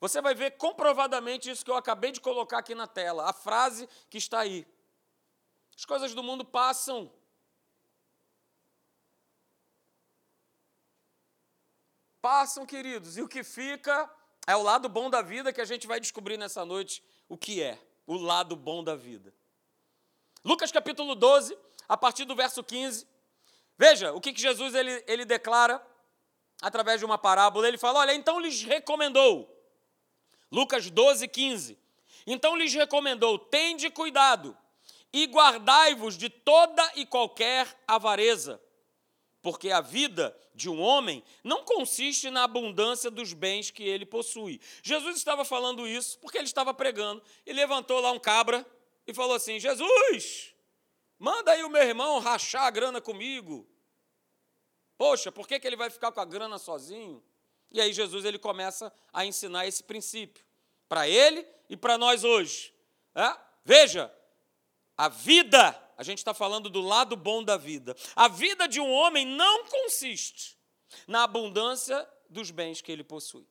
Você 0.00 0.22
vai 0.22 0.34
ver 0.34 0.52
comprovadamente 0.52 1.50
isso 1.50 1.62
que 1.62 1.70
eu 1.70 1.76
acabei 1.76 2.10
de 2.10 2.22
colocar 2.22 2.56
aqui 2.58 2.74
na 2.74 2.86
tela, 2.86 3.28
a 3.28 3.34
frase 3.34 3.86
que 4.08 4.16
está 4.16 4.40
aí. 4.40 4.66
As 5.76 5.84
coisas 5.84 6.14
do 6.14 6.22
mundo 6.22 6.42
passam, 6.42 7.12
passam, 12.22 12.64
queridos, 12.64 13.18
e 13.18 13.22
o 13.22 13.28
que 13.28 13.42
fica 13.42 14.08
é 14.46 14.54
o 14.54 14.62
lado 14.62 14.88
bom 14.88 15.10
da 15.10 15.20
vida 15.20 15.52
que 15.52 15.60
a 15.60 15.64
gente 15.64 15.88
vai 15.88 15.98
descobrir 15.98 16.36
nessa 16.36 16.64
noite 16.64 17.02
o 17.28 17.36
que 17.36 17.60
é 17.60 17.76
o 18.06 18.16
lado 18.16 18.54
bom 18.54 18.84
da 18.84 18.94
vida. 18.94 19.34
Lucas 20.44 20.70
capítulo 20.70 21.16
12, 21.16 21.58
a 21.88 21.96
partir 21.96 22.24
do 22.24 22.36
verso 22.36 22.62
15. 22.62 23.06
Veja 23.76 24.12
o 24.12 24.20
que, 24.20 24.32
que 24.32 24.40
Jesus 24.40 24.72
ele, 24.72 25.02
ele 25.08 25.24
declara 25.24 25.84
através 26.60 27.00
de 27.00 27.04
uma 27.04 27.18
parábola. 27.18 27.66
Ele 27.66 27.78
fala: 27.78 27.98
Olha, 28.00 28.14
então 28.14 28.38
lhes 28.38 28.62
recomendou. 28.62 29.48
Lucas 30.50 30.88
12, 30.90 31.26
15. 31.26 31.78
Então 32.26 32.56
lhes 32.56 32.72
recomendou: 32.72 33.38
tende 33.38 33.90
cuidado 33.90 34.56
e 35.12 35.26
guardai-vos 35.26 36.16
de 36.16 36.28
toda 36.28 36.88
e 36.94 37.04
qualquer 37.04 37.66
avareza 37.86 38.60
porque 39.42 39.70
a 39.70 39.80
vida 39.80 40.34
de 40.54 40.70
um 40.70 40.80
homem 40.80 41.22
não 41.42 41.64
consiste 41.64 42.30
na 42.30 42.44
abundância 42.44 43.10
dos 43.10 43.32
bens 43.32 43.70
que 43.70 43.82
ele 43.82 44.06
possui. 44.06 44.60
Jesus 44.82 45.16
estava 45.16 45.44
falando 45.44 45.86
isso 45.86 46.18
porque 46.20 46.38
ele 46.38 46.46
estava 46.46 46.72
pregando 46.72 47.20
e 47.44 47.52
levantou 47.52 48.00
lá 48.00 48.12
um 48.12 48.20
cabra 48.20 48.64
e 49.06 49.12
falou 49.12 49.34
assim: 49.34 49.58
Jesus, 49.58 50.54
manda 51.18 51.50
aí 51.50 51.64
o 51.64 51.68
meu 51.68 51.82
irmão 51.82 52.20
rachar 52.20 52.62
a 52.62 52.70
grana 52.70 53.00
comigo. 53.00 53.68
Poxa, 54.96 55.32
por 55.32 55.48
que, 55.48 55.58
que 55.58 55.66
ele 55.66 55.76
vai 55.76 55.90
ficar 55.90 56.12
com 56.12 56.20
a 56.20 56.24
grana 56.24 56.58
sozinho? 56.58 57.22
E 57.72 57.80
aí 57.80 57.92
Jesus 57.92 58.24
ele 58.24 58.38
começa 58.38 58.92
a 59.12 59.26
ensinar 59.26 59.66
esse 59.66 59.82
princípio 59.82 60.44
para 60.88 61.08
ele 61.08 61.44
e 61.68 61.76
para 61.76 61.98
nós 61.98 62.22
hoje. 62.22 62.72
É? 63.14 63.36
Veja, 63.64 64.14
a 64.96 65.08
vida 65.08 65.81
a 65.96 66.02
gente 66.02 66.18
está 66.18 66.32
falando 66.32 66.70
do 66.70 66.80
lado 66.80 67.16
bom 67.16 67.42
da 67.42 67.56
vida. 67.56 67.96
A 68.16 68.28
vida 68.28 68.66
de 68.66 68.80
um 68.80 68.90
homem 68.90 69.26
não 69.26 69.64
consiste 69.66 70.56
na 71.06 71.24
abundância 71.24 72.08
dos 72.28 72.50
bens 72.50 72.80
que 72.80 72.90
ele 72.90 73.04
possui. 73.04 73.46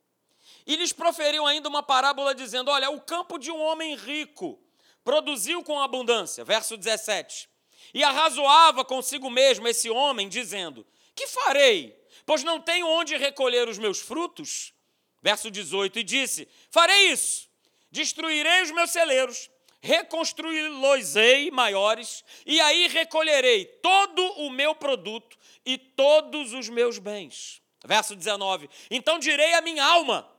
E 0.65 0.75
lhes 0.75 0.91
proferiu 0.91 1.45
ainda 1.45 1.69
uma 1.69 1.83
parábola 1.83 2.33
dizendo: 2.33 2.71
Olha, 2.71 2.89
o 2.89 3.01
campo 3.01 3.37
de 3.37 3.51
um 3.51 3.61
homem 3.61 3.95
rico 3.95 4.59
produziu 5.03 5.63
com 5.63 5.79
abundância. 5.79 6.43
Verso 6.43 6.77
17. 6.77 7.49
E 7.93 8.03
arrazoava 8.03 8.85
consigo 8.85 9.29
mesmo 9.29 9.67
esse 9.67 9.89
homem, 9.89 10.27
dizendo: 10.27 10.85
Que 11.15 11.27
farei? 11.27 11.99
Pois 12.25 12.43
não 12.43 12.59
tenho 12.59 12.87
onde 12.87 13.17
recolher 13.17 13.67
os 13.67 13.77
meus 13.77 13.99
frutos. 13.99 14.73
Verso 15.21 15.51
18. 15.51 15.99
E 15.99 16.03
disse: 16.03 16.47
Farei 16.69 17.11
isso, 17.11 17.49
destruirei 17.91 18.63
os 18.63 18.71
meus 18.71 18.91
celeiros 18.91 19.49
reconstruí-los-ei 19.81 21.49
maiores, 21.51 22.23
e 22.45 22.59
aí 22.61 22.87
recolherei 22.87 23.65
todo 23.65 24.23
o 24.37 24.49
meu 24.49 24.75
produto 24.75 25.37
e 25.65 25.77
todos 25.77 26.53
os 26.53 26.69
meus 26.69 26.99
bens. 26.99 27.61
Verso 27.83 28.15
19: 28.15 28.69
Então 28.89 29.19
direi 29.19 29.53
à 29.53 29.61
minha 29.61 29.83
alma: 29.83 30.29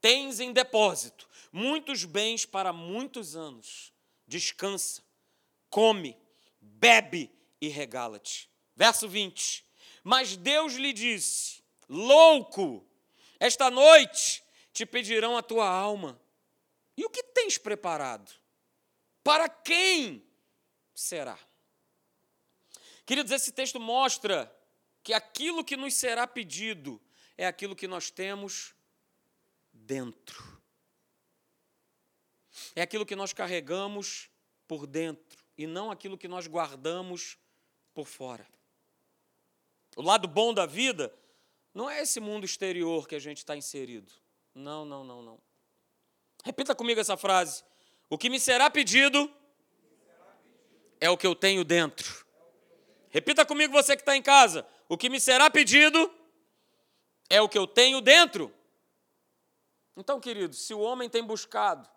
tens 0.00 0.40
em 0.40 0.52
depósito 0.52 1.28
muitos 1.52 2.04
bens 2.04 2.44
para 2.44 2.72
muitos 2.72 3.36
anos. 3.36 3.92
Descansa, 4.26 5.02
come, 5.70 6.16
bebe 6.60 7.30
e 7.60 7.68
regala-te. 7.68 8.50
Verso 8.76 9.08
20: 9.08 9.64
Mas 10.02 10.36
Deus 10.36 10.74
lhe 10.74 10.92
disse: 10.92 11.62
Louco, 11.88 12.84
esta 13.38 13.70
noite 13.70 14.42
te 14.72 14.84
pedirão 14.84 15.36
a 15.36 15.42
tua 15.42 15.68
alma. 15.68 16.20
E 16.96 17.04
o 17.04 17.10
que 17.10 17.22
tens 17.22 17.56
preparado? 17.56 18.37
Para 19.22 19.48
quem 19.48 20.24
será? 20.94 21.38
Queridos, 23.04 23.32
esse 23.32 23.52
texto 23.52 23.80
mostra 23.80 24.54
que 25.02 25.12
aquilo 25.12 25.64
que 25.64 25.76
nos 25.76 25.94
será 25.94 26.26
pedido 26.26 27.00
é 27.36 27.46
aquilo 27.46 27.76
que 27.76 27.88
nós 27.88 28.10
temos 28.10 28.74
dentro. 29.72 30.60
É 32.74 32.82
aquilo 32.82 33.06
que 33.06 33.16
nós 33.16 33.32
carregamos 33.32 34.28
por 34.66 34.86
dentro 34.86 35.42
e 35.56 35.66
não 35.66 35.90
aquilo 35.90 36.18
que 36.18 36.28
nós 36.28 36.46
guardamos 36.46 37.38
por 37.94 38.06
fora. 38.06 38.46
O 39.96 40.02
lado 40.02 40.28
bom 40.28 40.52
da 40.52 40.66
vida 40.66 41.12
não 41.74 41.88
é 41.88 42.02
esse 42.02 42.20
mundo 42.20 42.44
exterior 42.44 43.08
que 43.08 43.14
a 43.14 43.18
gente 43.18 43.38
está 43.38 43.56
inserido. 43.56 44.12
Não, 44.54 44.84
não, 44.84 45.02
não, 45.04 45.22
não. 45.22 45.40
Repita 46.44 46.74
comigo 46.74 47.00
essa 47.00 47.16
frase. 47.16 47.64
O 48.10 48.16
que 48.16 48.30
me 48.30 48.40
será 48.40 48.70
pedido 48.70 49.30
é 51.00 51.10
o 51.10 51.16
que 51.16 51.26
eu 51.26 51.34
tenho 51.34 51.64
dentro. 51.64 52.26
Repita 53.10 53.44
comigo 53.44 53.72
você 53.72 53.96
que 53.96 54.02
está 54.02 54.16
em 54.16 54.22
casa. 54.22 54.66
O 54.88 54.96
que 54.96 55.08
me 55.08 55.20
será 55.20 55.50
pedido 55.50 56.12
é 57.28 57.40
o 57.40 57.48
que 57.48 57.58
eu 57.58 57.66
tenho 57.66 58.00
dentro. 58.00 58.52
Então, 59.96 60.20
queridos, 60.20 60.60
se 60.60 60.72
o 60.72 60.80
homem 60.80 61.08
tem 61.08 61.22
buscado 61.22 61.88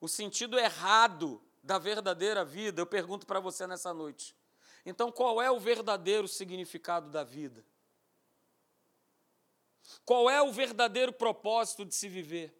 o 0.00 0.08
sentido 0.08 0.58
errado 0.58 1.42
da 1.62 1.78
verdadeira 1.78 2.44
vida, 2.44 2.80
eu 2.80 2.86
pergunto 2.86 3.26
para 3.26 3.40
você 3.40 3.66
nessa 3.66 3.92
noite. 3.92 4.34
Então, 4.86 5.10
qual 5.10 5.42
é 5.42 5.50
o 5.50 5.58
verdadeiro 5.58 6.28
significado 6.28 7.10
da 7.10 7.24
vida? 7.24 7.64
Qual 10.04 10.30
é 10.30 10.40
o 10.40 10.52
verdadeiro 10.52 11.12
propósito 11.12 11.84
de 11.84 11.94
se 11.94 12.08
viver? 12.08 12.54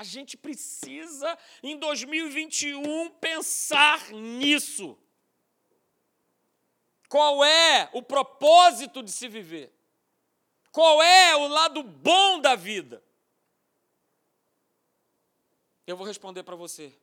A 0.00 0.02
gente 0.02 0.34
precisa, 0.34 1.38
em 1.62 1.78
2021, 1.78 3.10
pensar 3.20 4.10
nisso. 4.12 4.96
Qual 7.06 7.44
é 7.44 7.90
o 7.92 8.02
propósito 8.02 9.02
de 9.02 9.12
se 9.12 9.28
viver? 9.28 9.70
Qual 10.72 11.02
é 11.02 11.36
o 11.36 11.46
lado 11.48 11.82
bom 11.82 12.40
da 12.40 12.56
vida? 12.56 13.04
Eu 15.86 15.98
vou 15.98 16.06
responder 16.06 16.44
para 16.44 16.56
você. 16.56 16.98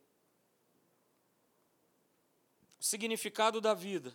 O 2.80 2.82
significado 2.82 3.60
da 3.60 3.74
vida, 3.74 4.12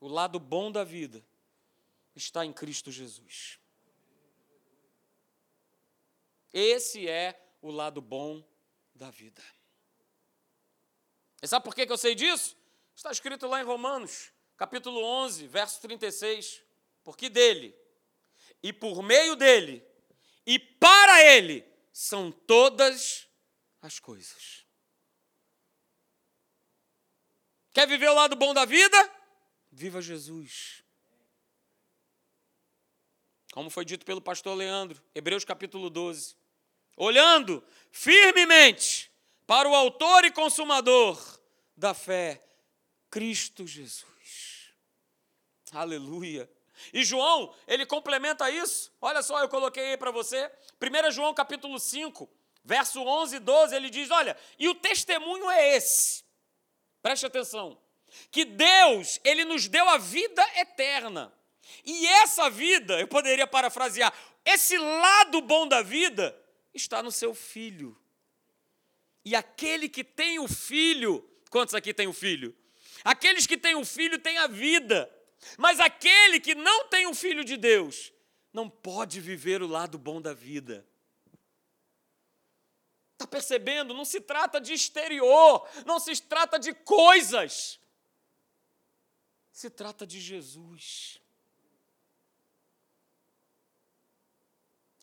o 0.00 0.08
lado 0.08 0.40
bom 0.40 0.72
da 0.72 0.84
vida, 0.84 1.22
está 2.16 2.46
em 2.46 2.52
Cristo 2.54 2.90
Jesus. 2.90 3.60
Esse 6.50 7.06
é 7.06 7.43
o 7.64 7.70
lado 7.70 8.02
bom 8.02 8.46
da 8.94 9.10
vida. 9.10 9.42
E 11.42 11.48
sabe 11.48 11.64
por 11.64 11.74
que 11.74 11.90
eu 11.90 11.96
sei 11.96 12.14
disso? 12.14 12.54
Está 12.94 13.10
escrito 13.10 13.46
lá 13.46 13.60
em 13.60 13.64
Romanos, 13.64 14.30
capítulo 14.54 15.02
11, 15.02 15.46
verso 15.46 15.80
36. 15.80 16.62
Porque 17.02 17.30
dele, 17.30 17.74
e 18.62 18.70
por 18.70 19.02
meio 19.02 19.34
dele, 19.34 19.82
e 20.46 20.58
para 20.58 21.24
ele, 21.24 21.64
são 21.90 22.30
todas 22.30 23.26
as 23.80 23.98
coisas. 23.98 24.66
Quer 27.72 27.88
viver 27.88 28.08
o 28.08 28.14
lado 28.14 28.36
bom 28.36 28.52
da 28.52 28.66
vida? 28.66 28.96
Viva 29.72 30.02
Jesus. 30.02 30.84
Como 33.52 33.70
foi 33.70 33.86
dito 33.86 34.04
pelo 34.04 34.20
pastor 34.20 34.54
Leandro, 34.54 35.02
Hebreus 35.14 35.44
capítulo 35.44 35.88
12. 35.88 36.43
Olhando 36.96 37.62
firmemente 37.90 39.10
para 39.46 39.68
o 39.68 39.74
Autor 39.74 40.24
e 40.24 40.30
Consumador 40.30 41.18
da 41.76 41.92
fé, 41.92 42.40
Cristo 43.10 43.66
Jesus. 43.66 44.04
Aleluia. 45.72 46.50
E 46.92 47.04
João, 47.04 47.54
ele 47.66 47.86
complementa 47.86 48.50
isso. 48.50 48.92
Olha 49.00 49.22
só, 49.22 49.40
eu 49.40 49.48
coloquei 49.48 49.90
aí 49.90 49.96
para 49.96 50.10
você. 50.10 50.50
1 50.80 51.10
João 51.10 51.34
capítulo 51.34 51.78
5, 51.78 52.28
verso 52.64 53.02
11 53.02 53.36
e 53.36 53.38
12, 53.38 53.74
ele 53.74 53.90
diz: 53.90 54.10
Olha, 54.10 54.36
e 54.58 54.68
o 54.68 54.74
testemunho 54.74 55.50
é 55.50 55.76
esse. 55.76 56.24
Preste 57.02 57.26
atenção. 57.26 57.78
Que 58.30 58.44
Deus, 58.44 59.20
ele 59.24 59.44
nos 59.44 59.68
deu 59.68 59.88
a 59.88 59.98
vida 59.98 60.42
eterna. 60.56 61.32
E 61.84 62.06
essa 62.06 62.48
vida, 62.48 63.00
eu 63.00 63.08
poderia 63.08 63.46
parafrasear, 63.46 64.12
esse 64.44 64.76
lado 64.76 65.40
bom 65.40 65.66
da 65.66 65.82
vida 65.82 66.36
está 66.74 67.02
no 67.02 67.12
seu 67.12 67.34
filho. 67.34 67.96
E 69.24 69.34
aquele 69.34 69.88
que 69.88 70.04
tem 70.04 70.38
o 70.38 70.48
filho, 70.48 71.26
quantos 71.50 71.74
aqui 71.74 71.94
tem 71.94 72.06
o 72.06 72.12
filho? 72.12 72.54
Aqueles 73.02 73.46
que 73.46 73.56
têm 73.56 73.74
o 73.74 73.84
filho 73.84 74.18
têm 74.18 74.38
a 74.38 74.46
vida. 74.46 75.10
Mas 75.56 75.80
aquele 75.80 76.40
que 76.40 76.54
não 76.54 76.88
tem 76.88 77.06
o 77.06 77.14
filho 77.14 77.44
de 77.44 77.56
Deus 77.56 78.12
não 78.52 78.68
pode 78.68 79.20
viver 79.20 79.62
o 79.62 79.66
lado 79.66 79.98
bom 79.98 80.20
da 80.20 80.32
vida. 80.32 80.86
Está 83.12 83.26
percebendo? 83.26 83.94
Não 83.94 84.04
se 84.04 84.20
trata 84.20 84.60
de 84.60 84.72
exterior, 84.72 85.68
não 85.86 85.98
se 85.98 86.20
trata 86.20 86.58
de 86.58 86.74
coisas. 86.74 87.80
Se 89.52 89.70
trata 89.70 90.06
de 90.06 90.20
Jesus. 90.20 91.20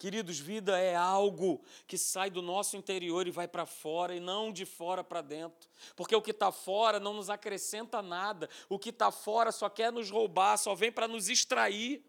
Queridos, 0.01 0.39
vida 0.39 0.79
é 0.79 0.95
algo 0.95 1.63
que 1.85 1.95
sai 1.95 2.31
do 2.31 2.41
nosso 2.41 2.75
interior 2.75 3.27
e 3.27 3.29
vai 3.29 3.47
para 3.47 3.67
fora, 3.67 4.15
e 4.15 4.19
não 4.19 4.51
de 4.51 4.65
fora 4.65 5.03
para 5.03 5.21
dentro. 5.21 5.69
Porque 5.95 6.15
o 6.15 6.21
que 6.23 6.31
está 6.31 6.51
fora 6.51 6.99
não 6.99 7.13
nos 7.13 7.29
acrescenta 7.29 8.01
nada. 8.01 8.49
O 8.67 8.79
que 8.79 8.89
está 8.89 9.11
fora 9.11 9.51
só 9.51 9.69
quer 9.69 9.91
nos 9.91 10.09
roubar, 10.09 10.57
só 10.57 10.73
vem 10.73 10.91
para 10.91 11.07
nos 11.07 11.29
extrair. 11.29 12.03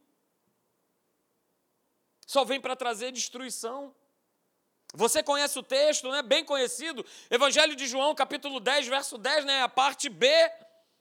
Só 2.26 2.47
vem 2.47 2.59
para 2.59 2.74
trazer 2.74 3.12
destruição. 3.12 3.95
Você 4.95 5.22
conhece 5.22 5.59
o 5.59 5.62
texto, 5.62 6.11
né? 6.11 6.22
bem 6.22 6.47
conhecido, 6.47 7.05
Evangelho 7.30 7.76
de 7.76 7.86
João, 7.86 8.14
capítulo 8.14 8.59
10, 8.59 8.86
verso 8.86 9.18
10, 9.18 9.45
né? 9.45 9.61
a 9.61 9.68
parte 9.68 10.09
B. 10.09 10.26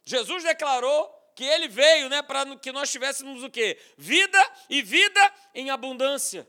Jesus 0.03 0.43
declarou 0.43 1.09
que 1.37 1.45
ele 1.45 1.69
veio 1.69 2.09
né, 2.09 2.21
para 2.21 2.53
que 2.57 2.73
nós 2.73 2.91
tivéssemos 2.91 3.45
o 3.45 3.49
quê? 3.49 3.79
Vida 3.97 4.37
e 4.69 4.81
vida 4.81 5.33
em 5.55 5.69
abundância. 5.69 6.45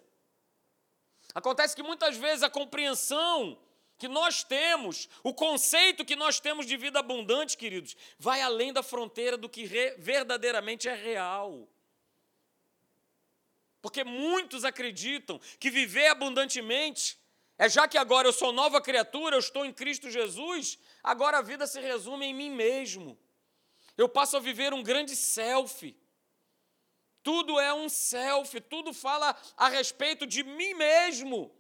Acontece 1.35 1.75
que 1.75 1.83
muitas 1.83 2.17
vezes 2.17 2.43
a 2.43 2.51
compreensão 2.51 3.59
que 3.99 4.09
nós 4.09 4.43
temos, 4.43 5.09
o 5.23 5.33
conceito 5.33 6.05
que 6.05 6.17
nós 6.17 6.41
temos 6.41 6.67
de 6.67 6.77
vida 6.77 6.99
abundante, 6.99 7.57
queridos, 7.57 7.97
vai 8.19 8.43
além 8.43 8.73
da 8.73 8.83
fronteira 8.83 9.37
do 9.37 9.49
que 9.49 9.65
verdadeiramente 9.99 10.89
é 10.89 10.95
real. 10.95 11.69
Porque 13.81 14.03
muitos 14.03 14.65
acreditam 14.65 15.41
que 15.59 15.71
viver 15.71 16.09
abundantemente 16.09 17.17
é 17.59 17.69
já 17.69 17.87
que 17.87 17.97
agora 17.97 18.27
eu 18.27 18.33
sou 18.33 18.53
nova 18.53 18.81
criatura, 18.81 19.37
eu 19.37 19.41
estou 19.41 19.65
em 19.65 19.73
Cristo 19.73 20.11
Jesus, 20.11 20.79
agora 21.03 21.39
a 21.39 21.43
vida 21.43 21.67
se 21.67 21.81
resume 21.81 22.27
em 22.27 22.35
mim 22.35 22.51
mesmo. 22.51 23.17
Eu 23.97 24.09
passo 24.09 24.37
a 24.37 24.41
viver 24.41 24.73
um 24.73 24.83
grande 24.83 25.15
selfie. 25.15 25.97
Tudo 27.23 27.59
é 27.61 27.73
um 27.73 27.89
self, 27.89 28.61
tudo 28.63 28.93
fala 28.93 29.37
a 29.57 29.69
respeito 29.69 30.27
de 30.27 30.43
mim 30.43 30.75
mesmo. 30.75 31.51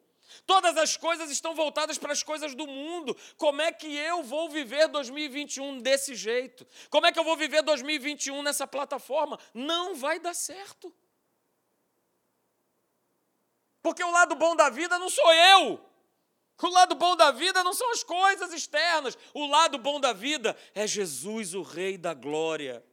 Todas 0.46 0.76
as 0.76 0.96
coisas 0.96 1.30
estão 1.30 1.54
voltadas 1.54 1.98
para 1.98 2.12
as 2.12 2.22
coisas 2.22 2.54
do 2.54 2.66
mundo. 2.66 3.16
Como 3.36 3.60
é 3.60 3.72
que 3.72 3.94
eu 3.94 4.22
vou 4.22 4.48
viver 4.48 4.88
2021 4.88 5.80
desse 5.80 6.14
jeito? 6.14 6.66
Como 6.90 7.06
é 7.06 7.12
que 7.12 7.18
eu 7.18 7.24
vou 7.24 7.36
viver 7.36 7.62
2021 7.62 8.42
nessa 8.42 8.66
plataforma? 8.66 9.38
Não 9.52 9.94
vai 9.94 10.18
dar 10.18 10.34
certo. 10.34 10.92
Porque 13.82 14.02
o 14.02 14.10
lado 14.10 14.34
bom 14.34 14.54
da 14.56 14.70
vida 14.70 14.98
não 14.98 15.10
sou 15.10 15.32
eu. 15.32 15.92
O 16.62 16.68
lado 16.68 16.94
bom 16.94 17.16
da 17.16 17.32
vida 17.32 17.64
não 17.64 17.72
são 17.72 17.90
as 17.90 18.04
coisas 18.04 18.52
externas. 18.52 19.18
O 19.34 19.46
lado 19.46 19.78
bom 19.78 20.00
da 20.00 20.12
vida 20.12 20.56
é 20.74 20.86
Jesus, 20.86 21.54
o 21.54 21.62
Rei 21.62 21.98
da 21.98 22.14
Glória. 22.14 22.84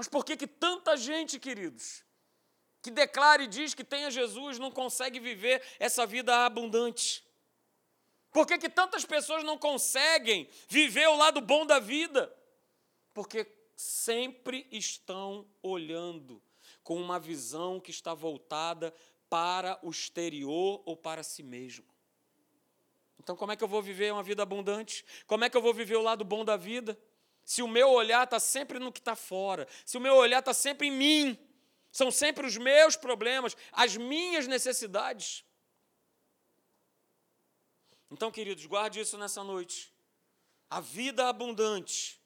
Mas 0.00 0.08
por 0.08 0.24
que, 0.24 0.34
que 0.34 0.46
tanta 0.46 0.96
gente, 0.96 1.38
queridos, 1.38 2.02
que 2.80 2.90
declara 2.90 3.42
e 3.42 3.46
diz 3.46 3.74
que 3.74 3.84
tem 3.84 4.06
a 4.06 4.10
Jesus, 4.10 4.58
não 4.58 4.70
consegue 4.70 5.20
viver 5.20 5.62
essa 5.78 6.06
vida 6.06 6.46
abundante? 6.46 7.22
Por 8.32 8.46
que, 8.46 8.56
que 8.56 8.70
tantas 8.70 9.04
pessoas 9.04 9.44
não 9.44 9.58
conseguem 9.58 10.48
viver 10.70 11.06
o 11.06 11.18
lado 11.18 11.42
bom 11.42 11.66
da 11.66 11.78
vida? 11.78 12.34
Porque 13.12 13.46
sempre 13.76 14.66
estão 14.72 15.46
olhando 15.62 16.42
com 16.82 16.98
uma 16.98 17.20
visão 17.20 17.78
que 17.78 17.90
está 17.90 18.14
voltada 18.14 18.94
para 19.28 19.78
o 19.82 19.90
exterior 19.90 20.82
ou 20.86 20.96
para 20.96 21.22
si 21.22 21.42
mesmo. 21.42 21.84
Então, 23.18 23.36
como 23.36 23.52
é 23.52 23.56
que 23.56 23.62
eu 23.62 23.68
vou 23.68 23.82
viver 23.82 24.14
uma 24.14 24.22
vida 24.22 24.42
abundante? 24.42 25.04
Como 25.26 25.44
é 25.44 25.50
que 25.50 25.58
eu 25.58 25.60
vou 25.60 25.74
viver 25.74 25.96
o 25.96 26.02
lado 26.02 26.24
bom 26.24 26.42
da 26.42 26.56
vida? 26.56 26.98
Se 27.50 27.64
o 27.64 27.66
meu 27.66 27.90
olhar 27.90 28.22
está 28.22 28.38
sempre 28.38 28.78
no 28.78 28.92
que 28.92 29.00
está 29.00 29.16
fora, 29.16 29.66
se 29.84 29.98
o 29.98 30.00
meu 30.00 30.14
olhar 30.14 30.38
está 30.38 30.54
sempre 30.54 30.86
em 30.86 30.92
mim, 30.92 31.36
são 31.90 32.08
sempre 32.08 32.46
os 32.46 32.56
meus 32.56 32.94
problemas, 32.94 33.56
as 33.72 33.96
minhas 33.96 34.46
necessidades. 34.46 35.44
Então, 38.08 38.30
queridos, 38.30 38.64
guarde 38.66 39.00
isso 39.00 39.18
nessa 39.18 39.42
noite. 39.42 39.92
A 40.70 40.80
vida 40.80 41.28
abundante, 41.28 42.20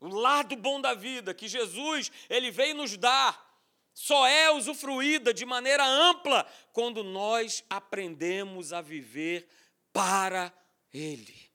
o 0.00 0.06
lado 0.06 0.54
bom 0.54 0.80
da 0.80 0.94
vida 0.94 1.34
que 1.34 1.48
Jesus 1.48 2.12
ele 2.30 2.52
veio 2.52 2.76
nos 2.76 2.96
dar, 2.96 3.60
só 3.92 4.28
é 4.28 4.48
usufruída 4.52 5.34
de 5.34 5.44
maneira 5.44 5.84
ampla 5.84 6.48
quando 6.72 7.02
nós 7.02 7.64
aprendemos 7.68 8.72
a 8.72 8.80
viver 8.80 9.48
para 9.92 10.52
Ele. 10.92 11.50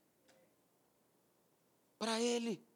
Para 1.98 2.20
Ele. 2.20 2.73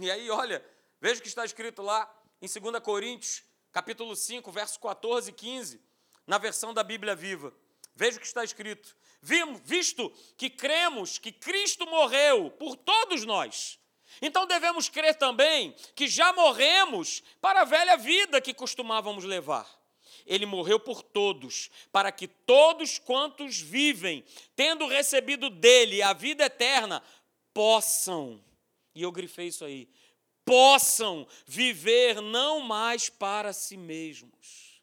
E 0.00 0.10
aí, 0.10 0.30
olha, 0.30 0.64
veja 0.98 1.20
o 1.20 1.22
que 1.22 1.28
está 1.28 1.44
escrito 1.44 1.82
lá 1.82 2.10
em 2.40 2.48
2 2.48 2.82
Coríntios, 2.82 3.42
capítulo 3.70 4.16
5, 4.16 4.50
verso 4.50 4.80
14 4.80 5.28
e 5.28 5.32
15, 5.34 5.78
na 6.26 6.38
versão 6.38 6.72
da 6.72 6.82
Bíblia 6.82 7.14
Viva. 7.14 7.52
Veja 7.94 8.16
o 8.16 8.20
que 8.20 8.26
está 8.26 8.42
escrito. 8.42 8.96
Visto 9.62 10.10
que 10.38 10.48
cremos 10.48 11.18
que 11.18 11.30
Cristo 11.30 11.86
morreu 11.86 12.50
por 12.52 12.76
todos 12.76 13.26
nós, 13.26 13.78
então 14.22 14.46
devemos 14.46 14.88
crer 14.88 15.16
também 15.16 15.76
que 15.94 16.08
já 16.08 16.32
morremos 16.32 17.22
para 17.38 17.60
a 17.60 17.64
velha 17.64 17.98
vida 17.98 18.40
que 18.40 18.54
costumávamos 18.54 19.24
levar. 19.24 19.68
Ele 20.24 20.46
morreu 20.46 20.80
por 20.80 21.02
todos, 21.02 21.70
para 21.92 22.10
que 22.10 22.26
todos 22.26 22.98
quantos 22.98 23.60
vivem, 23.60 24.24
tendo 24.56 24.86
recebido 24.86 25.50
dele 25.50 26.00
a 26.00 26.14
vida 26.14 26.44
eterna, 26.44 27.02
possam 27.52 28.42
e 29.00 29.02
eu 29.02 29.10
grifei 29.10 29.46
isso 29.46 29.64
aí, 29.64 29.88
possam 30.44 31.26
viver 31.46 32.20
não 32.20 32.60
mais 32.60 33.08
para 33.08 33.50
si 33.50 33.78
mesmos, 33.78 34.82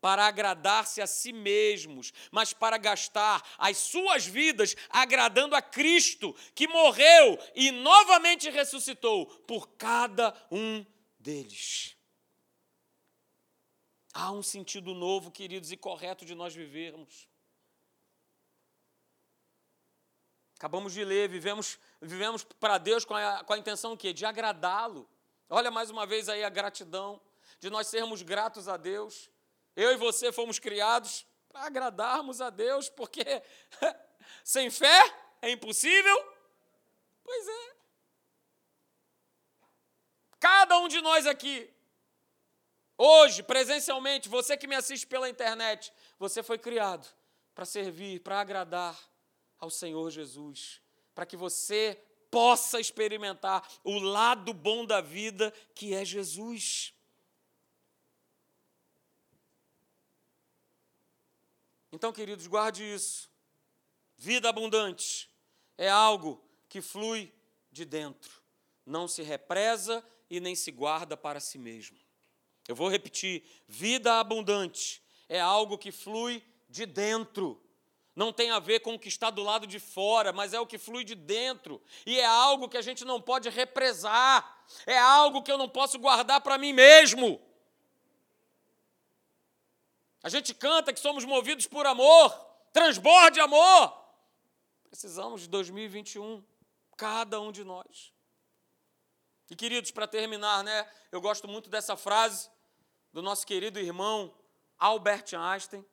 para 0.00 0.26
agradar-se 0.26 1.02
a 1.02 1.06
si 1.06 1.32
mesmos, 1.34 2.14
mas 2.30 2.54
para 2.54 2.78
gastar 2.78 3.46
as 3.58 3.76
suas 3.76 4.24
vidas 4.24 4.74
agradando 4.88 5.54
a 5.54 5.60
Cristo, 5.60 6.34
que 6.54 6.66
morreu 6.66 7.38
e 7.54 7.70
novamente 7.70 8.48
ressuscitou 8.48 9.26
por 9.26 9.68
cada 9.76 10.34
um 10.50 10.84
deles. 11.18 11.94
Há 14.14 14.32
um 14.32 14.42
sentido 14.42 14.94
novo, 14.94 15.30
queridos, 15.30 15.70
e 15.70 15.76
correto 15.76 16.24
de 16.24 16.34
nós 16.34 16.54
vivermos. 16.54 17.28
Acabamos 20.56 20.94
de 20.94 21.04
ler, 21.04 21.28
vivemos, 21.28 21.78
vivemos 22.00 22.42
para 22.44 22.78
Deus 22.78 23.04
com 23.04 23.14
a, 23.14 23.44
com 23.44 23.52
a 23.52 23.58
intenção 23.58 23.96
quê? 23.96 24.12
de 24.12 24.24
agradá-lo. 24.24 25.08
Olha 25.48 25.70
mais 25.70 25.90
uma 25.90 26.06
vez 26.06 26.28
aí 26.28 26.44
a 26.44 26.48
gratidão, 26.48 27.20
de 27.58 27.68
nós 27.68 27.88
sermos 27.88 28.22
gratos 28.22 28.68
a 28.68 28.76
Deus. 28.76 29.28
Eu 29.76 29.92
e 29.92 29.96
você 29.96 30.32
fomos 30.32 30.58
criados 30.58 31.26
para 31.48 31.62
agradarmos 31.62 32.40
a 32.40 32.50
Deus, 32.50 32.88
porque 32.88 33.24
sem 34.44 34.70
fé 34.70 35.02
é 35.42 35.50
impossível. 35.50 36.34
Pois 37.24 37.48
é. 37.48 37.76
Cada 40.38 40.78
um 40.78 40.88
de 40.88 41.00
nós 41.02 41.26
aqui, 41.26 41.70
hoje, 42.96 43.42
presencialmente, 43.42 44.28
você 44.28 44.56
que 44.56 44.66
me 44.66 44.74
assiste 44.74 45.06
pela 45.06 45.28
internet, 45.28 45.92
você 46.18 46.42
foi 46.42 46.58
criado 46.58 47.06
para 47.54 47.66
servir, 47.66 48.20
para 48.20 48.40
agradar 48.40 48.98
ao 49.58 49.68
Senhor 49.68 50.08
Jesus. 50.10 50.79
Para 51.14 51.26
que 51.26 51.36
você 51.36 52.00
possa 52.30 52.80
experimentar 52.80 53.68
o 53.82 53.98
lado 53.98 54.54
bom 54.54 54.84
da 54.84 55.00
vida 55.00 55.52
que 55.74 55.94
é 55.94 56.04
Jesus. 56.04 56.94
Então, 61.92 62.12
queridos, 62.12 62.46
guarde 62.46 62.84
isso. 62.84 63.28
Vida 64.16 64.48
abundante 64.48 65.28
é 65.76 65.88
algo 65.88 66.42
que 66.68 66.80
flui 66.80 67.32
de 67.72 67.84
dentro, 67.84 68.42
não 68.84 69.08
se 69.08 69.22
represa 69.22 70.04
e 70.28 70.40
nem 70.40 70.54
se 70.54 70.70
guarda 70.70 71.16
para 71.16 71.40
si 71.40 71.58
mesmo. 71.58 71.98
Eu 72.68 72.76
vou 72.76 72.88
repetir: 72.88 73.42
vida 73.66 74.20
abundante 74.20 75.02
é 75.28 75.40
algo 75.40 75.78
que 75.78 75.90
flui 75.90 76.42
de 76.68 76.86
dentro. 76.86 77.60
Não 78.14 78.32
tem 78.32 78.50
a 78.50 78.58
ver 78.58 78.80
com 78.80 78.94
o 78.94 78.98
que 78.98 79.08
está 79.08 79.30
do 79.30 79.42
lado 79.42 79.66
de 79.66 79.78
fora, 79.78 80.32
mas 80.32 80.52
é 80.52 80.60
o 80.60 80.66
que 80.66 80.78
flui 80.78 81.04
de 81.04 81.14
dentro. 81.14 81.80
E 82.04 82.18
é 82.18 82.26
algo 82.26 82.68
que 82.68 82.76
a 82.76 82.82
gente 82.82 83.04
não 83.04 83.20
pode 83.20 83.48
represar. 83.48 84.64
É 84.86 84.98
algo 84.98 85.42
que 85.42 85.50
eu 85.50 85.58
não 85.58 85.68
posso 85.68 85.98
guardar 85.98 86.40
para 86.40 86.58
mim 86.58 86.72
mesmo. 86.72 87.40
A 90.22 90.28
gente 90.28 90.52
canta 90.52 90.92
que 90.92 91.00
somos 91.00 91.24
movidos 91.24 91.66
por 91.66 91.86
amor, 91.86 92.30
transborde 92.72 93.40
amor. 93.40 93.96
Precisamos 94.90 95.42
de 95.42 95.48
2021, 95.48 96.44
cada 96.96 97.40
um 97.40 97.50
de 97.50 97.64
nós. 97.64 98.12
E 99.48 99.56
queridos, 99.56 99.90
para 99.90 100.06
terminar, 100.06 100.62
né, 100.62 100.88
eu 101.10 101.20
gosto 101.20 101.48
muito 101.48 101.70
dessa 101.70 101.96
frase 101.96 102.50
do 103.12 103.22
nosso 103.22 103.46
querido 103.46 103.80
irmão 103.80 104.34
Albert 104.78 105.34
Einstein, 105.34 105.84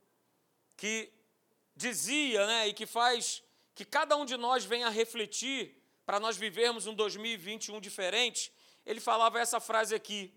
que 0.76 1.11
dizia, 1.78 2.45
né, 2.47 2.67
e 2.67 2.73
que 2.73 2.86
faz 2.86 3.43
que 3.75 3.86
cada 3.86 4.17
um 4.17 4.25
de 4.25 4.36
nós 4.36 4.65
venha 4.65 4.89
refletir 4.89 5.80
para 6.05 6.19
nós 6.19 6.36
vivermos 6.36 6.88
um 6.88 6.95
2021 6.95 7.80
diferente. 7.80 8.51
Ele 8.86 8.99
falava 8.99 9.39
essa 9.39 9.59
frase 9.59 9.93
aqui: 9.93 10.34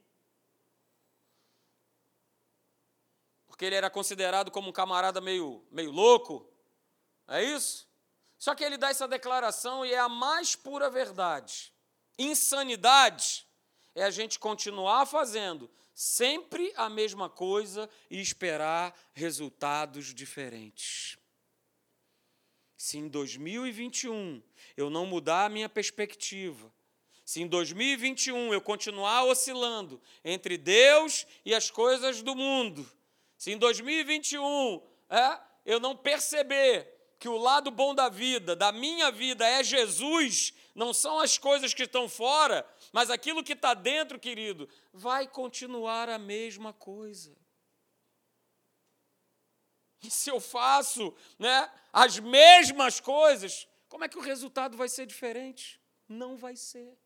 porque 3.46 3.64
ele 3.64 3.74
era 3.74 3.88
considerado 3.88 4.50
como 4.50 4.68
um 4.68 4.72
camarada 4.72 5.20
meio, 5.20 5.64
meio 5.70 5.90
louco. 5.90 6.46
É 7.26 7.42
isso? 7.42 7.88
Só 8.38 8.54
que 8.54 8.64
ele 8.64 8.76
dá 8.76 8.90
essa 8.90 9.08
declaração 9.08 9.84
e 9.84 9.92
é 9.92 9.98
a 9.98 10.08
mais 10.08 10.54
pura 10.54 10.90
verdade. 10.90 11.72
Insanidade 12.18 13.46
é 13.94 14.02
a 14.02 14.10
gente 14.10 14.38
continuar 14.38 15.06
fazendo 15.06 15.70
sempre 15.94 16.72
a 16.76 16.88
mesma 16.88 17.28
coisa 17.28 17.88
e 18.10 18.18
esperar 18.18 18.98
resultados 19.12 20.14
diferentes. 20.14 21.19
Se 22.80 22.96
em 22.96 23.08
2021 23.08 24.42
eu 24.74 24.88
não 24.88 25.04
mudar 25.04 25.44
a 25.44 25.48
minha 25.50 25.68
perspectiva, 25.68 26.72
se 27.26 27.42
em 27.42 27.46
2021 27.46 28.54
eu 28.54 28.60
continuar 28.62 29.24
oscilando 29.24 30.00
entre 30.24 30.56
Deus 30.56 31.26
e 31.44 31.54
as 31.54 31.70
coisas 31.70 32.22
do 32.22 32.34
mundo, 32.34 32.90
se 33.36 33.52
em 33.52 33.58
2021 33.58 34.80
é, 35.10 35.38
eu 35.66 35.78
não 35.78 35.94
perceber 35.94 36.88
que 37.18 37.28
o 37.28 37.36
lado 37.36 37.70
bom 37.70 37.94
da 37.94 38.08
vida, 38.08 38.56
da 38.56 38.72
minha 38.72 39.10
vida, 39.10 39.46
é 39.46 39.62
Jesus, 39.62 40.54
não 40.74 40.94
são 40.94 41.20
as 41.20 41.36
coisas 41.36 41.74
que 41.74 41.82
estão 41.82 42.08
fora, 42.08 42.66
mas 42.94 43.10
aquilo 43.10 43.44
que 43.44 43.52
está 43.52 43.74
dentro, 43.74 44.18
querido, 44.18 44.66
vai 44.90 45.28
continuar 45.28 46.08
a 46.08 46.18
mesma 46.18 46.72
coisa. 46.72 47.36
E 50.02 50.10
se 50.10 50.30
eu 50.30 50.40
faço 50.40 51.14
né, 51.38 51.70
as 51.92 52.18
mesmas 52.18 53.00
coisas, 53.00 53.68
como 53.88 54.04
é 54.04 54.08
que 54.08 54.18
o 54.18 54.22
resultado 54.22 54.76
vai 54.76 54.88
ser 54.88 55.06
diferente? 55.06 55.80
Não 56.08 56.36
vai 56.36 56.56
ser. 56.56 56.96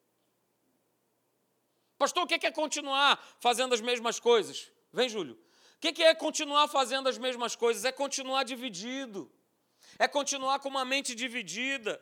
Pastor, 1.98 2.24
o 2.24 2.26
que 2.26 2.46
é 2.46 2.50
continuar 2.50 3.22
fazendo 3.40 3.74
as 3.74 3.80
mesmas 3.80 4.20
coisas? 4.20 4.70
Vem, 4.92 5.08
Júlio 5.08 5.44
que, 5.84 5.92
que 5.92 6.02
é 6.02 6.14
continuar 6.14 6.66
fazendo 6.68 7.08
as 7.08 7.18
mesmas 7.18 7.54
coisas? 7.54 7.84
É 7.84 7.92
continuar 7.92 8.42
dividido, 8.44 9.30
é 9.98 10.08
continuar 10.08 10.58
com 10.58 10.68
uma 10.70 10.84
mente 10.84 11.14
dividida, 11.14 12.00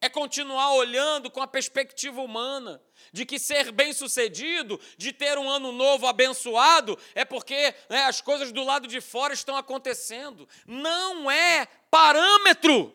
é 0.00 0.08
continuar 0.08 0.72
olhando 0.74 1.30
com 1.30 1.42
a 1.42 1.46
perspectiva 1.46 2.20
humana 2.20 2.82
de 3.12 3.26
que 3.26 3.38
ser 3.38 3.70
bem-sucedido, 3.70 4.80
de 4.96 5.12
ter 5.12 5.36
um 5.38 5.48
ano 5.48 5.72
novo 5.72 6.06
abençoado, 6.06 6.98
é 7.14 7.24
porque 7.24 7.74
né, 7.88 8.04
as 8.04 8.20
coisas 8.20 8.52
do 8.52 8.64
lado 8.64 8.86
de 8.86 9.00
fora 9.00 9.34
estão 9.34 9.56
acontecendo. 9.56 10.48
Não 10.66 11.30
é 11.30 11.66
parâmetro, 11.90 12.94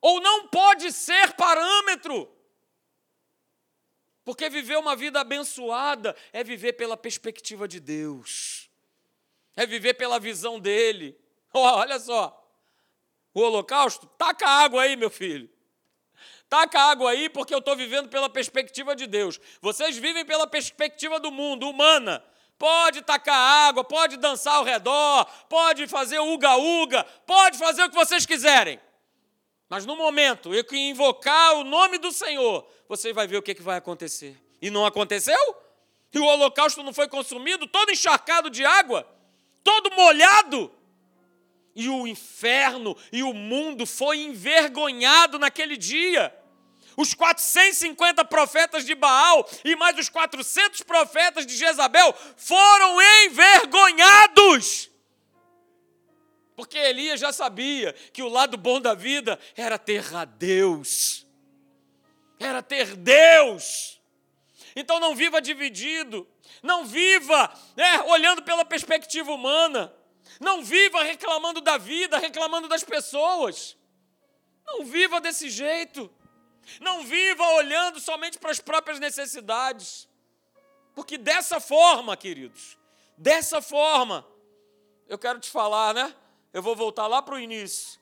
ou 0.00 0.20
não 0.20 0.48
pode 0.48 0.90
ser 0.92 1.34
parâmetro. 1.34 2.28
Porque 4.24 4.48
viver 4.48 4.78
uma 4.78 4.96
vida 4.96 5.20
abençoada 5.20 6.16
é 6.32 6.42
viver 6.42 6.72
pela 6.74 6.96
perspectiva 6.96 7.68
de 7.68 7.80
Deus 7.80 8.72
é 9.56 9.66
viver 9.66 9.94
pela 9.94 10.18
visão 10.18 10.58
dele. 10.58 11.18
Oh, 11.52 11.60
olha 11.78 11.98
só, 11.98 12.38
o 13.34 13.40
holocausto, 13.40 14.06
taca 14.18 14.46
água 14.48 14.82
aí, 14.82 14.96
meu 14.96 15.10
filho. 15.10 15.50
Taca 16.52 16.78
água 16.78 17.12
aí, 17.12 17.30
porque 17.30 17.54
eu 17.54 17.60
estou 17.60 17.74
vivendo 17.74 18.10
pela 18.10 18.28
perspectiva 18.28 18.94
de 18.94 19.06
Deus. 19.06 19.40
Vocês 19.62 19.96
vivem 19.96 20.22
pela 20.22 20.46
perspectiva 20.46 21.18
do 21.18 21.30
mundo, 21.30 21.66
humana. 21.66 22.22
Pode 22.58 23.00
tacar 23.00 23.34
água, 23.34 23.82
pode 23.82 24.18
dançar 24.18 24.56
ao 24.56 24.62
redor, 24.62 25.24
pode 25.48 25.86
fazer 25.86 26.18
uga-uga, 26.18 27.04
pode 27.26 27.56
fazer 27.56 27.84
o 27.84 27.88
que 27.88 27.94
vocês 27.94 28.26
quiserem. 28.26 28.78
Mas 29.66 29.86
no 29.86 29.96
momento 29.96 30.54
em 30.54 30.62
que 30.62 30.76
invocar 30.76 31.54
o 31.54 31.64
nome 31.64 31.96
do 31.96 32.12
Senhor, 32.12 32.68
você 32.86 33.14
vai 33.14 33.26
ver 33.26 33.38
o 33.38 33.42
que, 33.42 33.54
que 33.54 33.62
vai 33.62 33.78
acontecer. 33.78 34.38
E 34.60 34.68
não 34.68 34.84
aconteceu? 34.84 35.56
E 36.12 36.18
o 36.18 36.26
holocausto 36.26 36.82
não 36.82 36.92
foi 36.92 37.08
consumido, 37.08 37.66
todo 37.66 37.90
encharcado 37.90 38.50
de 38.50 38.62
água? 38.62 39.08
todo 39.64 39.94
molhado. 39.94 40.70
E 41.74 41.88
o 41.88 42.06
inferno 42.06 42.94
e 43.10 43.22
o 43.22 43.32
mundo 43.32 43.86
foi 43.86 44.18
envergonhado 44.18 45.38
naquele 45.38 45.78
dia. 45.78 46.41
Os 46.96 47.14
450 47.14 48.24
profetas 48.24 48.84
de 48.84 48.94
Baal 48.94 49.48
e 49.64 49.74
mais 49.76 49.98
os 49.98 50.08
400 50.08 50.82
profetas 50.82 51.46
de 51.46 51.56
Jezabel 51.56 52.14
foram 52.36 53.00
envergonhados. 53.24 54.90
Porque 56.54 56.76
Elias 56.76 57.18
já 57.18 57.32
sabia 57.32 57.92
que 58.12 58.22
o 58.22 58.28
lado 58.28 58.56
bom 58.56 58.80
da 58.80 58.94
vida 58.94 59.38
era 59.56 59.78
ter 59.78 60.14
a 60.14 60.24
Deus. 60.24 61.26
Era 62.38 62.62
ter 62.62 62.94
Deus. 62.96 64.00
Então 64.74 65.00
não 65.00 65.14
viva 65.14 65.40
dividido, 65.40 66.26
não 66.62 66.84
viva 66.84 67.52
né, 67.76 68.02
olhando 68.02 68.42
pela 68.42 68.64
perspectiva 68.64 69.32
humana. 69.32 69.92
Não 70.40 70.62
viva 70.62 71.02
reclamando 71.02 71.60
da 71.60 71.78
vida, 71.78 72.18
reclamando 72.18 72.68
das 72.68 72.82
pessoas. 72.82 73.76
Não 74.66 74.84
viva 74.84 75.20
desse 75.20 75.48
jeito. 75.50 76.10
Não 76.80 77.04
viva 77.04 77.44
olhando 77.54 78.00
somente 78.00 78.38
para 78.38 78.50
as 78.50 78.60
próprias 78.60 78.98
necessidades. 78.98 80.08
Porque 80.94 81.16
dessa 81.16 81.60
forma, 81.60 82.16
queridos, 82.16 82.78
dessa 83.16 83.62
forma, 83.62 84.26
eu 85.08 85.18
quero 85.18 85.40
te 85.40 85.50
falar, 85.50 85.94
né? 85.94 86.14
Eu 86.52 86.62
vou 86.62 86.76
voltar 86.76 87.06
lá 87.06 87.22
para 87.22 87.34
o 87.34 87.40
início. 87.40 88.00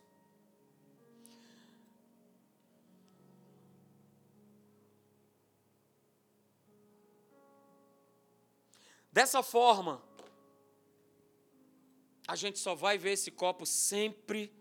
Dessa 9.13 9.43
forma, 9.43 10.03
a 12.27 12.37
gente 12.37 12.59
só 12.59 12.77
vai 12.77 12.97
ver 12.97 13.13
esse 13.13 13.31
copo 13.31 13.67
sempre 13.67 14.53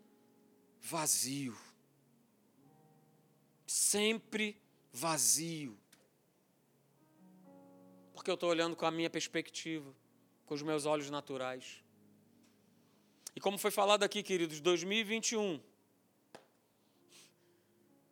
vazio. 0.82 1.56
Sempre 3.90 4.56
vazio. 4.94 5.76
Porque 8.14 8.30
eu 8.30 8.36
estou 8.36 8.48
olhando 8.48 8.76
com 8.76 8.86
a 8.86 8.92
minha 8.92 9.10
perspectiva, 9.10 9.92
com 10.46 10.54
os 10.54 10.62
meus 10.62 10.86
olhos 10.86 11.10
naturais. 11.10 11.84
E 13.36 13.40
como 13.40 13.58
foi 13.58 13.72
falado 13.72 14.04
aqui, 14.04 14.22
queridos, 14.22 14.60
2021, 14.60 15.60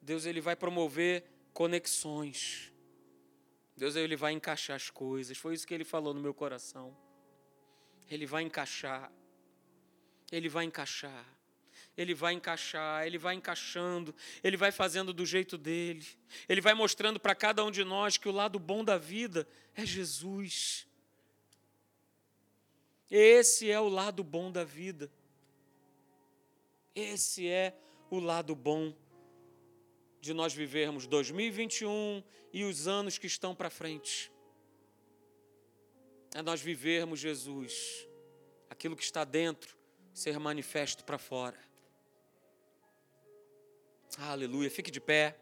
Deus 0.02 0.26
ele 0.26 0.42
vai 0.42 0.56
promover 0.56 1.24
conexões. 1.54 2.74
Deus 3.76 3.96
ele 3.96 4.16
vai 4.16 4.34
encaixar 4.34 4.78
as 4.78 4.90
coisas. 4.90 5.38
Foi 5.38 5.54
isso 5.54 5.68
que 5.68 5.76
ele 5.76 5.86
falou 5.86 6.12
no 6.12 6.20
meu 6.20 6.34
coração. 6.34 6.98
Ele 8.10 8.26
vai 8.26 8.42
encaixar. 8.42 9.12
Ele 10.32 10.50
vai 10.50 10.66
encaixar. 10.66 11.37
Ele 11.98 12.14
vai 12.14 12.34
encaixar, 12.34 13.08
ele 13.08 13.18
vai 13.18 13.34
encaixando, 13.34 14.14
ele 14.44 14.56
vai 14.56 14.72
fazendo 14.72 15.12
do 15.12 15.26
jeito 15.26 15.58
dele. 15.58 16.06
Ele 16.48 16.62
vai 16.62 16.76
mostrando 16.76 17.20
para 17.20 17.34
cada 17.34 17.66
um 17.66 17.72
de 17.72 17.84
nós 17.84 18.18
que 18.18 18.30
o 18.30 18.32
lado 18.32 18.60
bom 18.60 18.84
da 18.84 18.98
vida 18.98 19.48
é 19.76 19.84
Jesus. 19.84 20.86
Esse 23.10 23.72
é 23.72 23.80
o 23.80 23.88
lado 23.88 24.24
bom 24.24 24.52
da 24.52 24.64
vida. 24.64 25.12
Esse 26.94 27.48
é 27.48 27.76
o 28.10 28.20
lado 28.20 28.56
bom 28.56 28.96
de 30.22 30.34
nós 30.34 30.54
vivermos 30.54 31.08
2021 31.08 32.24
e 32.54 32.64
os 32.64 32.88
anos 32.88 33.18
que 33.18 33.28
estão 33.28 33.56
para 33.56 33.70
frente. 33.70 34.32
É 36.36 36.42
nós 36.42 36.62
vivermos 36.62 37.20
Jesus, 37.20 38.08
aquilo 38.70 38.96
que 38.96 39.04
está 39.04 39.24
dentro, 39.24 39.76
ser 40.14 40.38
manifesto 40.40 41.04
para 41.04 41.18
fora. 41.18 41.67
Aleluia. 44.18 44.70
Fique 44.70 44.92
de 44.92 45.00
pé. 45.00 45.36